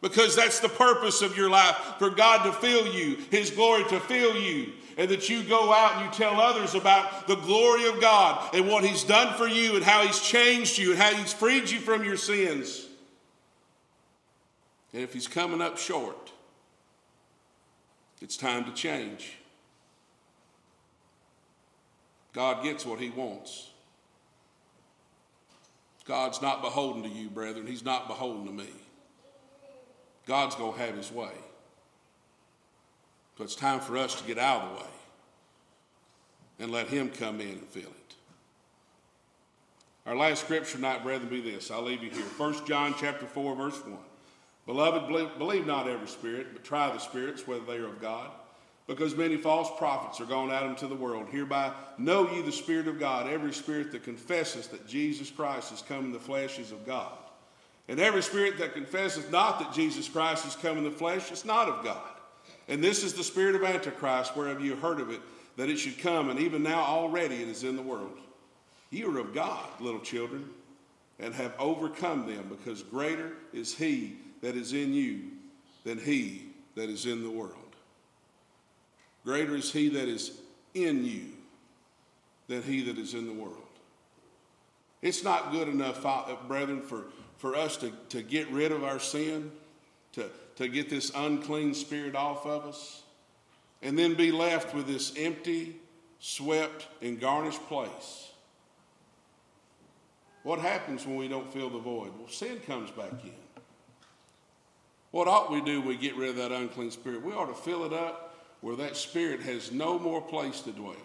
Because 0.00 0.34
that's 0.34 0.58
the 0.58 0.68
purpose 0.68 1.22
of 1.22 1.36
your 1.36 1.48
life 1.48 1.76
for 1.98 2.10
God 2.10 2.44
to 2.44 2.52
fill 2.52 2.88
you, 2.88 3.18
His 3.30 3.50
glory 3.50 3.84
to 3.84 4.00
fill 4.00 4.36
you 4.36 4.72
and 4.96 5.10
that 5.10 5.28
you 5.28 5.42
go 5.42 5.72
out 5.72 5.96
and 5.96 6.04
you 6.04 6.10
tell 6.12 6.40
others 6.40 6.74
about 6.74 7.26
the 7.26 7.36
glory 7.36 7.88
of 7.88 8.00
God 8.00 8.54
and 8.54 8.68
what 8.68 8.84
He's 8.84 9.04
done 9.04 9.36
for 9.36 9.46
you 9.46 9.76
and 9.76 9.84
how 9.84 10.04
He's 10.04 10.20
changed 10.20 10.78
you 10.78 10.92
and 10.92 11.00
how 11.00 11.14
He's 11.14 11.32
freed 11.32 11.70
you 11.70 11.78
from 11.78 12.04
your 12.04 12.16
sins. 12.16 12.86
And 14.92 15.02
if 15.02 15.12
He's 15.12 15.28
coming 15.28 15.62
up 15.62 15.78
short, 15.78 16.31
it's 18.22 18.36
time 18.36 18.64
to 18.64 18.72
change. 18.72 19.32
God 22.32 22.62
gets 22.62 22.86
what 22.86 23.00
He 23.00 23.10
wants. 23.10 23.70
God's 26.04 26.40
not 26.40 26.62
beholden 26.62 27.02
to 27.02 27.08
you, 27.08 27.28
brethren. 27.28 27.66
He's 27.66 27.84
not 27.84 28.08
beholden 28.08 28.46
to 28.46 28.52
me. 28.52 28.68
God's 30.26 30.54
going 30.54 30.74
to 30.74 30.78
have 30.78 30.96
His 30.96 31.10
way. 31.10 31.32
So 33.36 33.44
it's 33.44 33.56
time 33.56 33.80
for 33.80 33.96
us 33.96 34.14
to 34.20 34.26
get 34.26 34.38
out 34.38 34.62
of 34.62 34.68
the 34.70 34.84
way 34.84 34.90
and 36.60 36.70
let 36.70 36.88
Him 36.88 37.10
come 37.10 37.40
in 37.40 37.48
and 37.48 37.66
fill 37.66 37.82
it. 37.82 38.14
Our 40.06 40.16
last 40.16 40.44
scripture 40.44 40.76
tonight, 40.76 41.02
brethren, 41.02 41.28
be 41.28 41.40
this. 41.40 41.70
I'll 41.70 41.82
leave 41.82 42.02
you 42.02 42.10
here. 42.10 42.24
1 42.36 42.66
John 42.66 42.94
chapter 42.98 43.26
4, 43.26 43.56
verse 43.56 43.84
1. 43.84 43.98
Beloved, 44.66 45.38
believe, 45.38 45.66
not 45.66 45.88
every 45.88 46.06
spirit, 46.06 46.48
but 46.52 46.62
try 46.62 46.92
the 46.92 46.98
spirits, 46.98 47.46
whether 47.46 47.64
they 47.64 47.78
are 47.78 47.88
of 47.88 48.00
God. 48.00 48.30
Because 48.86 49.16
many 49.16 49.36
false 49.36 49.70
prophets 49.78 50.20
are 50.20 50.26
gone 50.26 50.50
out 50.50 50.66
into 50.66 50.86
the 50.86 50.94
world. 50.94 51.28
Hereby 51.30 51.72
know 51.98 52.30
ye 52.30 52.42
the 52.42 52.52
Spirit 52.52 52.88
of 52.88 52.98
God. 52.98 53.28
Every 53.28 53.52
spirit 53.52 53.92
that 53.92 54.02
confesseth 54.02 54.70
that 54.70 54.86
Jesus 54.86 55.30
Christ 55.30 55.70
has 55.70 55.82
come 55.82 56.04
in 56.04 56.12
the 56.12 56.18
flesh 56.18 56.58
is 56.58 56.72
of 56.72 56.84
God. 56.84 57.12
And 57.88 58.00
every 58.00 58.22
spirit 58.22 58.58
that 58.58 58.74
confesseth 58.74 59.30
not 59.30 59.58
that 59.58 59.72
Jesus 59.72 60.08
Christ 60.08 60.44
has 60.44 60.56
come 60.56 60.78
in 60.78 60.84
the 60.84 60.90
flesh 60.90 61.30
is 61.30 61.44
not 61.44 61.68
of 61.68 61.84
God. 61.84 62.10
And 62.68 62.82
this 62.82 63.02
is 63.02 63.14
the 63.14 63.24
spirit 63.24 63.54
of 63.54 63.64
Antichrist, 63.64 64.36
whereof 64.36 64.60
you 64.60 64.76
heard 64.76 65.00
of 65.00 65.10
it, 65.10 65.20
that 65.56 65.68
it 65.68 65.76
should 65.76 65.98
come, 65.98 66.30
and 66.30 66.38
even 66.38 66.62
now 66.62 66.82
already 66.82 67.36
it 67.36 67.48
is 67.48 67.64
in 67.64 67.76
the 67.76 67.82
world. 67.82 68.18
You 68.90 69.14
are 69.14 69.20
of 69.20 69.34
God, 69.34 69.68
little 69.80 70.00
children, 70.00 70.48
and 71.18 71.34
have 71.34 71.54
overcome 71.58 72.26
them, 72.26 72.46
because 72.48 72.82
greater 72.82 73.32
is 73.52 73.74
he 73.74 74.16
that 74.42 74.56
is 74.56 74.72
in 74.72 74.92
you 74.92 75.20
than 75.84 75.98
he 75.98 76.46
that 76.74 76.90
is 76.90 77.06
in 77.06 77.22
the 77.22 77.30
world. 77.30 77.56
Greater 79.24 79.54
is 79.54 79.72
he 79.72 79.88
that 79.88 80.08
is 80.08 80.38
in 80.74 81.04
you 81.04 81.26
than 82.48 82.62
he 82.62 82.82
that 82.82 82.98
is 82.98 83.14
in 83.14 83.26
the 83.26 83.32
world. 83.32 83.56
It's 85.00 85.24
not 85.24 85.50
good 85.52 85.68
enough, 85.68 86.04
uh, 86.04 86.36
brethren, 86.46 86.82
for, 86.82 87.04
for 87.36 87.56
us 87.56 87.76
to, 87.78 87.92
to 88.10 88.22
get 88.22 88.48
rid 88.50 88.70
of 88.70 88.84
our 88.84 89.00
sin, 89.00 89.50
to, 90.12 90.30
to 90.56 90.68
get 90.68 90.88
this 90.88 91.10
unclean 91.14 91.74
spirit 91.74 92.14
off 92.14 92.46
of 92.46 92.66
us, 92.66 93.02
and 93.82 93.98
then 93.98 94.14
be 94.14 94.30
left 94.30 94.74
with 94.74 94.86
this 94.86 95.12
empty, 95.16 95.76
swept, 96.20 96.86
and 97.00 97.20
garnished 97.20 97.64
place. 97.66 98.30
What 100.44 100.60
happens 100.60 101.06
when 101.06 101.16
we 101.16 101.28
don't 101.28 101.52
fill 101.52 101.70
the 101.70 101.78
void? 101.78 102.12
Well, 102.18 102.28
sin 102.28 102.60
comes 102.66 102.90
back 102.90 103.12
in. 103.24 103.41
What 105.12 105.28
ought 105.28 105.52
we 105.52 105.60
do 105.60 105.80
we 105.80 105.96
get 105.96 106.16
rid 106.16 106.30
of 106.30 106.36
that 106.36 106.52
unclean 106.52 106.90
spirit? 106.90 107.22
We 107.22 107.32
ought 107.32 107.46
to 107.46 107.54
fill 107.54 107.84
it 107.84 107.92
up 107.92 108.34
where 108.62 108.76
that 108.76 108.96
spirit 108.96 109.40
has 109.42 109.70
no 109.70 109.98
more 109.98 110.20
place 110.20 110.60
to 110.62 110.72
dwell. 110.72 110.96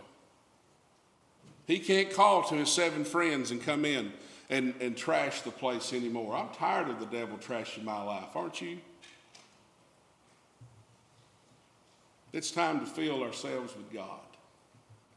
He 1.68 1.80
can't 1.80 2.12
call 2.12 2.43
to 2.43 2.55
his 2.55 2.72
seven 2.72 3.03
friends 3.03 3.51
and 3.51 3.62
come 3.62 3.84
in 3.84 4.14
and, 4.49 4.74
and 4.80 4.95
trash 4.95 5.41
the 5.41 5.51
place 5.51 5.91
anymore. 5.91 6.36
I'm 6.36 6.49
tired 6.55 6.88
of 6.88 6.99
the 6.99 7.05
devil 7.05 7.38
trashing 7.38 7.84
my 7.84 8.01
life, 8.01 8.36
aren't 8.36 8.62
you? 8.62 8.78
It's 12.32 12.51
time 12.51 12.80
to 12.80 12.86
fill 12.86 13.24
ourselves 13.24 13.76
with 13.76 13.91
God. 13.91 14.20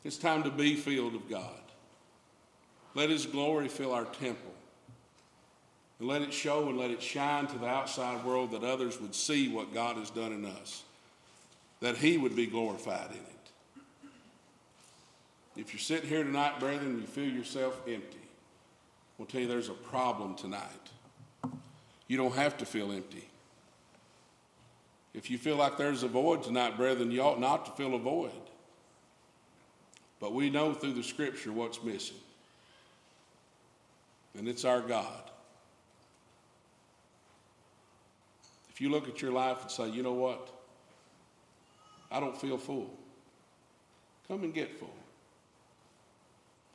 It's 0.02 0.16
time 0.16 0.42
to 0.42 0.50
be 0.50 0.74
filled 0.74 1.14
of 1.14 1.28
God. 1.28 1.44
Let 2.94 3.10
His 3.10 3.26
glory 3.26 3.68
fill 3.68 3.92
our 3.92 4.06
temple. 4.06 4.49
And 6.00 6.08
let 6.08 6.22
it 6.22 6.32
show 6.32 6.68
and 6.68 6.78
let 6.78 6.90
it 6.90 7.02
shine 7.02 7.46
to 7.48 7.58
the 7.58 7.68
outside 7.68 8.24
world 8.24 8.52
that 8.52 8.64
others 8.64 8.98
would 9.00 9.14
see 9.14 9.48
what 9.48 9.74
God 9.74 9.96
has 9.96 10.08
done 10.10 10.32
in 10.32 10.46
us, 10.46 10.82
that 11.80 11.98
He 11.98 12.16
would 12.16 12.34
be 12.34 12.46
glorified 12.46 13.10
in 13.10 13.18
it. 13.18 13.26
If 15.56 15.74
you're 15.74 15.80
sitting 15.80 16.08
here 16.08 16.24
tonight, 16.24 16.58
brethren, 16.58 16.92
and 16.92 17.00
you 17.02 17.06
feel 17.06 17.28
yourself 17.28 17.78
empty, 17.86 18.16
we'll 19.18 19.26
tell 19.26 19.42
you 19.42 19.46
there's 19.46 19.68
a 19.68 19.74
problem 19.74 20.34
tonight. 20.34 20.64
You 22.08 22.16
don't 22.16 22.34
have 22.34 22.56
to 22.58 22.66
feel 22.66 22.90
empty. 22.92 23.28
If 25.12 25.30
you 25.30 25.36
feel 25.36 25.56
like 25.56 25.76
there's 25.76 26.02
a 26.02 26.08
void 26.08 26.42
tonight, 26.42 26.78
brethren, 26.78 27.10
you 27.10 27.20
ought 27.20 27.40
not 27.40 27.66
to 27.66 27.72
feel 27.72 27.94
a 27.94 27.98
void. 27.98 28.30
But 30.18 30.32
we 30.32 30.48
know 30.48 30.72
through 30.72 30.94
the 30.94 31.02
scripture 31.02 31.52
what's 31.52 31.82
missing. 31.82 32.16
And 34.38 34.48
it's 34.48 34.64
our 34.64 34.80
God. 34.80 35.30
You 38.80 38.88
look 38.88 39.08
at 39.08 39.20
your 39.20 39.30
life 39.30 39.60
and 39.60 39.70
say, 39.70 39.90
you 39.90 40.02
know 40.02 40.14
what? 40.14 40.48
I 42.10 42.18
don't 42.18 42.36
feel 42.36 42.56
full. 42.56 42.90
Come 44.26 44.42
and 44.42 44.54
get 44.54 44.78
full. 44.78 44.94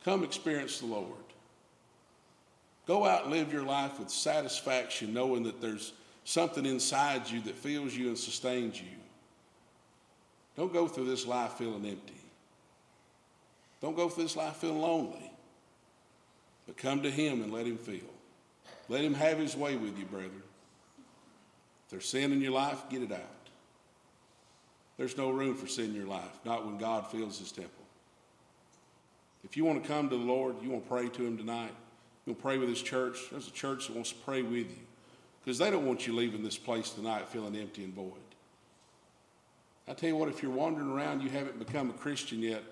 Come 0.03 0.23
experience 0.23 0.79
the 0.79 0.85
Lord. 0.85 1.09
Go 2.85 3.05
out 3.05 3.23
and 3.23 3.31
live 3.31 3.51
your 3.51 3.63
life 3.63 3.97
with 3.97 4.11
satisfaction, 4.11 5.15
knowing 5.15 5.41
that 5.43 5.59
there's 5.59 5.93
something 6.25 6.63
inside 6.63 7.27
you 7.27 7.41
that 7.41 7.55
fills 7.55 7.95
you 7.95 8.09
and 8.09 8.17
sustains 8.17 8.79
you. 8.79 8.85
Don't 10.55 10.71
go 10.71 10.87
through 10.87 11.07
this 11.07 11.25
life 11.25 11.53
feeling 11.53 11.85
empty. 11.87 12.13
Don't 13.81 13.95
go 13.95 14.09
through 14.09 14.25
this 14.25 14.35
life 14.35 14.57
feeling 14.57 14.79
lonely. 14.79 15.31
But 16.67 16.77
come 16.77 17.01
to 17.01 17.09
Him 17.09 17.41
and 17.41 17.51
let 17.51 17.65
Him 17.65 17.77
feel. 17.77 18.13
Let 18.89 19.03
Him 19.03 19.15
have 19.15 19.39
His 19.39 19.55
way 19.57 19.75
with 19.75 19.97
you, 19.97 20.05
brethren. 20.05 20.43
There's 21.89 22.07
sin 22.07 22.31
in 22.31 22.41
your 22.41 22.51
life, 22.51 22.83
get 22.89 23.01
it 23.01 23.11
out. 23.11 23.19
There's 24.97 25.17
no 25.17 25.29
room 25.29 25.55
for 25.55 25.67
sin 25.67 25.85
in 25.85 25.95
your 25.95 26.07
life, 26.07 26.39
not 26.45 26.65
when 26.65 26.77
God 26.77 27.07
fills 27.07 27.39
His 27.39 27.51
temple. 27.51 27.71
If 29.43 29.55
you 29.55 29.65
want 29.65 29.83
to 29.83 29.87
come 29.87 30.09
to 30.09 30.17
the 30.17 30.23
Lord, 30.23 30.55
you 30.61 30.69
want 30.69 30.83
to 30.83 30.89
pray 30.89 31.09
to 31.09 31.25
Him 31.25 31.37
tonight, 31.37 31.73
you 32.25 32.31
want 32.31 32.39
to 32.39 32.41
pray 32.41 32.57
with 32.57 32.69
His 32.69 32.81
church, 32.81 33.17
there's 33.29 33.47
a 33.47 33.51
church 33.51 33.87
that 33.87 33.93
wants 33.93 34.11
to 34.11 34.17
pray 34.19 34.41
with 34.41 34.69
you 34.69 34.85
because 35.43 35.59
they 35.59 35.69
don't 35.69 35.85
want 35.85 36.07
you 36.07 36.15
leaving 36.15 36.43
this 36.43 36.57
place 36.57 36.89
tonight 36.89 37.29
feeling 37.29 37.55
empty 37.55 37.83
and 37.83 37.93
void. 37.93 38.13
I 39.87 39.93
tell 39.93 40.09
you 40.09 40.15
what, 40.15 40.29
if 40.29 40.41
you're 40.41 40.51
wandering 40.51 40.89
around, 40.89 41.21
you 41.21 41.29
haven't 41.29 41.59
become 41.59 41.91
a 41.91 41.93
Christian 41.93 42.41
yet, 42.41 42.63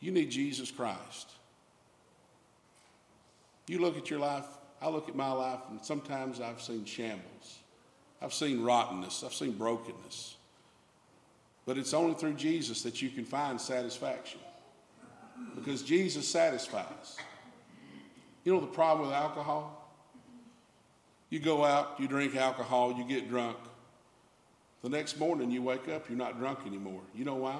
you 0.00 0.10
need 0.10 0.30
Jesus 0.30 0.70
Christ. 0.70 1.30
You 3.68 3.78
look 3.78 3.96
at 3.96 4.10
your 4.10 4.18
life, 4.18 4.46
I 4.82 4.88
look 4.88 5.08
at 5.08 5.14
my 5.14 5.30
life, 5.30 5.60
and 5.70 5.82
sometimes 5.82 6.40
I've 6.40 6.60
seen 6.60 6.84
shambles. 6.84 7.58
I've 8.24 8.32
seen 8.32 8.62
rottenness. 8.62 9.22
I've 9.22 9.34
seen 9.34 9.52
brokenness. 9.52 10.36
But 11.66 11.76
it's 11.76 11.92
only 11.92 12.14
through 12.14 12.34
Jesus 12.34 12.82
that 12.82 13.02
you 13.02 13.10
can 13.10 13.24
find 13.24 13.60
satisfaction. 13.60 14.40
Because 15.54 15.82
Jesus 15.82 16.26
satisfies. 16.26 17.16
You 18.44 18.54
know 18.54 18.60
the 18.60 18.66
problem 18.66 19.08
with 19.08 19.16
alcohol? 19.16 19.80
You 21.28 21.38
go 21.38 21.64
out, 21.64 21.96
you 21.98 22.08
drink 22.08 22.34
alcohol, 22.34 22.94
you 22.94 23.04
get 23.04 23.28
drunk. 23.28 23.58
The 24.82 24.88
next 24.88 25.18
morning 25.18 25.50
you 25.50 25.62
wake 25.62 25.88
up, 25.88 26.08
you're 26.08 26.18
not 26.18 26.38
drunk 26.38 26.60
anymore. 26.66 27.00
You 27.14 27.24
know 27.24 27.34
why? 27.34 27.58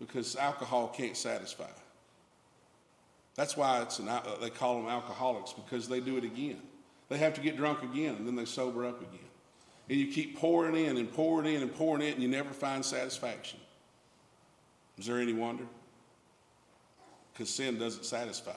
Because 0.00 0.34
alcohol 0.36 0.88
can't 0.88 1.16
satisfy. 1.16 1.70
That's 3.36 3.56
why 3.56 3.82
it's 3.82 3.98
an, 3.98 4.08
uh, 4.08 4.22
they 4.40 4.50
call 4.50 4.80
them 4.80 4.88
alcoholics 4.88 5.52
because 5.52 5.88
they 5.88 6.00
do 6.00 6.16
it 6.16 6.24
again. 6.24 6.60
They 7.08 7.18
have 7.18 7.34
to 7.34 7.40
get 7.40 7.56
drunk 7.56 7.82
again 7.82 8.16
and 8.16 8.26
then 8.26 8.34
they 8.34 8.44
sober 8.44 8.84
up 8.84 9.00
again. 9.00 9.27
And 9.88 9.98
you 9.98 10.08
keep 10.08 10.38
pouring 10.38 10.76
in 10.76 10.96
and 10.98 11.12
pouring 11.12 11.54
in 11.54 11.62
and 11.62 11.74
pouring 11.74 12.02
in 12.02 12.14
and 12.14 12.22
you 12.22 12.28
never 12.28 12.50
find 12.50 12.84
satisfaction. 12.84 13.58
Is 14.98 15.06
there 15.06 15.18
any 15.18 15.32
wonder? 15.32 15.64
Because 17.32 17.50
sin 17.50 17.78
doesn't 17.78 18.04
satisfy. 18.04 18.52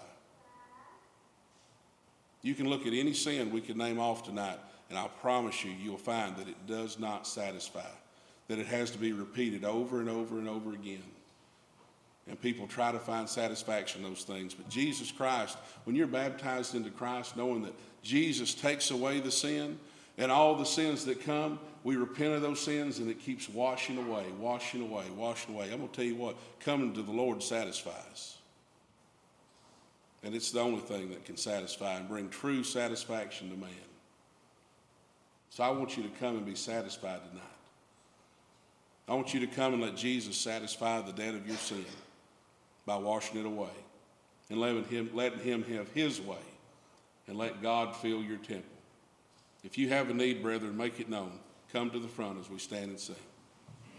You 2.42 2.56
can 2.56 2.68
look 2.68 2.88
at 2.88 2.94
any 2.94 3.14
sin 3.14 3.52
we 3.52 3.62
could 3.62 3.78
name 3.78 4.00
off 4.00 4.24
tonight, 4.24 4.58
and 4.90 4.98
I 4.98 5.08
promise 5.22 5.64
you, 5.64 5.72
you'll 5.72 5.98
find 5.98 6.36
that 6.38 6.48
it 6.48 6.68
does 6.68 6.98
not 6.98 7.28
satisfy, 7.28 7.86
that 8.48 8.58
it 8.58 8.66
has 8.66 8.90
to 8.92 8.98
be 8.98 9.14
repeated 9.14 9.64
over 9.64 10.00
and 10.00 10.10
over 10.10 10.40
and 10.40 10.50
over 10.50 10.74
again. 10.74 11.04
And 12.28 12.42
people 12.42 12.68
try 12.68 12.92
to 12.92 13.00
find 13.00 13.30
satisfaction 13.30 14.04
in 14.04 14.10
those 14.10 14.24
things. 14.24 14.54
But 14.54 14.70
Jesus 14.70 15.12
Christ, 15.12 15.58
when 15.84 15.96
you're 15.96 16.08
baptized 16.08 16.74
into 16.74 16.90
Christ, 16.90 17.38
knowing 17.38 17.62
that 17.64 17.74
Jesus 18.02 18.56
takes 18.56 18.90
away 18.90 19.20
the 19.20 19.32
sin 19.32 19.78
and 20.18 20.32
all 20.32 20.56
the 20.56 20.66
sins 20.66 21.06
that 21.06 21.24
come, 21.24 21.60
we 21.84 21.96
repent 21.96 22.34
of 22.34 22.42
those 22.42 22.60
sins 22.60 23.00
and 23.00 23.10
it 23.10 23.20
keeps 23.20 23.50
washing 23.50 23.98
away, 23.98 24.26
washing 24.40 24.82
away, 24.82 25.06
washing 25.16 25.56
away. 25.56 25.72
I'm 25.72 25.78
going 25.78 25.90
to 25.90 25.96
tell 25.96 26.06
you 26.06 26.16
what, 26.16 26.36
coming 26.60 26.94
to 26.94 27.02
the 27.02 27.12
Lord 27.12 27.42
satisfies. 27.42 28.38
And 30.24 30.36
it's 30.36 30.52
the 30.52 30.60
only 30.60 30.82
thing 30.82 31.10
that 31.10 31.26
can 31.26 31.38
satisfy 31.38 31.96
and 31.96 32.08
bring 32.08 32.30
true 32.30 32.64
satisfaction 32.64 33.50
to 33.50 33.58
man. 33.58 33.70
So 35.50 35.64
I 35.64 35.72
want 35.72 35.98
you 35.98 36.04
to 36.04 36.10
come 36.20 36.38
and 36.38 36.46
be 36.46 36.56
satisfied 36.56 37.22
tonight. 37.30 37.44
I 39.08 39.16
want 39.16 39.34
you 39.34 39.40
to 39.42 39.48
come 39.48 39.74
and 39.74 39.82
let 39.82 39.98
Jesus 39.98 40.38
satisfy 40.38 41.02
the 41.02 41.12
debt 41.12 41.34
of 41.34 41.48
your 41.48 41.58
sin 41.58 41.84
by 42.86 42.98
washing 42.98 43.40
it 43.40 43.46
away 43.46 43.74
and 44.50 44.60
letting 44.60 44.86
him, 44.86 45.10
letting 45.14 45.40
him 45.40 45.64
have 45.64 45.90
his 45.92 46.22
way 46.22 46.38
and 47.28 47.38
let 47.38 47.62
God 47.62 47.96
fill 47.96 48.22
your 48.22 48.38
temple. 48.38 48.71
If 49.64 49.78
you 49.78 49.90
have 49.90 50.10
a 50.10 50.14
need, 50.14 50.42
brethren, 50.42 50.76
make 50.76 51.00
it 51.00 51.10
known. 51.10 51.40
Come 51.72 51.90
to 51.92 52.00
the 52.00 52.08
front 52.08 52.40
as 52.40 52.50
we 52.50 52.60
stand 52.60 52.90
and 52.90 53.00
sing. 53.00 53.16